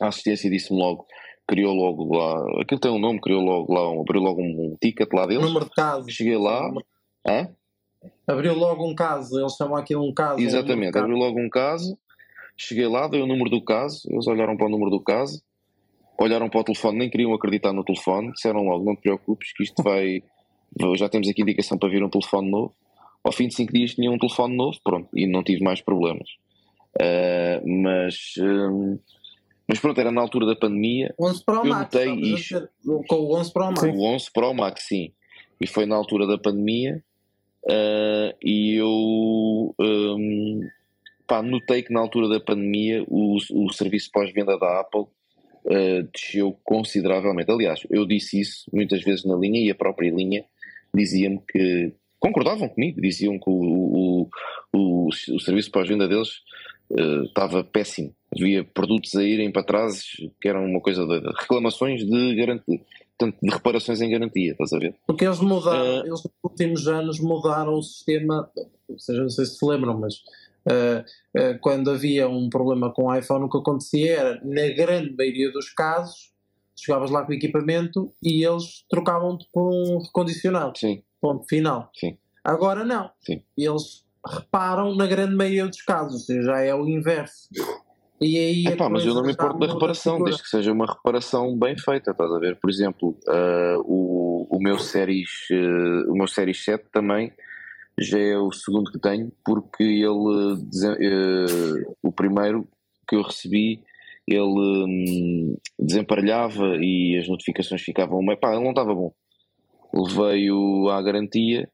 [0.01, 1.05] A assistência disse-me logo,
[1.49, 4.77] criou logo lá, aquilo tem um nome, criou logo lá, um- abriu logo um, um
[4.81, 5.45] ticket lá deles.
[5.45, 6.13] Número de casos.
[6.13, 6.71] Cheguei lá,
[7.27, 7.49] hã?
[8.27, 10.41] Abriu logo um caso, eles chamam aquilo um caso.
[10.41, 11.05] um Exatamente, casos.
[11.05, 11.99] abriu logo um caso,
[12.57, 15.43] cheguei lá, dei o número do caso, eles olharam para o número do caso,
[16.19, 19.63] olharam para o telefone, nem queriam acreditar no telefone, disseram logo: não te preocupes, que
[19.63, 20.23] isto vai.
[20.97, 22.75] Já temos aqui indicação para vir um telefone novo.
[23.25, 26.29] Ao fim de 5 dias tinha um telefone novo, pronto, e não tive mais problemas.
[26.97, 28.35] Uh, mas.
[28.39, 28.99] Um,
[29.67, 31.15] mas pronto, era na altura da pandemia.
[31.21, 31.95] 11 Pro eu Max.
[31.95, 32.69] notei isto.
[33.07, 33.83] Com o 11 Pro Max.
[33.83, 35.13] O 11 Pro Max, sim.
[35.61, 37.03] E foi na altura da pandemia.
[37.65, 40.61] Uh, e eu um,
[41.27, 46.59] pá, notei que na altura da pandemia o, o serviço pós-venda da Apple uh, desceu
[46.65, 47.51] consideravelmente.
[47.51, 50.45] Aliás, eu disse isso muitas vezes na linha e a própria linha
[50.95, 54.29] dizia-me que concordavam comigo, diziam que o, o,
[54.73, 56.41] o, o serviço pós-venda deles
[56.91, 58.15] uh, estava péssimo.
[58.35, 60.03] Havia produtos a irem para trás
[60.41, 62.81] que eram uma coisa de reclamações de garantia,
[63.19, 64.95] tanto de reparações em garantia, estás a ver?
[65.07, 68.51] Porque eles mudaram, uh, eles nos últimos anos mudaram o sistema,
[68.89, 71.01] ou seja, não sei se se lembram, mas uh,
[71.37, 75.51] uh, quando havia um problema com o iPhone, o que acontecia era, na grande maioria
[75.51, 76.33] dos casos,
[76.77, 80.79] chegavas lá com o equipamento e eles trocavam-te por um recondicionado.
[80.79, 81.03] Sim.
[81.21, 81.91] Ponto final.
[81.95, 82.17] Sim.
[82.45, 83.11] Agora não.
[83.21, 83.43] Sim.
[83.57, 87.49] Eles reparam na grande maioria dos casos, já é o inverso.
[88.21, 91.57] E aí Epá, mas eu não me importo da reparação, desde que seja uma reparação
[91.57, 92.57] bem feita, estás a ver?
[92.57, 97.33] Por exemplo, uh, o, o, meu Series, uh, o meu Series 7 também
[97.97, 102.67] já é o segundo que tenho, porque ele, uh, o primeiro
[103.09, 103.83] que eu recebi,
[104.27, 108.25] ele um, desemparelhava e as notificações ficavam.
[108.41, 109.13] Pá, ele não estava bom.
[109.95, 111.69] Levei-o à garantia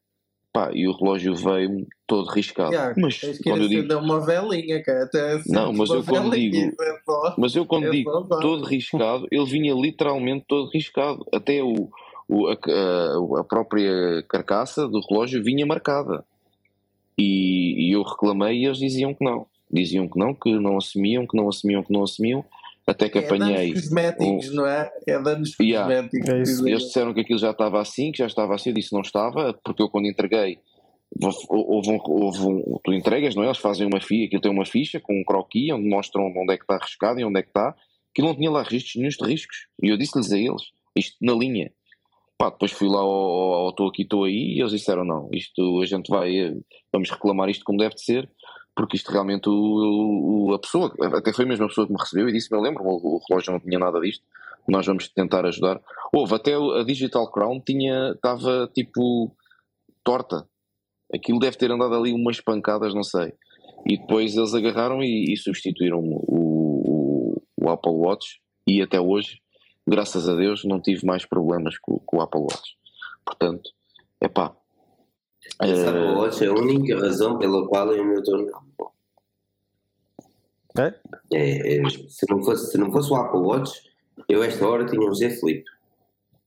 [0.55, 2.73] Pá, e o relógio veio todo riscado.
[2.73, 6.99] Yeah, mas quando eu digo uma velinha, que até não, mas eu quando digo, é
[7.05, 11.27] só, mas eu quando é digo todo riscado, ele vinha literalmente todo riscado.
[11.33, 11.91] Até o,
[12.29, 16.25] o a, a, a, própria carcaça do relógio vinha marcada.
[17.19, 19.47] E, e eu reclamei e eles diziam que não.
[19.69, 22.45] Diziam que não, que não assumiam, que não assumiam, que não assumiam
[22.87, 23.69] até que é apanhei.
[23.69, 24.55] Danos cosméticos, um...
[24.55, 24.93] não é?
[25.07, 25.89] É danos yeah.
[25.89, 26.61] cosméticos.
[26.61, 26.71] É.
[26.71, 28.71] Eles disseram que aquilo já estava assim, que já estava assim.
[28.71, 30.59] Eu disse não estava, porque eu quando entreguei,
[31.49, 33.47] houve um, houve um, tu entregas, não é?
[33.47, 36.57] Eles fazem uma ficha, aquilo tem uma ficha com um croquis onde mostram onde é
[36.57, 37.75] que está arriscado e onde é que está.
[38.15, 39.67] que não tinha lá registros nenhum de riscos.
[39.83, 40.63] E eu disse-lhes a eles,
[40.95, 41.73] isto na linha.
[42.37, 45.87] Pá, depois fui lá ao estou aqui, estou aí, e eles disseram não, isto a
[45.87, 46.53] gente vai,
[46.93, 48.29] vamos reclamar isto como deve de ser
[48.75, 52.29] porque isto realmente o, o, a pessoa, até foi a mesma pessoa que me recebeu
[52.29, 54.25] e disse-me, eu lembro, o, o, relógio não tinha nada disto,
[54.67, 55.81] nós vamos tentar ajudar.
[56.13, 59.35] Houve, até a Digital Crown tinha, estava tipo
[60.03, 60.49] torta,
[61.13, 63.33] aquilo deve ter andado ali umas pancadas, não sei.
[63.87, 69.41] E depois eles agarraram e, e substituíram o, o, Apple Watch e até hoje,
[69.87, 72.77] graças a Deus, não tive mais problemas com, com o Apple Watch.
[73.25, 73.71] Portanto,
[74.21, 74.55] é pá,
[75.61, 78.65] essa uh, Watch é a única razão pela qual eu estou no
[80.77, 80.95] é?
[81.33, 83.73] É, é, se, não fosse, se não fosse o Apple Watch,
[84.29, 85.65] eu esta hora tinha um Z Flip.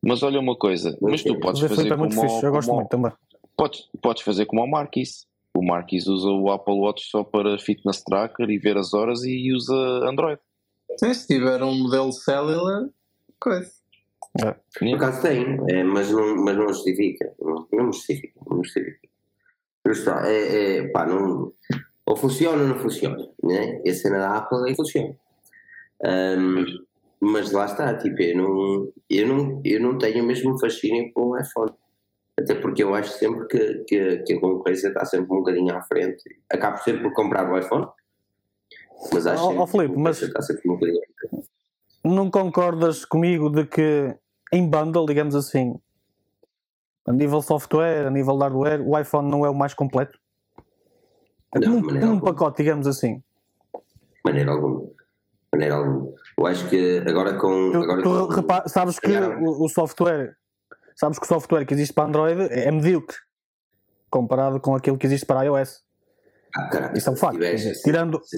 [0.02, 2.52] Mas olha uma coisa, mas tu podes o Z fazer é muito como fixe, eu
[2.52, 3.12] gosto muito também.
[3.56, 5.26] Podes, podes fazer como o Marquis.
[5.56, 9.52] O Marquis usa o Apple Watch só para fitness tracker e ver as horas e
[9.54, 9.74] usa
[10.08, 10.40] Android.
[11.00, 12.88] Sim, se tiver um modelo cellular,
[13.40, 13.72] coisa.
[14.44, 14.56] É.
[14.78, 17.34] Por acaso tem, é, mas, não, mas não justifica.
[17.40, 18.40] Não, não justifica.
[18.50, 19.08] Não justifica.
[19.88, 21.54] Está, é, é, pá, não,
[22.06, 23.30] ou funciona ou não funciona.
[23.44, 23.82] Né?
[23.84, 25.16] E a cena da Apple aí funciona.
[26.04, 26.66] Um,
[27.20, 31.30] mas lá está, tipo, eu não, eu, não, eu não tenho o mesmo fascínio com
[31.30, 31.72] o iPhone.
[32.40, 35.82] Até porque eu acho sempre que, que, que a concorrência está sempre um bocadinho à
[35.82, 36.24] frente.
[36.52, 37.88] Acabo sempre por comprar o iPhone.
[39.12, 41.50] Mas acho oh, oh, Filipe, mas está sempre um bocadinho à frente.
[42.06, 44.16] Não concordas comigo de que
[44.52, 45.80] em bundle, digamos assim,
[47.08, 50.20] a nível software, a nível hardware, o iPhone não é o mais completo?
[51.56, 53.24] Não, num, num pacote, digamos assim.
[54.24, 54.90] Maneira alguma.
[55.52, 56.14] Maneira alguma.
[56.38, 57.72] Eu acho que agora com.
[57.72, 60.36] Tu, agora tu com, repara, sabes que o, o, software.
[60.96, 63.16] Sabes que o software que existe para Android é, medíocre
[64.10, 65.84] comparado com aquilo que existe para iOS.
[66.56, 67.36] Ah, caramba, Isso é um facto.
[67.36, 68.22] Tivesse, Tirando.
[68.24, 68.38] Se,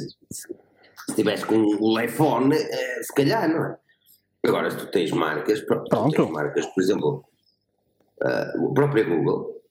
[1.10, 3.77] se tivesse com o iPhone, eh, se calhar, não é?
[4.45, 6.16] Agora, se tu tens marcas, pronto, Pronto.
[6.16, 7.26] tens marcas, por exemplo,
[8.24, 9.61] uh, o próprio Google,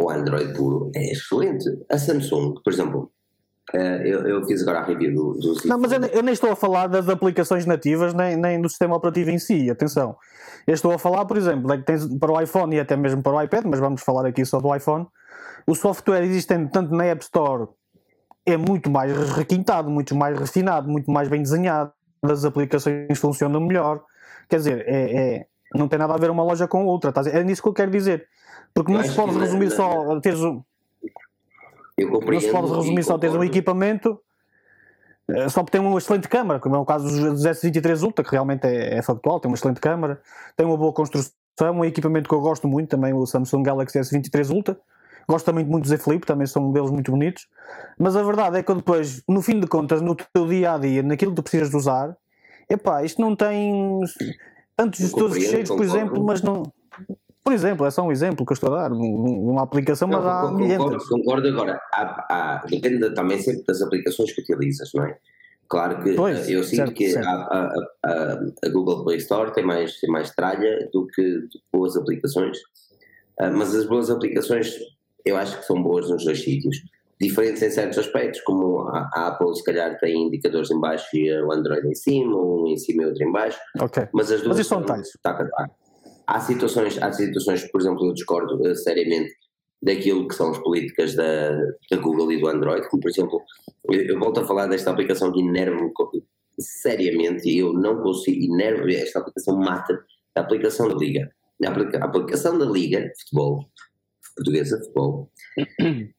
[0.00, 1.64] o Android puro, é excelente.
[1.90, 3.10] A Samsung, por exemplo,
[3.74, 6.50] uh, eu, eu, fiz agora a review do, do Não, mas eu, eu, nem estou
[6.50, 10.16] a falar das aplicações nativas, nem, nem do sistema operativo em si, atenção.
[10.66, 13.22] Eu estou a falar, por exemplo, é que tens para o iPhone e até mesmo
[13.22, 15.06] para o iPad, mas vamos falar aqui só do iPhone.
[15.66, 17.68] O software existente tanto na App Store
[18.44, 21.92] é muito mais requintado, muito mais refinado, muito mais bem desenhado.
[22.22, 24.02] As aplicações funcionam melhor.
[24.48, 27.12] Quer dizer, é, é, não tem nada a ver uma loja com outra.
[27.12, 27.22] Tá?
[27.30, 28.26] É nisso que eu quero dizer.
[28.72, 30.62] Porque não se pode resumir só teres um.
[31.98, 34.20] Não se pode resumir só teres um equipamento.
[35.28, 38.30] Uh, só porque tem uma excelente câmara, como é o caso dos S23 Ultra, que
[38.30, 40.18] realmente é, é factual, tem uma excelente câmara,
[40.56, 41.34] tem uma boa construção,
[41.74, 44.78] um equipamento que eu gosto muito, também o Samsung Galaxy S23 Ultra.
[45.28, 47.46] Gosto também muito do Z Flip, também são modelos muito bonitos.
[47.98, 51.02] Mas a verdade é que depois, no fim de contas, no teu dia a dia,
[51.02, 52.16] naquilo que tu precisas de usar,
[52.68, 54.00] epá, isto não tem
[54.76, 56.62] tantos gestores de cheiros, por exemplo, mas não.
[57.42, 60.42] Por exemplo, é só um exemplo que eu estou a dar, uma aplicação, mas há
[60.42, 60.98] concordo.
[61.08, 65.16] Concordo agora, há, há, depende também sempre das aplicações que utilizas, não é?
[65.66, 67.26] Claro que pois, eu sinto certo, que certo.
[67.26, 67.72] A,
[68.04, 68.32] a,
[68.64, 71.40] a, Google Play Store tem mais, tem mais tralha do que,
[71.72, 72.58] boas aplicações,
[73.40, 74.74] uh, mas as boas aplicações
[75.24, 76.76] eu acho que são boas nos dois sítios.
[77.20, 81.32] Diferentes em certos aspectos, como a, a Apple se calhar tem indicadores em baixo e
[81.42, 83.58] o Android em cima, um em cima e outro em baixo.
[83.80, 84.08] Ok.
[84.12, 85.08] Mas as duas mas são tais.
[85.22, 85.70] Tá, tá.
[86.26, 89.32] Há situações, há situações, por exemplo, eu discordo uh, seriamente
[89.82, 91.50] daquilo que são as políticas da,
[91.90, 93.40] da Google e do Android, como por exemplo,
[93.90, 95.90] eu, eu volto a falar desta aplicação que enerva-me
[96.58, 99.98] seriamente e eu não consigo, enerva esta aplicação mata
[100.36, 101.30] a aplicação da Liga.
[101.64, 103.68] A, aplica, a aplicação da Liga de Futebol
[104.38, 105.30] portuguesa de futebol,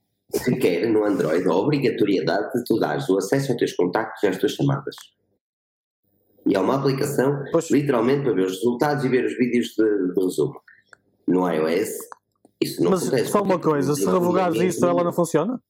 [0.46, 4.38] requer no Android a obrigatoriedade de tu dares o acesso aos teus contactos e às
[4.38, 4.96] tuas chamadas.
[6.48, 7.70] E é uma aplicação pois.
[7.70, 10.60] literalmente para ver os resultados e ver os vídeos de, de resumo.
[11.28, 11.90] No iOS,
[12.62, 13.32] isso não Mas acontece.
[13.32, 15.62] só uma coisa, se revogares isso, ela não funciona?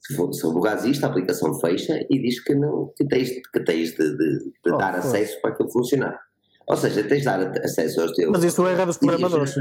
[0.00, 4.16] Se, revogares isto, a aplicação fecha e diz que, não, que tens, que tens de,
[4.16, 6.18] de, de oh, dar acesso para aquilo funcionar.
[6.66, 8.30] Ou seja, tens de dar acesso aos teus.
[8.30, 9.54] Mas isso é erro dos programadores.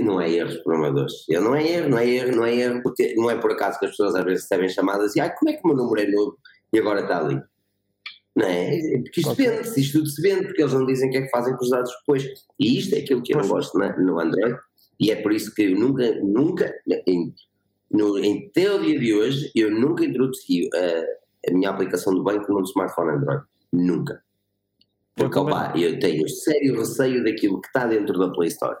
[0.00, 1.12] Não é erro programadores.
[1.28, 3.78] Eu não é erro, não é erro, não é erro, porque não é por acaso
[3.78, 6.00] que as pessoas às vezes recebem chamadas e ah, como é que o meu número
[6.00, 6.36] é novo
[6.72, 7.40] e agora está ali?
[8.34, 8.76] Não é?
[9.02, 9.48] Porque isto okay.
[9.48, 11.64] vende, isto tudo se vende, porque eles não dizem o que é que fazem com
[11.64, 12.24] os dados depois.
[12.58, 14.56] E isto é aquilo que eu não gosto no Android,
[15.00, 16.72] e é por isso que eu nunca, nunca,
[17.06, 17.32] em,
[17.90, 22.22] no, em até o dia de hoje, eu nunca introduzi a, a minha aplicação do
[22.22, 23.42] banco num smartphone Android.
[23.72, 24.22] Nunca.
[25.14, 28.76] Porque, opa, eu tenho sério receio daquilo que está dentro da Play Store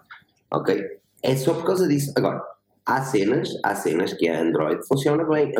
[0.50, 0.98] ok?
[1.22, 2.12] É só por causa disso.
[2.16, 2.42] Agora,
[2.86, 5.52] há cenas, há cenas que a Android funciona bem.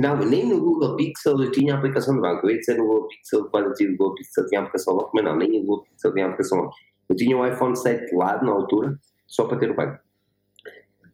[0.00, 2.46] Não, nem no Google Pixel eu tinha a aplicação do banco.
[2.46, 4.96] Eu ia dizer no Google Pixel, quando eu tive o Google Pixel tinha a aplicação
[4.96, 6.74] banco, mas não, nem no Google Pixel tinha a aplicação banco.
[7.08, 9.98] Eu tinha o iPhone 7 lado na altura, só para ter o banco.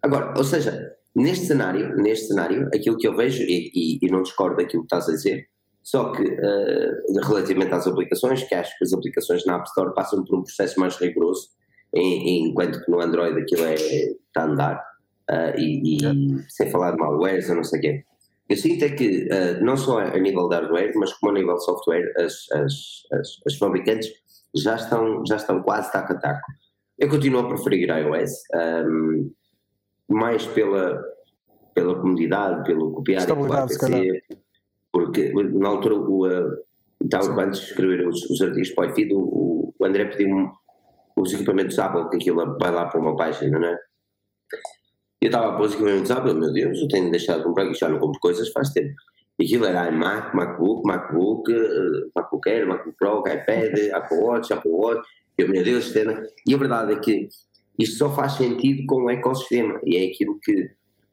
[0.02, 4.22] Agora, ou seja, neste cenário, neste cenário, aquilo que eu vejo, e, e, e não
[4.22, 5.48] discordo daquilo que estás a dizer,
[5.82, 10.24] só que uh, relativamente às aplicações, que acho que as aplicações na App Store passam
[10.24, 11.48] por um processo mais rigoroso
[11.96, 14.86] enquanto que no Android aquilo é, está a andar,
[15.30, 18.04] uh, e, e sem falar de malwares ou não sei o quê.
[18.48, 21.54] Eu sinto é que, uh, não só a nível de hardware, mas como a nível
[21.54, 22.72] de software, as, as,
[23.12, 24.08] as, as fabricantes
[24.54, 26.52] já estão, já estão quase taco a taco.
[26.98, 28.32] Eu continuo a preferir iOS,
[28.88, 29.30] um,
[30.08, 31.02] mais pela,
[31.74, 34.22] pela comodidade, pelo copiar e colar PC,
[34.92, 36.26] porque na altura, o,
[37.02, 40.48] então, antes de escrever os, os artigos para o iFeed, o, o André pediu-me
[41.16, 43.78] os equipamentos Apple, que aquilo vai lá para uma página, não é?
[45.20, 47.88] Eu estava a pôr os equipamentos Apple, meu Deus, eu tenho deixado de comprar, já
[47.88, 48.94] não compro coisas faz tempo.
[49.38, 54.70] E aquilo era Mac, MacBook, MacBook, uh, MacBook Air, MacBook Pro, iPad, Apple Watch, Apple
[54.70, 56.22] Watch, eu, meu Deus, cena.
[56.46, 57.28] E a verdade é que
[57.78, 60.70] isto só faz sentido com o ecossistema, e é aquilo que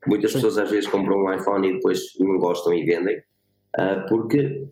[0.07, 4.67] muitas pessoas às vezes compram um iPhone e depois não gostam e vendem, uh, porque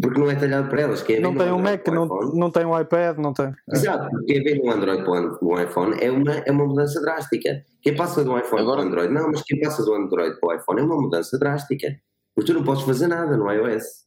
[0.00, 1.02] porque não é talhado para elas.
[1.02, 3.52] Quem não tem um Mac, não, não tem um iPad, não tem.
[3.72, 7.64] Exato, quem vem um Android para um iPhone é uma, é uma mudança drástica.
[7.82, 8.78] Quem passa do iPhone Agora...
[8.78, 11.38] para o Android, não, mas quem passa do Android para o iPhone é uma mudança
[11.38, 11.96] drástica.
[12.34, 14.04] Porque tu não podes fazer nada no iOS.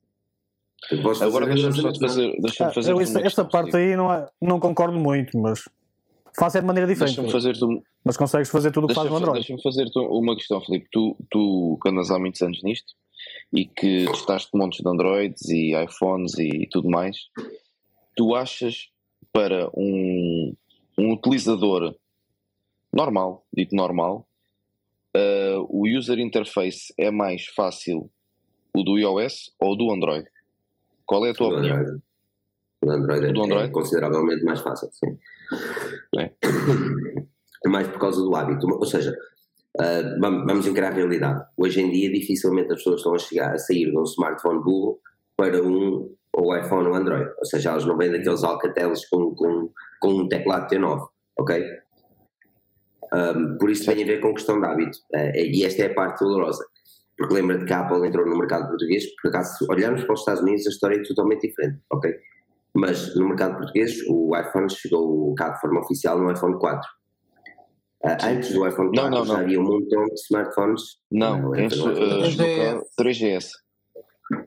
[1.22, 2.35] Agora deixa-me só fazer.
[2.39, 5.68] Deixa fazer ah, esta, esta parte aí não, é, não concordo muito, mas
[6.38, 7.15] faço é de maneira diferente.
[7.15, 7.81] Deixa-me fazer tu...
[8.03, 9.39] Mas consegues fazer tudo o que faz no Android.
[9.39, 10.88] Deixa-me fazer uma questão, Filipe.
[10.91, 12.93] Tu, tu que andas há muitos anos nisto,
[13.53, 17.18] e que testaste montes de Androids e iPhones e tudo mais,
[18.15, 18.90] tu achas
[19.32, 20.53] para um,
[20.98, 21.95] um utilizador
[22.94, 24.28] normal, dito normal,
[25.15, 28.10] uh, o user interface é mais fácil
[28.76, 30.28] o do iOS ou do Android?
[31.06, 31.78] Qual é a tua o opinião?
[31.78, 32.02] Android.
[32.84, 35.18] O Android, o do Android é consideravelmente mais fácil, sim.
[36.19, 36.32] É.
[37.65, 39.15] é mais por causa do hábito, ou seja,
[39.80, 41.45] Uh, vamos encarar a realidade.
[41.56, 44.99] Hoje em dia, dificilmente as pessoas estão a chegar a sair de um smartphone burro
[45.36, 47.30] para um ou iPhone ou Android.
[47.38, 49.70] Ou seja, elas não vêm daqueles alcateles com, com,
[50.02, 51.08] com um teclado T9,
[51.40, 51.64] ok?
[53.14, 54.98] Um, por isso tem a ver com questão de hábito.
[55.14, 56.66] Uh, e esta é a parte dolorosa.
[57.16, 60.20] Porque lembra-te que a Apple entrou no mercado português, por acaso, se olharmos para os
[60.20, 62.14] Estados Unidos, a história é totalmente diferente, ok?
[62.76, 66.97] Mas no mercado português, o iPhone chegou cá de forma oficial no iPhone 4 Uh,
[68.03, 70.82] antes do iPhone 4 não, não, já havia um montão de smartphones.
[71.11, 73.49] Não, não enche, uh, 3GS.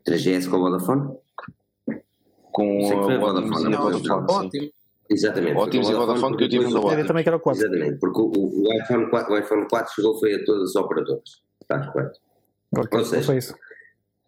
[0.09, 1.17] 3GS com a Vodafone?
[2.53, 4.73] Com Sei que foi a a Vodafone.
[5.11, 5.57] Exatamente.
[5.57, 7.61] Ótimos e Vodafone que eu tive no também quero o 4.
[7.61, 11.43] Exatamente, porque o, o iPhone 4, o iPhone 4 chegou foi a todas as operadoras.
[11.61, 12.21] Está correto.
[12.77, 13.55] Ok, Ou seja, foi isso.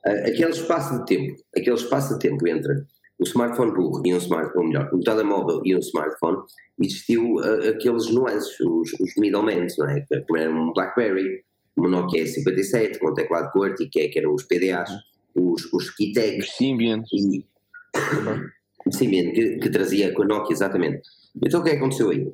[0.04, 2.84] Ah, aquele espaço de tempo, aquele espaço de tempo entre
[3.22, 6.38] o smartphone burro e um smartphone, melhor, o telemóvel e um smartphone,
[6.80, 10.04] existiu ah, aqueles nuances, os, os middlemen, não é?
[10.36, 11.44] Era um BlackBerry,
[11.76, 14.90] uma Nokia 57 com teclado QWERTY, que, é- que eram os PDAs,
[15.34, 17.02] os, os Keytags Os Symbian.
[17.12, 17.46] e
[19.06, 21.02] mesmo, que, que trazia com a Nokia, exatamente.
[21.42, 22.26] Então o que é que aconteceu aí?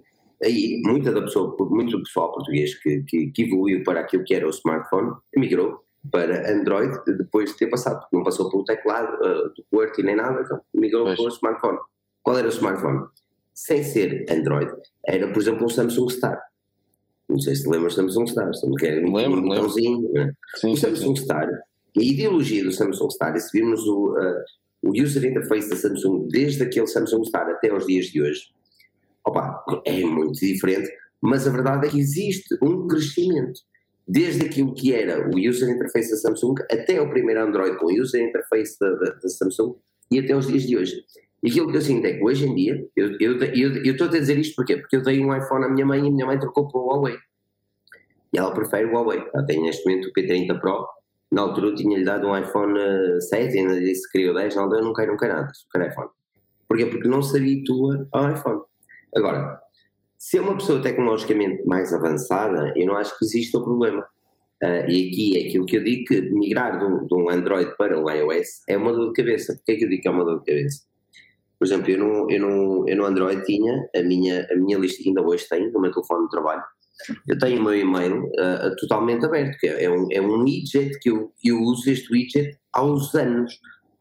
[0.43, 4.35] Aí, muita da pessoa, muito do pessoal português que, que, que evoluiu para aquilo que
[4.35, 9.48] era o smartphone, migrou para Android depois de ter passado, não passou pelo teclado, uh,
[9.54, 11.78] do QWERTY nem nada, então migrou para o smartphone.
[12.22, 13.06] Qual era o smartphone?
[13.54, 14.70] Sem ser Android,
[15.06, 16.40] era, por exemplo, um Samsung Star.
[17.28, 20.32] Não sei se lembras do Samsung Star, que era um Lembro, botãozinho, né?
[20.56, 20.96] Sim, O sim, sim.
[20.96, 24.44] Samsung Star, a ideologia do Samsung Star, e se virmos o, uh,
[24.82, 28.42] o user interface da Samsung desde aquele Samsung Star até aos dias de hoje,
[29.24, 30.88] opa, é muito diferente,
[31.20, 33.60] mas a verdade é que existe um crescimento.
[34.10, 38.22] Desde aquilo que era o user interface da Samsung até o primeiro Android com user
[38.26, 39.74] interface da, da- da Samsung
[40.10, 41.05] e até os dias de hoje.
[41.43, 44.06] E aquilo que eu sinto é que hoje em dia, eu eu- eu- eu estou
[44.09, 44.78] a dizer isto porquê?
[44.78, 46.86] Porque eu dei um iPhone à minha mãe e a minha mãe trocou para o
[46.86, 47.16] Huawei.
[48.32, 49.22] E ela prefere o Huawei.
[49.35, 50.86] Ela tem neste momento o P30 Pro.
[51.30, 54.35] Na altura eu tinha-lhe dado um iPhone eh, 7 e ainda disse que queria o
[54.35, 54.55] 10.
[54.56, 55.52] Não, eu não quero, não quero nada.
[55.52, 56.09] Só quero iPhone.
[56.66, 56.86] Porquê?
[56.86, 58.60] Porque não se habitua ao iPhone.
[59.14, 59.60] Agora,
[60.19, 64.05] se é uma pessoa tecnologicamente mais avançada, eu não acho que exista o problema.
[64.61, 67.77] Ah, e aqui é aquilo que eu digo que migrar de um, de um Android
[67.77, 69.55] para um iOS é uma dor de cabeça.
[69.55, 70.82] Porquê é que eu digo que é uma dor de cabeça?
[71.59, 75.03] Por exemplo, eu no, eu no, eu no Android tinha a minha, a minha lista,
[75.07, 76.62] ainda hoje tenho, no meu telefone de trabalho,
[77.28, 80.99] eu tenho o meu e-mail ah, totalmente aberto, que é, é um, é um widget
[80.99, 83.53] que eu, eu uso este widget há uns anos.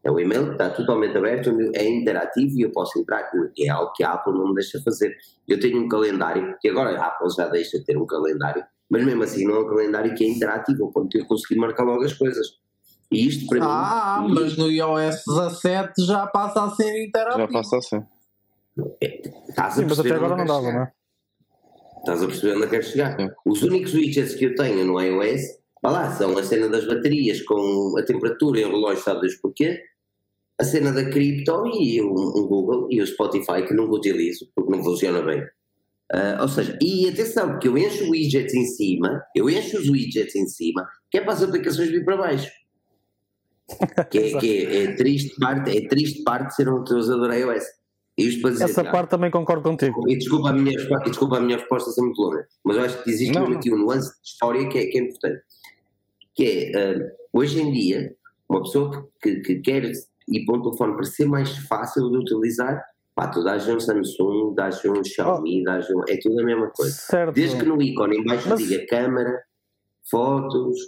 [0.04, 3.68] É o e-mail que está totalmente aberto, é interativo e eu posso entrar, que é
[3.68, 5.14] algo que a Apple não me deixa fazer.
[5.46, 9.04] Eu tenho um calendário, que agora a Apple já deixa de ter um calendário, mas
[9.04, 11.82] mesmo assim não é um calendário que é interativo, ao ponto de eu conseguir marcar
[11.84, 12.46] logo as coisas.
[13.10, 14.34] E isto para Ah, mim.
[14.34, 17.40] mas no iOS 17 já passa a ser interativo.
[17.40, 18.02] Já passa assim.
[19.48, 20.92] Estás a Sim, mas perceber até agora não dava, não é?
[21.98, 23.16] Estás a perceber onde quero chegar?
[23.16, 23.28] Sim.
[23.44, 25.40] Os únicos widgets que eu tenho no iOS,
[25.90, 29.80] lá, são a cena das baterias com a temperatura e o relógio, sabe Deus porquê?
[30.60, 34.70] A cena da cripto e o, o Google e o Spotify, que nunca utilizo, porque
[34.70, 35.42] não funciona bem.
[36.12, 40.34] Ah, ou seja, e atenção, que eu encho widgets em cima, eu encho os widgets
[40.34, 42.50] em cima, que é para as aplicações vir para baixo.
[44.10, 47.64] Que é, que é, é triste parte, é triste parte ser um utilizador iOS.
[48.16, 50.02] Dizer, Essa parte também concordo contigo.
[50.10, 53.04] e desculpa a minha, resposta- desculpa a minha resposta ser muito longa, mas eu acho
[53.04, 53.46] que existe não.
[53.52, 55.42] aqui um nuance de história que é, que é importante.
[56.38, 58.14] Que é, ah, hoje em dia,
[58.48, 59.82] uma pessoa que, que, que quer
[60.28, 62.80] ir para um telefone para ser mais fácil de utilizar,
[63.12, 66.92] pá, tu dás um Samsung, dás um Xiaomi, dás um, é tudo a mesma coisa.
[66.92, 67.34] Certo.
[67.34, 69.36] Desde que no ícone em baixo Mas- diga câmara,
[70.08, 70.78] fotos,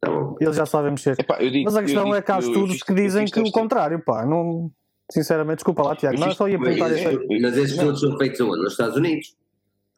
[0.00, 0.36] tá bom.
[0.40, 1.16] Eles já sabem mexer.
[1.18, 4.00] Epá, digo- Mas a questão digo é que há estudos que dizem que o contrário,
[4.04, 4.24] pá.
[4.24, 4.70] Não,
[5.10, 6.16] sinceramente, desculpa lá, Tiago.
[6.16, 8.62] Não, só ia Mas, perguntar isso mas esses estudos são feitos aonde?
[8.62, 9.36] Nos Estados Unidos?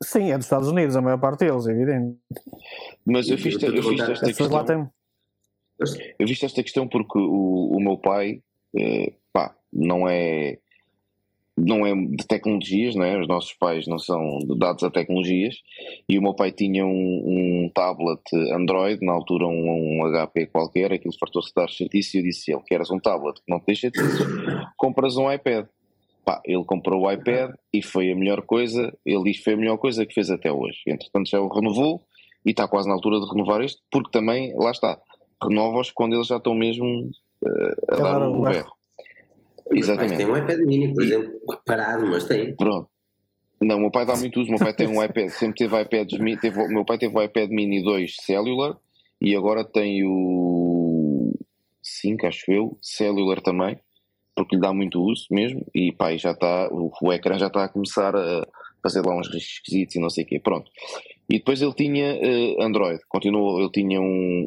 [0.03, 2.17] Sim, é dos Estados Unidos, a maior parte deles, é evidente.
[3.05, 4.91] Mas eu fiz, Eu eu fiz esta Essas lá questão.
[5.81, 6.15] têm.
[6.19, 8.43] Eu fiz esta questão porque o, o meu pai,
[8.77, 10.59] eh, pá, não é
[11.59, 13.21] não é de tecnologias, não é?
[13.21, 15.57] Os nossos pais não são dados a tecnologias
[16.09, 18.23] e o meu pai tinha um, um tablet
[18.53, 22.53] Android, na altura um, um HP qualquer, aquilo fartou-se de dar chatice e eu disse
[22.53, 24.25] ele, queres um tablet que não te deixa chatice,
[24.77, 25.67] compras um iPad.
[26.29, 29.57] Pá, ele comprou o iPad e foi a melhor coisa, ele diz que foi a
[29.57, 30.83] melhor coisa que fez até hoje.
[30.87, 32.03] Entretanto já o renovou
[32.45, 35.01] e está quase na altura de renovar este, porque também, lá está,
[35.43, 37.11] renova-os quando eles já estão mesmo
[37.47, 38.55] eh, a dar Claro, o claro.
[38.55, 38.73] berro.
[39.71, 40.17] Mas Exatamente.
[40.19, 41.33] tem um iPad mini, por exemplo,
[41.65, 42.55] parado, mas tem.
[42.57, 42.91] Pronto.
[43.63, 44.49] Não, o meu pai dá muito uso.
[44.49, 46.39] O meu pai tem um iPad, sempre teve iPads mini.
[46.39, 48.77] Teve, o meu pai teve o iPad mini 2 Cellular
[49.19, 51.33] e agora tem o
[51.83, 53.79] 5, acho eu, Cellular também,
[54.39, 55.67] porque lhe dá muito uso mesmo.
[55.75, 58.47] E pá, e já está, o, o ecrã já está a começar a
[58.81, 60.39] fazer lá uns riscos esquisitos e não sei o quê.
[60.39, 60.71] Pronto.
[61.29, 64.47] E depois ele tinha eh, Android, continuou, ele tinha um,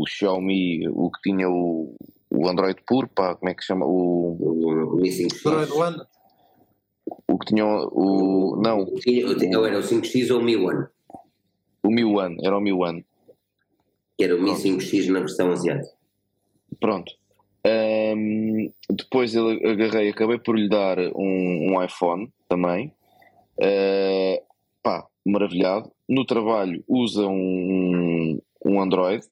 [0.00, 1.94] o Xiaomi, o que tinha o,
[2.30, 3.84] o Android puro, pá, como é que se chama?
[3.84, 5.46] O, O, o Mi 5X.
[5.46, 5.96] Android One.
[7.28, 8.56] o que tinha o.
[8.56, 8.86] Não,
[9.66, 10.86] era o 5X ou o Mi One,
[11.82, 13.04] o Mi One, era o Mi One.
[14.16, 15.94] que era o Mi 5X na versão asiática.
[16.80, 17.12] Pronto.
[18.12, 22.92] Ahm, depois eu agarrei, acabei por lhe dar um, um iPhone também.
[23.60, 24.42] Ah,
[24.82, 25.90] pá, maravilhado.
[26.08, 29.24] No trabalho usa um, um Android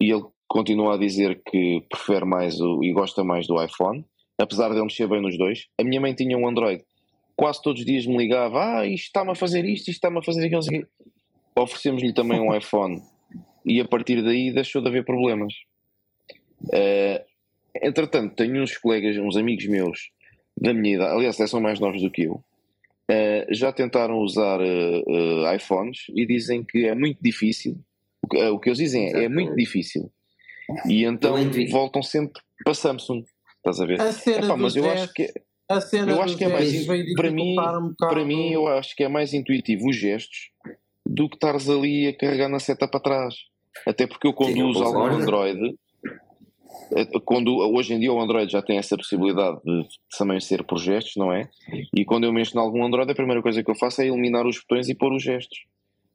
[0.00, 4.04] e ele continua a dizer que prefere mais o, e gosta mais do iPhone,
[4.38, 5.66] apesar de ele mexer bem nos dois.
[5.80, 6.84] A minha mãe tinha um Android,
[7.34, 10.22] quase todos os dias me ligava: Ah, isto está-me a fazer isto, isto está-me a
[10.22, 10.60] fazer aquilo.
[10.60, 10.86] aquilo.
[11.58, 13.00] Oferecemos-lhe também um iPhone
[13.64, 15.52] e a partir daí deixou de haver problemas.
[16.64, 17.24] Uh,
[17.82, 20.10] entretanto, tenho uns colegas, uns amigos meus
[20.56, 25.54] da minha idade, aliás, são mais novos do que eu, uh, já tentaram usar uh,
[25.54, 27.78] iPhones e dizem que é muito difícil.
[28.22, 30.10] O que, o que eles dizem é, é muito difícil.
[30.88, 31.36] E então
[31.70, 33.24] voltam sempre para Samsung.
[33.58, 34.00] Estás a ver?
[34.00, 35.32] A cena Epá, mas eu acho que
[35.68, 36.86] a cena eu acho que é mais
[37.16, 40.50] para mim, um para mim eu acho que é mais intuitivo os gestos
[41.04, 43.34] do que estares ali a carregar na seta para trás.
[43.86, 45.72] Até porque eu conduzo algum Android é,
[47.24, 49.86] quando, hoje em dia o Android já tem essa possibilidade de
[50.16, 51.48] também ser por gestos, não é?
[51.94, 54.46] E quando eu mexo em algum Android, a primeira coisa que eu faço é eliminar
[54.46, 55.58] os botões e pôr os gestos.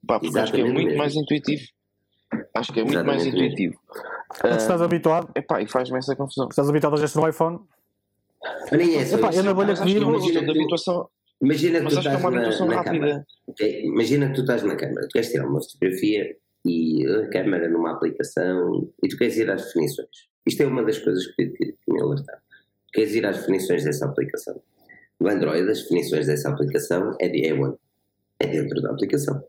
[0.05, 0.97] Pá, porque acho que é muito mesmo.
[0.97, 1.63] mais intuitivo.
[2.55, 3.79] Acho que é muito Exatamente mais intuitivo.
[4.43, 5.29] Uh, estás habituado?
[5.35, 6.47] Epá, e faz-me essa confusão.
[6.49, 7.59] Estás habituado a gestos no iPhone?
[8.71, 9.99] Nem é epá, eu na bolha comigo.
[9.99, 11.07] Imagina, que, habituação,
[11.41, 13.23] imagina mas tu é uma habituação na.
[13.47, 13.85] Okay?
[13.85, 16.35] Imagina que tu estás na câmara, tu queres tirar uma fotografia
[16.65, 20.30] e a câmara numa aplicação e tu queres ir às definições.
[20.45, 22.41] Isto é uma das coisas que, que, que me alertaram.
[22.93, 24.61] Queres ir às definições dessa aplicação?
[25.19, 27.75] No Android, as definições dessa aplicação é, de, é, one,
[28.39, 29.43] é dentro da aplicação.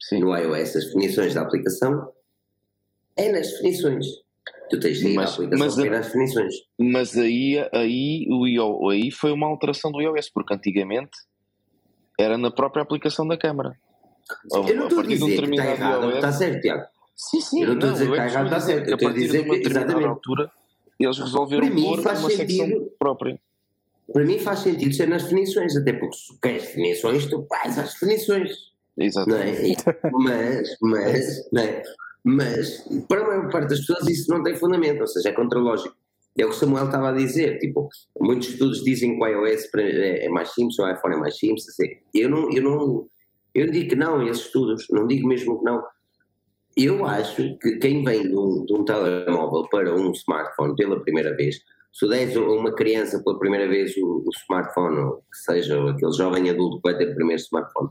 [0.00, 0.20] Sim.
[0.20, 2.12] No iOS, as definições da aplicação
[3.16, 4.06] é nas definições.
[4.68, 6.54] Tu tens de ir mas, à aplicação mas, às definições.
[6.78, 11.16] Mas aí, aí, o aí foi uma alteração do iOS, porque antigamente
[12.18, 13.76] era na própria aplicação da câmara.
[14.52, 16.86] Eu não estou a dizer que está errado, iOS, está certo, Tiago.
[17.20, 17.62] Sim, sim.
[17.62, 18.88] Eu não estou a dizer que está errado, está certo.
[18.88, 20.06] Eu estou a dizer que, exatamente.
[20.06, 20.52] altura,
[20.98, 23.40] eles resolveram para mim, pôr faz uma sentido, secção própria.
[24.10, 27.92] Para mim faz sentido ser nas definições, até porque se queres definições, tu vais às
[27.92, 28.50] definições.
[28.96, 29.80] Exatamente.
[29.86, 30.10] É?
[30.12, 31.82] Mas, mas, não é?
[32.24, 35.94] mas, para a maior parte das pessoas isso não tem fundamento, ou seja, é contra-lógico.
[36.38, 37.88] É o que o Samuel estava a dizer, tipo,
[38.18, 41.68] muitos estudos dizem que o iOS é, é mais simples, o iPhone é mais simples,
[41.68, 41.88] assim.
[42.14, 43.08] eu não, eu não,
[43.54, 45.82] eu não digo que não, esses estudos, não digo mesmo que não,
[46.84, 51.34] eu acho que quem vem de um, de um telemóvel para um smartphone pela primeira
[51.34, 51.60] vez,
[51.92, 56.12] se des a uma criança pela primeira vez o, o smartphone, ou que seja aquele
[56.12, 57.90] jovem adulto que vai ter o primeiro smartphone,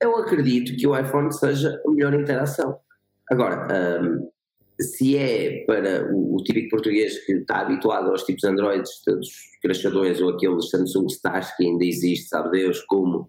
[0.00, 2.78] eu acredito que o iPhone seja a melhor interação.
[3.30, 3.68] Agora,
[4.02, 4.30] um,
[4.80, 9.28] se é para o, o, típico português que está habituado aos tipos Androids, todos
[9.62, 13.28] crachadões ou aqueles Samsung Stars que ainda existe, sabe Deus como,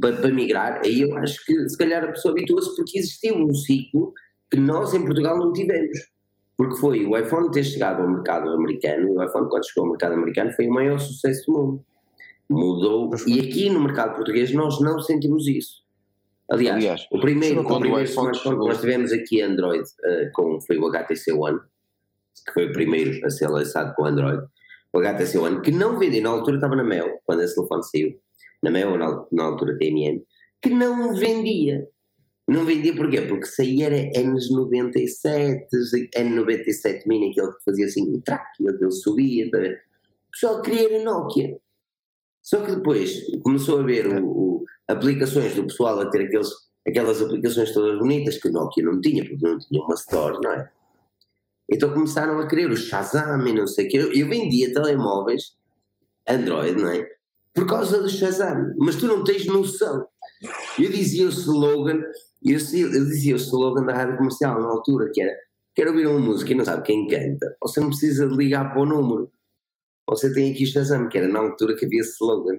[0.00, 3.54] para, para migrar, aí eu acho que se calhar a pessoa habitua-se porque existiu um
[3.54, 4.12] ciclo
[4.50, 5.98] que nós em Portugal não tivemos.
[6.56, 9.90] Porque foi o iPhone ter chegado ao mercado americano, e o iPhone quando chegou ao
[9.90, 11.84] mercado americano foi o maior sucesso do mundo.
[12.50, 15.82] Mudou, e aqui no mercado português nós não sentimos isso.
[16.50, 20.78] Aliás, Aliás o primeiro, o primeiro smartphone que nós tivemos aqui Android uh, com, foi
[20.78, 21.60] o HTC One,
[22.46, 24.42] que foi o primeiro a ser lançado com Android.
[24.92, 28.18] O HTC One, que não vendeu, na altura estava na Mel, quando esse telefone saiu,
[28.62, 30.22] na Mel, na, altura TMN,
[30.60, 31.88] que não vendia.
[32.48, 33.20] Não vendia porquê?
[33.22, 35.66] Porque saía era N97,
[36.16, 39.50] N97 Mini, aquele que fazia assim um track, ele subia.
[39.50, 39.58] Tá?
[40.32, 41.58] Pessoal queria a Nokia.
[42.42, 46.48] Só que depois começou a ver o, o, aplicações do pessoal a ter aqueles,
[46.86, 50.52] aquelas aplicações todas bonitas que o Nokia não tinha, porque não tinha uma store, não
[50.52, 50.70] é?
[51.70, 53.98] Então começaram a querer o Shazam e não sei o quê.
[53.98, 55.58] Eu vendia telemóveis
[56.26, 57.17] Android, não é?
[57.58, 60.06] Por causa do Shazam, mas tu não tens noção.
[60.78, 62.00] Eu dizia o slogan,
[62.44, 65.36] eu, eu dizia o slogan da rádio comercial na altura, que era
[65.74, 68.86] quero ouvir uma música e não sabe quem canta, você não precisa ligar para o
[68.86, 69.30] número.
[70.08, 72.58] Você tem aqui o Shazam, que era na altura que havia slogan.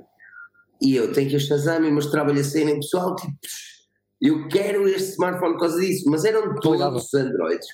[0.81, 3.31] E eu tenho aqui o Shazam e mostrava-lhe a cena e pessoal, tipo,
[4.21, 7.67] eu quero este smartphone por causa disso, mas eram todos os Androids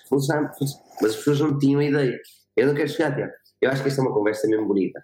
[1.02, 2.20] mas as pessoas não tinham ideia.
[2.56, 3.32] Eu não quero chegar até.
[3.62, 5.04] Eu acho que esta é uma conversa mesmo bonita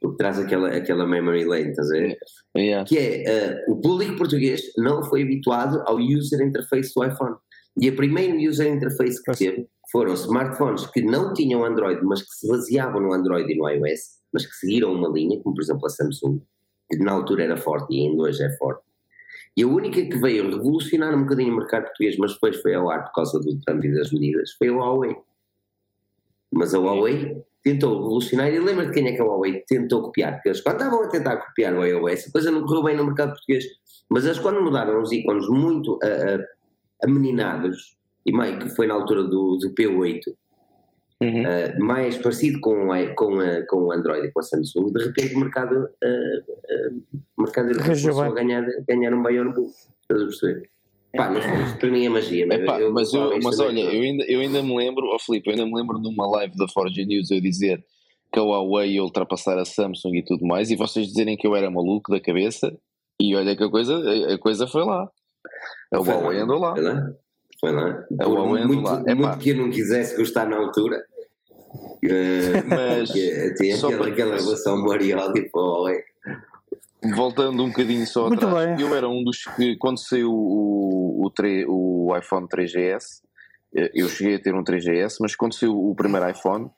[0.00, 2.18] porque traz aquela, aquela memory lane, estás a ver?
[2.56, 2.88] Yeah.
[2.88, 7.36] Que é, uh, o público português não foi habituado ao user interface do iPhone.
[7.80, 12.32] E a primeira user interface que teve foram smartphones que não tinham Android, mas que
[12.32, 14.00] se baseavam no Android e no iOS,
[14.32, 16.40] mas que seguiram uma linha, como por exemplo a Samsung,
[16.90, 18.82] que na altura era forte e ainda hoje é forte.
[19.56, 22.90] E a única que veio revolucionar um bocadinho o mercado português, mas depois foi ao
[22.90, 25.16] ar por causa do Trump e das medidas, foi a Huawei.
[26.52, 30.48] Mas a Huawei tentou revolucionar e lembra-te quem é que a Huawei tentou copiar, porque
[30.48, 33.30] eles quando estavam a tentar copiar o iOS, a coisa não correu bem no mercado
[33.30, 33.64] português,
[34.08, 35.98] mas eles quando mudaram os ícones muito
[37.02, 40.20] ameninados, e mais que foi na altura do, do P8,
[41.22, 41.42] uhum.
[41.42, 45.40] uh, mais parecido com, com, com o Android e com a Samsung, de repente o
[45.40, 49.70] mercado, uh, uh, mercado começou a ganhar, ganhar um maior boom,
[50.02, 50.70] estás a perceber?
[51.16, 52.46] Pá, mas para mim é magia.
[52.46, 53.90] Mas, Epá, eu, mas, eu, mas olha, não.
[53.92, 56.68] eu ainda, eu ainda me lembro, ó Filipe, eu ainda me lembro numa live da
[56.68, 57.82] Forge News eu dizer
[58.32, 61.56] que a Huawei ia ultrapassar a Samsung e tudo mais, e vocês dizerem que eu
[61.56, 62.76] era maluco da cabeça,
[63.18, 65.08] e olha que a coisa, a, a coisa foi lá.
[65.92, 66.74] A Foi Huawei andou lá.
[66.74, 67.10] Foi lá.
[67.60, 67.88] Foi lá.
[68.20, 69.00] A Por Huawei andou muito, lá.
[69.00, 69.14] Epá.
[69.14, 71.02] muito que eu não quisesse gostar na altura.
[72.04, 75.98] eh, Mas, que tinha aquela, para- aquela relação Moriol e Huawei.
[77.02, 78.86] Voltando um bocadinho só Muito atrás, bem.
[78.86, 83.22] eu era um dos que, quando saiu o, o, 3 o iPhone 3GS,
[83.76, 86.68] eh, eu cheguei a ter um 3GS, mas quando saiu o primeiro iPhone,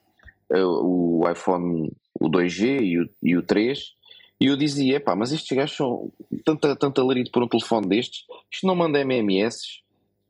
[0.50, 1.90] eh, o iPhone
[2.20, 3.94] o 2G e o, e o 3,
[4.40, 6.12] e eu dizia, epá, mas estes gajos são
[6.44, 9.80] tanta, tanta alarido por um telefone destes, isto não manda MMS,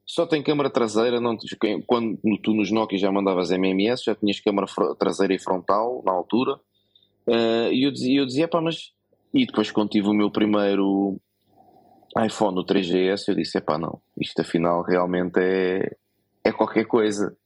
[0.07, 1.37] só tem câmara traseira, não,
[1.87, 4.67] quando tu nos Nokia já mandavas MMS, já tinhas câmara
[4.99, 6.59] traseira e frontal na altura,
[7.27, 8.93] Eh, e eu dizia, eu dizia, epá, mas
[9.33, 11.21] e depois, quando tive o meu primeiro
[12.25, 15.97] iPhone, o 3GS, eu disse: epá, não, isto afinal realmente é,
[16.45, 17.37] é qualquer coisa.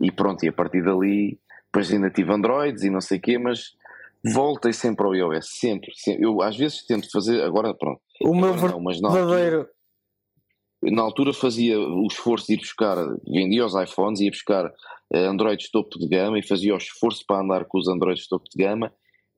[0.00, 3.38] E pronto, e a partir dali, depois ainda tive Androids e não sei o quê,
[3.38, 3.72] mas
[4.24, 6.24] voltei sempre ao iOS, sempre, sempre.
[6.24, 9.68] Eu às vezes tento fazer, agora pronto, O meu não, mas na altura, verdadeiro.
[10.82, 12.96] na altura fazia o esforço de ir buscar,
[13.26, 14.70] vendia os iPhones, ia buscar
[15.12, 18.44] eh, Androids topo de gama e fazia o esforço para andar com os Androids topo
[18.54, 18.92] de gama,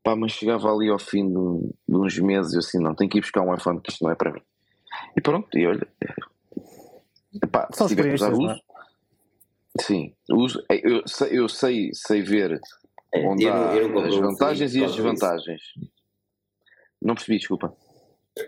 [0.05, 2.95] pá, mas chegava ali ao fim de, um- de uns meses e eu assim, não,
[2.95, 4.43] tenho que ir buscar um iPhone que isto não é para mim.
[5.17, 5.89] E pronto, e olha,
[7.51, 8.53] pá, São se tiver que usar não é?
[8.53, 8.63] uso,
[9.81, 12.61] sim, uso, é, eu, sei, eu sei, sei ver
[13.13, 15.63] É, onde eu há eu as vantagens Felipe e as desvantagens.
[17.03, 17.75] Não percebi, desculpa.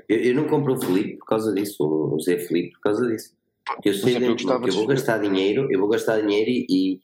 [0.09, 3.35] Eu, eu não compro o Felipe por causa disso, o Zé Felipe por causa disso.
[3.65, 6.21] Porque eu sei exemplo, eu que gostava eu de vou gastar dinheiro, eu vou gastar
[6.21, 7.01] dinheiro e,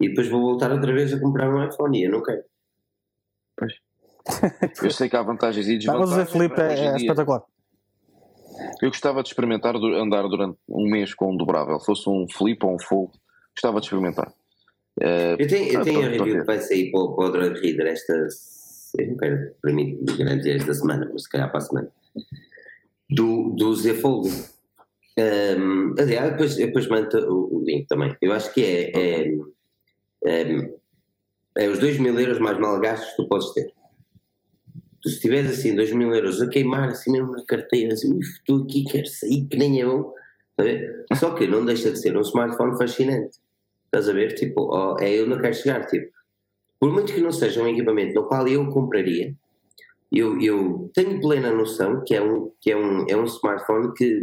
[0.00, 2.44] e, depois vou voltar outra vez a comprar um iPhone e eu não quero.
[4.82, 6.26] Eu sei que há vantagens e Não, mas o desvantagens.
[6.26, 7.42] Zé Felipe é, é espetacular.
[8.82, 12.74] Eu gostava de experimentar andar durante um mês com um dobrável, fosse um flip ou
[12.74, 13.12] um fold,
[13.54, 14.32] gostava de experimentar.
[15.00, 17.24] Eh, Eu tenho, eu Ah, tenho a pronto, review que vai sair para, o- para
[17.26, 18.12] o Droid Reader esta.
[18.98, 21.88] Eu não quero para mim garantir esta semana, mas se calhar para a semana.
[23.10, 24.28] Do, do Z Fold.
[25.18, 28.14] Um, aliás, depois, eu depois mando o, o link também.
[28.20, 29.34] Eu acho que é, é,
[30.24, 30.70] é,
[31.58, 33.70] é os 2 mil euros mais mal gastos que tu podes ter.
[35.02, 38.62] Tu, se tiveres assim 2 mil euros a queimar assim mesmo na carteira, assim, estou
[38.62, 40.12] aqui, quero sair, que nem é bom.
[40.58, 41.04] Ver?
[41.14, 43.38] Só que não deixa de ser um smartphone fascinante.
[43.84, 44.34] Estás a ver?
[44.34, 45.86] Tipo, ó, é eu não quero chegar.
[45.86, 46.10] Tipo,
[46.80, 49.34] por muito que não seja um equipamento no qual eu compraria,
[50.12, 54.22] eu, eu tenho plena noção que é um, que é um, é um smartphone que,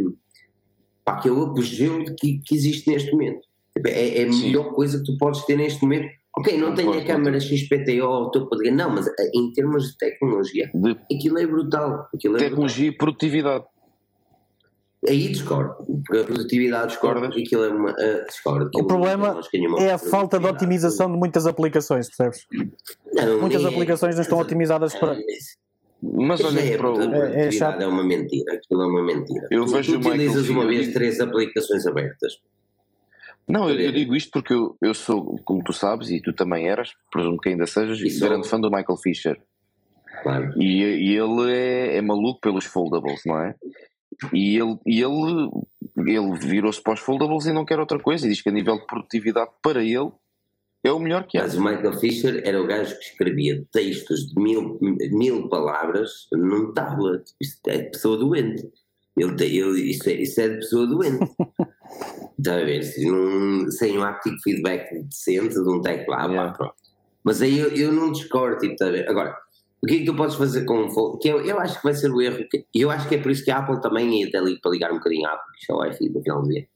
[1.04, 3.46] pá, que é o apogeu que, que existe neste momento.
[3.76, 6.08] Tipo, É, é a melhor coisa que tu podes ter neste momento.
[6.36, 9.98] Ok, não tem a câmara XPTO ao topo de não, mas eh, em termos de
[9.98, 12.08] tecnologia, de aquilo é brutal.
[12.12, 13.64] Aquilo é tecnologia e produtividade.
[13.64, 13.74] brutal.
[15.06, 15.74] Aí discordo,
[16.06, 17.90] porque a produtividade discorda, aquilo é uma.
[17.90, 19.40] uh, discordo, aquilo problema
[19.78, 22.46] É uma a falta de otimização de muitas aplicações, percebes?
[23.12, 25.16] Não, Muitas é- aplicações não estão otimizadas para.
[26.02, 28.54] Mas Aquilo olha é, para o, É- é é uma mentira.
[28.54, 29.46] Aquilo é uma mentira.
[29.50, 32.34] Eu tu, vejo tu o utilizas uma vez três aplicações abertas.
[33.48, 36.66] Não, eu, eu digo isto porque eu, eu sou, como tu sabes, e tu também
[36.68, 38.28] eras, presumo que ainda sejas, E sou.
[38.28, 39.40] grande fã do Michael Fisher.
[40.22, 40.52] Claro.
[40.60, 43.54] E, e ele é, é maluco pelos foldables, não é?
[44.32, 45.50] E ele, e ele,
[45.96, 48.26] ele virou-se para os foldables e não quer outra coisa.
[48.26, 50.10] E diz que a nível de produtividade para ele
[50.84, 51.42] é o melhor que há.
[51.42, 56.72] Mas o Michael Fisher era o gajo que escrevia textos de mil, mil palavras num
[56.72, 57.24] tablet.
[57.40, 58.62] Isto é de pessoa doente.
[59.16, 61.24] Ele, ele, isso, é, isso é de pessoa doente.
[62.38, 62.82] Está a ver?
[62.82, 66.52] Se não- sem um haptic feedback decente de um teclado, Yeah.
[66.52, 66.74] pá, pronto.
[67.22, 69.08] Mas aí eu, eu não discordo, tipo, está a ver?
[69.08, 69.36] Agora,
[69.82, 71.18] o que é que tu podes fazer com um fold?
[71.20, 73.18] Que eu, eu acho que vai ser o erro, que- e eu acho que é
[73.18, 75.52] por isso que a Apple também, e até li, para ligar um bocadinho à Apple,
[75.64, 76.66] que é o Wi-Fi no final do dia.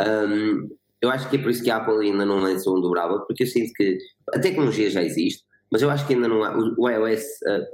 [0.00, 0.68] Hum,
[1.00, 3.44] eu acho que é por isso que a Apple ainda não lançou um dobrável, porque
[3.44, 3.98] eu sinto que
[4.34, 6.56] a tecnologia já existe, mas eu acho que ainda não há.
[6.56, 7.22] O, iOS,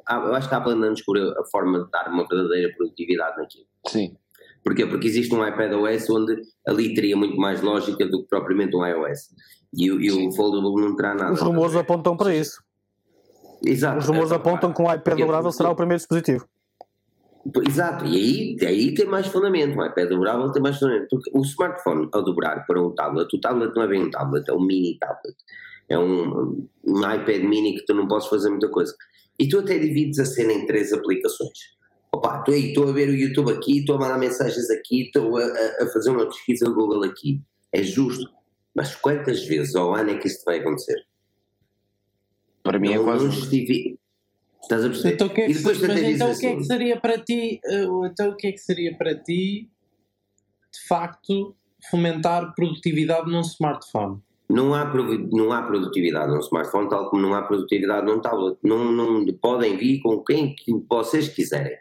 [0.08, 2.72] ah, eu acho que a Apple ainda não descobriu a forma de dar uma verdadeira
[2.76, 3.66] produtividade naquilo.
[3.86, 4.16] Sim.
[4.64, 4.86] Porquê?
[4.86, 8.84] Porque existe um iPad OS onde ali teria muito mais lógica do que propriamente um
[8.86, 9.28] iOS.
[9.76, 11.32] E, o- e o Foldable não terá nada.
[11.32, 12.62] Os rumores apontam para isso.
[13.64, 13.98] Exato.
[13.98, 16.46] Os rumores É, apontam que um iPad dobrável será o primeiro dispositivo.
[17.68, 21.42] Exato, e aí, aí tem mais fundamento, o iPad dobrável tem mais fundamento, porque o
[21.42, 24.64] smartphone ao dobrar para um tablet, o tablet não é bem um tablet, é um
[24.64, 25.36] mini tablet,
[25.88, 28.94] é um, um iPad mini que tu não podes fazer muita coisa.
[29.38, 31.74] E tu até divides a cena em três aplicações.
[32.14, 35.36] Opa, estou aí, estou a ver o YouTube aqui, estou a mandar mensagens aqui, estou
[35.36, 37.40] a, a- fazer uma pesquisa no Google aqui.
[37.72, 38.30] É justo.
[38.74, 41.04] Mas quantas vezes ao ano é que isto vai acontecer?
[42.62, 43.24] Para mim é não, quase.
[43.24, 43.98] não justifica.
[44.62, 45.14] Estás a perceber?
[45.14, 47.18] Então, o que é que, e mas então o que é que assim, seria para
[47.18, 47.60] ti?
[47.64, 49.68] eh, então o que é que seria para ti
[50.72, 51.54] de facto
[51.90, 54.20] fomentar produtividade num smartphone.
[54.48, 54.92] Não há,
[55.32, 58.58] não há produtividade num smartphone, tal como não há produtividade num tablet.
[58.62, 60.54] Não, não podem vir com quem
[60.88, 61.76] vocês quiserem.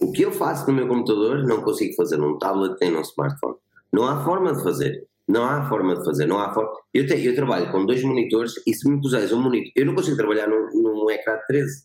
[0.00, 3.56] O que eu faço no meu computador não consigo fazer num tablet nem num smartphone.
[3.92, 5.06] Não há forma de fazer.
[5.28, 6.26] Não há forma de fazer.
[6.26, 6.70] Não há forma.
[6.94, 9.70] Eu, te, eu trabalho com dois monitores e se me puseres um monitor.
[9.76, 11.84] Eu não consigo trabalhar num, num ecrã de 13.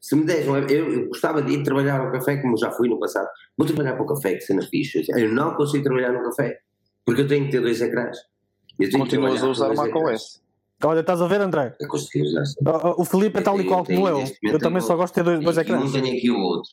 [0.00, 3.00] Se me deres eu, eu gostava de ir trabalhar ao café, como já fui no
[3.00, 3.28] passado.
[3.58, 5.02] Vou trabalhar para o café, que cena ficha.
[5.08, 6.60] Eu não consigo trabalhar no café.
[7.04, 8.16] Porque eu tenho que ter dois ecrãs.
[8.92, 10.42] Continuas a usar macOS.
[10.84, 11.74] Olha, estás a ver, André?
[11.80, 12.42] Eu consigo usar.
[12.98, 14.22] O Felipe é tal e qual como eu.
[14.42, 15.84] Eu também só gosto de ter dois, dois ecrãs.
[15.84, 16.70] Um tem aqui o outro.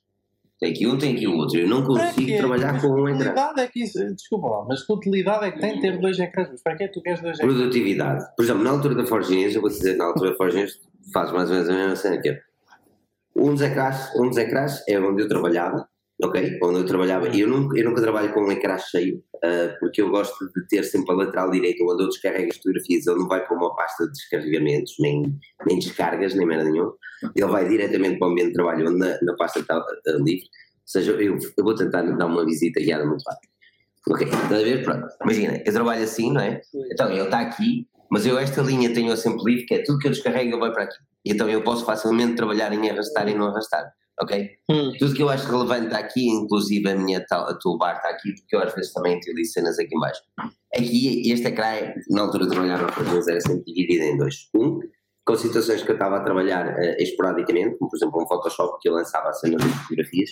[0.60, 1.60] Tem aqui um, tem aqui o outro.
[1.60, 3.34] Eu não consigo trabalhar com um ecrã.
[3.58, 6.50] É que isso, desculpa lá, mas que utilidade é que tem ter dois ecrãs?
[6.52, 7.54] Mas para que é que tu queres dois ecrãs?
[7.54, 8.26] Produtividade.
[8.36, 10.80] Por exemplo, na altura da Forginhas, eu vou dizer, na altura da Forginhas,
[11.14, 12.42] faz mais ou menos a mesma cena que é.
[13.36, 15.88] Um dos ecrãs, um dos ecrãs é onde eu trabalhava,
[16.24, 16.60] ok?
[16.62, 17.28] Onde eu trabalhava.
[17.30, 20.68] E eu nunca, eu nunca trabalho com um ecrã cheio, uh, porque eu gosto de
[20.68, 23.08] ter sempre a lateral direita onde eu descarrego as fotografias.
[23.08, 26.94] Ele não vai para uma pasta de descarregamentos, nem, nem descargas, nem merda nenhuma.
[27.36, 30.46] Ele vai diretamente para o ambiente de trabalho, onde na, na pasta está uh, livre.
[30.46, 33.54] Ou seja, eu, eu vou tentar dar uma visita guiada muito rápido.
[34.10, 34.84] Ok, estás a ver?
[34.84, 35.08] Pronto.
[35.24, 36.62] Imagina, eu trabalho assim, não é?
[36.92, 40.08] Então ele está aqui, mas eu esta linha tenho sempre livre, que é tudo que
[40.08, 40.98] eu descarrego eu vou para aqui.
[41.26, 43.94] Então eu posso facilmente trabalhar em arrastar e não arrastar.
[44.22, 44.50] Ok?
[44.70, 44.94] Hum.
[45.00, 48.56] Tudo que eu acho relevante está aqui, inclusive a minha a toolbar está aqui, porque
[48.56, 50.22] eu às vezes também utilizo cenas aqui embaixo.
[50.76, 54.50] Aqui, este ecrã, na altura de trabalhar no era sempre dividido em dois.
[54.56, 54.80] Um,
[55.26, 58.90] com situações que eu estava a trabalhar uh, esporadicamente, como por exemplo um Photoshop que
[58.90, 60.32] eu lançava a cena de fotografias,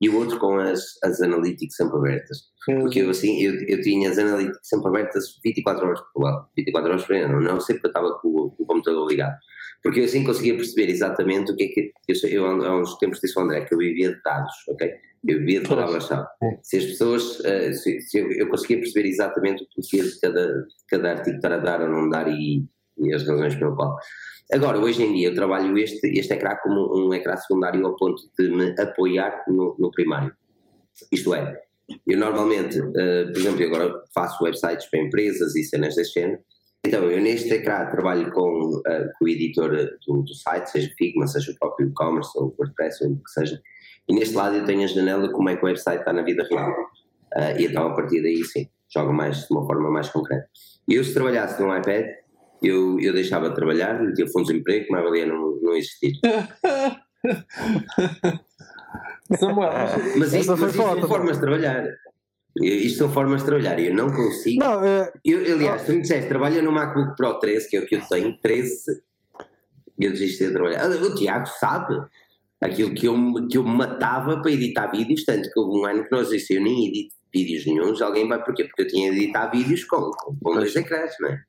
[0.00, 2.38] e o outro com as, as analytics sempre abertas.
[2.64, 6.90] Porque eu assim, eu, eu tinha as analytics sempre abertas 24 horas por lado, 24
[6.90, 9.36] horas por ano, não sempre eu estava com, com o computador ligado.
[9.82, 11.92] Porque eu assim conseguia perceber exatamente o que é que.
[12.08, 14.92] Eu, eu há uns tempos disse ao André que eu vivia de dados, ok?
[15.26, 16.26] Eu vivia de palavras-chave.
[16.62, 17.40] Se as pessoas.
[17.40, 21.52] Uh, se, se eu, eu, conseguia perceber exatamente o que de cada, cada artigo estar
[21.52, 22.64] a dar ou não dar e,
[22.98, 23.96] e as razões pelo qual.
[24.52, 28.20] Agora, hoje em dia, eu trabalho este, este ecrã como um ecrã secundário ao ponto
[28.38, 30.34] de me apoiar no, no primário.
[31.12, 31.62] Isto é,
[32.06, 36.40] eu normalmente, uh, por exemplo, agora faço websites para empresas e cenas deste género.
[36.84, 39.70] Então, eu neste ecrã trabalho com, uh, com o editor
[40.06, 43.60] do, do, site, seja Figma, seja o próprio e-commerce ou WordPress ou o que seja.
[44.08, 46.46] E neste lado eu tenho a janela como é que o website está na vida
[46.50, 46.70] real.
[47.36, 50.48] Uh, e então, a partir daí, sim, joga mais de uma forma mais concreta.
[50.88, 52.06] E eu, se trabalhasse num iPad,
[52.62, 56.14] eu, eu deixava de trabalhar, metia fundos de emprego, mas valia não, não existir.
[59.38, 59.70] Samuel,
[60.16, 61.84] mas isto, mas isto são formas de trabalhar.
[62.56, 64.62] Isto são formas de trabalhar e eu não consigo.
[64.62, 65.12] Não, é...
[65.24, 68.02] eu, aliás, tu me disseste, trabalha no MacBook Pro 13, que é o que eu
[68.08, 69.02] tenho, 13,
[69.98, 70.90] eu desisti de trabalhar.
[70.90, 71.94] O Tiago sabe
[72.60, 73.14] aquilo que eu,
[73.48, 76.62] que eu matava para editar vídeos, tanto que houve um ano que nós disse, eu
[76.62, 78.64] nem edito vídeos nenhums, alguém vai porquê?
[78.64, 80.10] Porque eu tinha de editar vídeos com,
[80.42, 81.44] com, dois ecrãs, não é?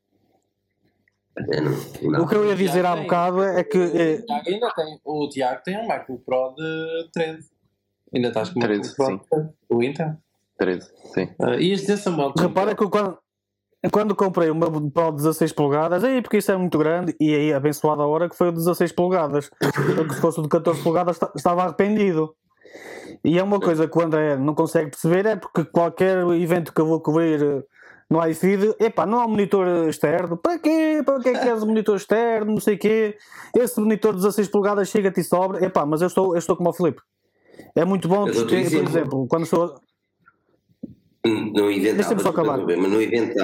[2.03, 3.77] Não, o que eu ia dizer há bocado é que.
[3.77, 4.15] É...
[4.15, 7.49] O, Tiago ainda tem, o Tiago tem um MacBook Pro de 13.
[8.13, 9.05] Ainda estás com o MacBook Pro?
[9.07, 9.49] Sim.
[9.69, 10.17] O Intel?
[10.61, 11.23] 13, sim.
[11.39, 12.33] Uh, e ias dizer Samuel.
[12.37, 13.17] Repara que quando,
[13.91, 18.03] quando comprei uma Pro 16 polegadas, aí porque isso é muito grande, e aí abençoada
[18.03, 19.49] a hora que foi o 16 polegadas.
[19.95, 22.35] porque se fosse o de 14 polegadas estava arrependido.
[23.25, 26.79] E é uma coisa que o André não consegue perceber, é porque qualquer evento que
[26.79, 27.65] eu vou cobrir
[28.09, 31.01] no iFeed, epá, não há monitor externo, para quê?
[31.03, 33.17] Para que é que queres um monitor externo, não sei o quê,
[33.55, 36.69] esse monitor de 16 polegadas chega-te e sobra, epá, mas eu estou, eu estou como
[36.69, 37.01] o Filipe.
[37.75, 39.75] É muito bom, ter, por exemplo, quando estou...
[41.23, 42.59] Deixa-me só acabar.
[42.59, 43.35] Mas no evento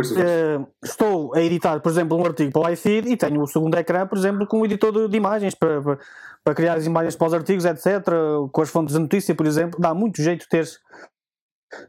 [0.00, 3.76] Uh, estou a editar, por exemplo, um artigo para o iFeed e tenho o segundo
[3.76, 5.98] ecrã, por exemplo, com um editor de, de imagens para, para,
[6.42, 8.02] para, criar as imagens para os artigos, etc.
[8.50, 10.78] Com as fontes de notícia, por exemplo, dá muito jeito teres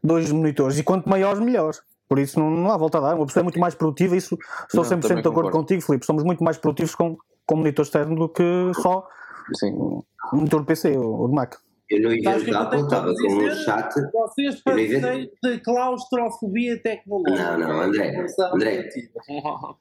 [0.03, 1.73] dois monitores e quanto maiores, melhor.
[2.07, 3.15] Por isso não, não há volta a dar.
[3.15, 4.17] Uma pessoa é muito mais produtiva.
[4.17, 4.37] Isso
[4.67, 5.51] estou não, 100% de acordo concordo.
[5.51, 6.05] contigo, Filipe.
[6.05, 8.43] Somos muito mais produtivos com, com monitor externo do que
[8.81, 9.07] só
[9.53, 9.73] Sim.
[9.73, 10.03] um
[10.33, 11.55] monitor PC ou de Mac.
[11.91, 13.93] Eu no evento da Apple estava com um chat.
[14.13, 17.57] Vocês parceiros de claustrofobia tecnológica.
[17.57, 18.25] Não, não, André.
[18.53, 18.89] André.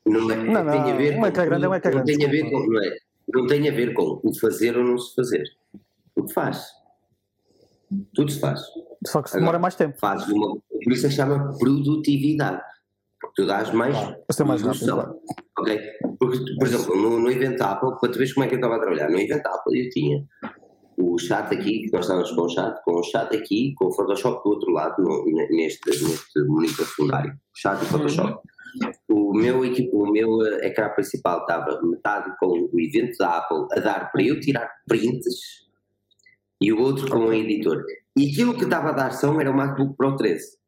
[0.05, 1.27] Não, é, não, não, tem a ver com.
[1.27, 2.67] É grande, não, é grande, não tem a ver com.
[2.67, 2.97] Não, é,
[3.33, 5.45] não tem a ver com o fazer ou não se fazer.
[6.17, 6.67] O que faz.
[8.13, 8.61] Tudo se faz.
[9.07, 9.97] Só que se demora mais tempo.
[9.97, 12.61] Fazes uma, por isso se chama produtividade.
[13.21, 14.17] Porque tu dás mais claro,
[14.47, 14.97] mais produção.
[14.97, 15.21] Rápido,
[15.59, 15.81] ok?
[16.19, 18.77] Porque, por exemplo, no, no evento Apple, para tu veres como é que eu estava
[18.77, 20.27] a trabalhar, no evento Apple eu tinha
[21.01, 23.93] o chat aqui, que nós estávamos com o chat, com o chat aqui, com o
[23.93, 27.33] Photoshop do outro lado, no, neste, neste monitor secundário.
[27.57, 28.31] Chat e Photoshop.
[28.31, 29.31] Uhum.
[29.31, 33.81] O meu o meu eh, ecrã principal estava metade com o evento da Apple a
[33.81, 35.61] dar para eu tirar prints
[36.61, 37.83] e o outro com o editor.
[38.17, 40.59] E aquilo que estava a dar som era o MacBook Pro 13.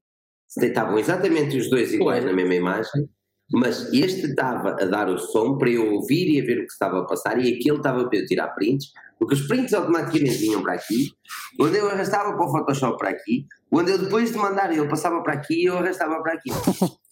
[0.59, 3.09] Estavam exatamente os dois iguais na mesma imagem,
[3.53, 6.73] mas este estava a dar o som para eu ouvir e a ver o que
[6.73, 10.63] estava a passar, e aquele estava para eu tirar prints, porque os prints automaticamente vinham
[10.63, 11.11] para aqui,
[11.57, 15.23] quando eu arrastava para o Photoshop para aqui, quando eu depois de mandar ele passava
[15.23, 16.51] para aqui, eu arrastava para aqui.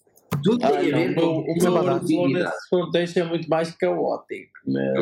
[0.43, 3.47] Tudo tem Ah, a ver não, com o com meu workflow nesse contexto é muito
[3.49, 4.51] mais caótico.
[4.65, 4.93] né?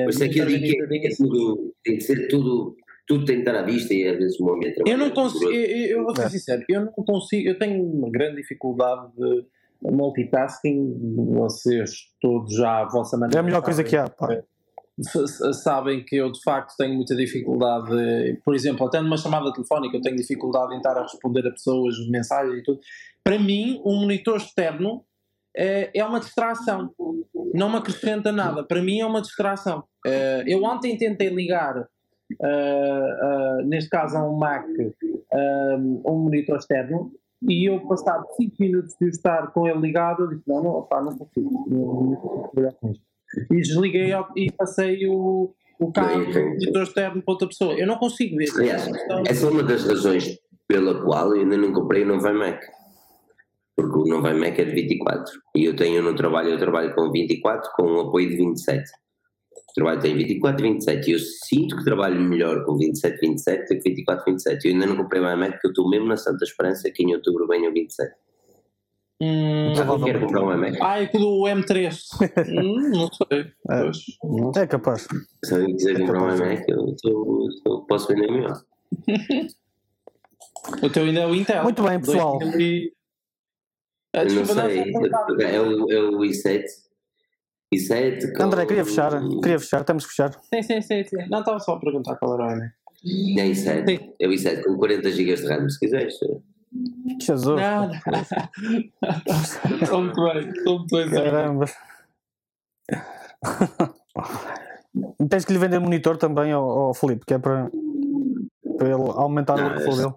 [0.00, 2.76] É Por isso é que eu digo que é tudo, tem que ser tudo,
[3.06, 5.50] tudo tem que estar à vista e às vezes o meu ambiente Eu não consigo,
[5.52, 5.54] é
[5.92, 6.28] eu, eu vou ser É.
[6.30, 9.46] sincero, eu não consigo, eu tenho uma grande dificuldade de
[9.82, 11.90] multitasking, vocês
[12.20, 13.38] todos já a vossa maneira.
[13.38, 14.08] É a melhor coisa que há.
[14.08, 14.42] pá.
[15.52, 20.02] sabem que eu de facto tenho muita dificuldade, por exemplo, até numa chamada telefónica eu
[20.02, 22.80] tenho dificuldade em estar a responder a pessoas, mensagens e tudo.
[23.24, 25.04] Para mim, um monitor externo
[25.56, 26.90] é, é uma distração,
[27.54, 28.64] não me acrescenta nada.
[28.64, 29.84] Para mim é uma distração.
[30.06, 31.86] Eh, eu ontem tentei ligar, eh,
[32.42, 34.64] eh, neste caso a um Mac,
[36.04, 37.12] um monitor externo.
[37.48, 41.00] E eu, passado 5 minutos de estar com ele ligado, eu disse: Não, não, opá,
[41.02, 43.10] não consigo, não, não consigo trabalhar com isto
[43.50, 47.74] e desliguei e passei o, o cabo do externo para outra pessoa.
[47.74, 48.48] Eu não consigo ver.
[48.56, 52.32] Aliás, Então, essa é uma das razões pela qual eu ainda não comprei o Novo
[52.34, 52.60] Mac.
[53.76, 55.32] Porque o Novo Mac é de 24.
[55.56, 58.82] E eu tenho no trabalho, eu trabalho com 24 com um apoio de 27.
[59.70, 61.10] O trabalho tem 24 e 27.
[61.10, 64.64] E eu sinto que trabalho melhor com 27 e 27 do que 24 e 27.
[64.66, 67.14] Eu ainda não comprei o iMac porque eu estou mesmo na santa esperança que em
[67.14, 68.12] outubro venha o 27.
[69.22, 70.78] hum, não quero comprar um iMac.
[70.82, 71.98] ah, é que do M3.
[72.48, 73.40] Hum, não sei.
[73.70, 73.82] É.
[73.82, 74.56] Pois.
[74.56, 75.06] É capaz.
[75.44, 78.48] Se eu quiser É comprar um iMac, eu, tô- tô- posso vender meu.
[80.82, 81.62] O teu ainda é o Intel.
[81.62, 82.38] Muito bem, pessoal.
[82.38, 82.92] 2000 e-
[84.14, 84.82] Ah, Eu não sei.
[84.92, 85.26] perguntar.
[85.40, 86.64] É o, é o i7.
[87.74, 89.12] I7 com- André, queria fechar.
[89.42, 90.32] Queria fechar, temos que fechar.
[90.52, 91.16] Sim, sim, sim, sim.
[91.30, 92.70] Não, estava só a perguntar qual era o M.
[93.38, 93.86] É i7.
[93.88, 94.12] Sim.
[94.20, 96.14] É o i7 com 40 GB de RAM, se quiseres.
[97.20, 97.60] Jesus.
[97.60, 97.94] Não, não.
[99.82, 100.48] Estou muito bem.
[100.50, 101.10] Estou muito bem.
[101.10, 101.64] Caramba.
[105.28, 107.70] Tens que lhe vender monitor também ao, ao Felipe, que é para,
[108.76, 110.14] para ele aumentar Não, o workflow dele.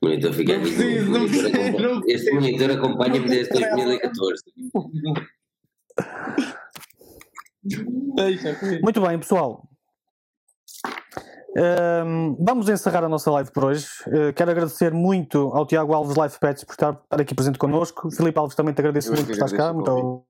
[0.00, 4.42] O monitor fica Não preciso, não Monitor preciso, Este monitor acompanha-me desde 2014.
[8.82, 9.68] Muito bem, pessoal.
[11.56, 13.86] Ahm, vamos encerrar a nossa live por hoje.
[14.08, 18.10] Uh, quero agradecer muito ao Tiago Alves Life Pets por estar, estar aqui presente connosco.
[18.10, 19.72] Filipe Alves também te agradeço Eu é muito por estás cá.
[19.72, 20.26] Muito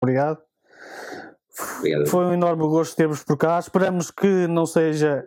[0.00, 0.38] obrigado.
[1.78, 2.06] Obrigado.
[2.06, 3.58] Foi um enorme gosto ter-vos por cá.
[3.58, 5.24] Esperamos que não seja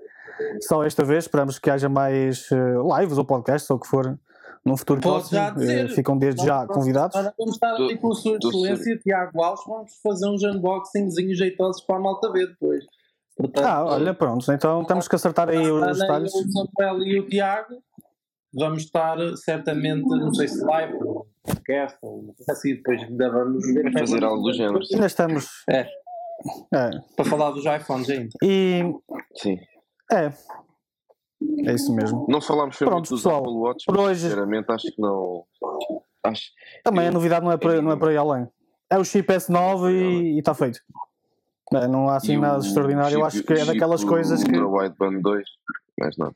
[0.61, 1.25] só esta vez.
[1.25, 4.17] Esperamos que haja mais eh, lives ou podcasts ou o que for
[4.65, 5.55] num futuro já próximo.
[5.55, 5.85] dizer.
[5.85, 7.15] Eh, ficam desde já convidados.
[7.15, 9.63] Agora vamos estar ali com a sua Do- do excelência, Tiago Alves.
[9.67, 12.83] Vamos fazer uns unboxingzinhos jeitosos para a malta ver depois.
[13.37, 14.51] Portanto, Ah, olha, pronto.
[14.51, 16.33] Então temos que acertar aí os detalhes.
[16.33, 17.75] O Samuel e o Tiago
[18.53, 23.91] vamos estar certamente, não sei se live, ou podcast, ou assim, depois ainda vamos ver.
[23.93, 24.79] Fazer algo do género.
[24.91, 25.47] Ainda estamos.
[25.69, 25.81] É.
[26.73, 26.89] É.
[27.15, 28.29] Para falar dos iPhones ainda.
[28.43, 28.81] E
[29.35, 29.57] Sim.
[30.11, 30.31] é.
[31.65, 32.25] É isso mesmo.
[32.29, 35.43] Não falámos foi Pronto, pessoal, Apple Watch, por hoje- sinceramente acho que não.
[36.23, 36.43] Acho,
[36.83, 38.47] Também a Eu- novidade não é por, não é por aí além.
[38.89, 40.79] É o chip S9 e está feito.
[41.73, 43.15] É, não há assim nada o de extraordinário.
[43.19, 44.57] Eu acho que é chip daquelas coisas que.
[44.57, 45.45] Ultra Wideband 2,
[45.99, 46.33] mas não.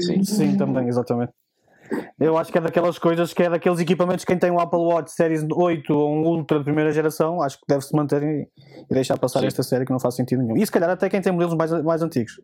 [0.00, 0.24] Sim.
[0.24, 1.32] Sim, também, exatamente.
[2.18, 4.24] Eu acho que é daquelas coisas que é daqueles equipamentos.
[4.24, 7.64] Quem tem um Apple Watch Series 8 ou um Ultra de primeira geração, acho que
[7.68, 8.48] deve-se manter e,
[8.90, 9.46] e deixar passar Sim.
[9.46, 10.56] esta série que não faz sentido nenhum.
[10.56, 12.40] E se calhar até quem tem modelos mais, mais antigos.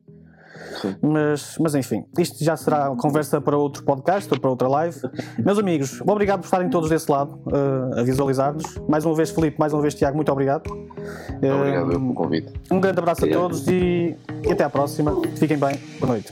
[0.81, 0.97] Sim.
[1.03, 5.01] Mas, mas enfim, isto já será conversa para outro podcast ou para outra live.
[5.39, 8.65] Meus amigos, obrigado por estarem todos desse lado eh, a visualizar-nos.
[8.89, 10.63] Mais uma vez, Felipe, mais uma vez, Tiago, muito obrigado.
[11.43, 12.53] Eh, Obrigado pelo convite.
[12.71, 13.43] um grande abraço a Obrigado.
[13.43, 14.17] todos e,
[14.47, 15.15] e até à próxima.
[15.37, 15.79] Fiquem bem.
[16.01, 16.31] Boa noite.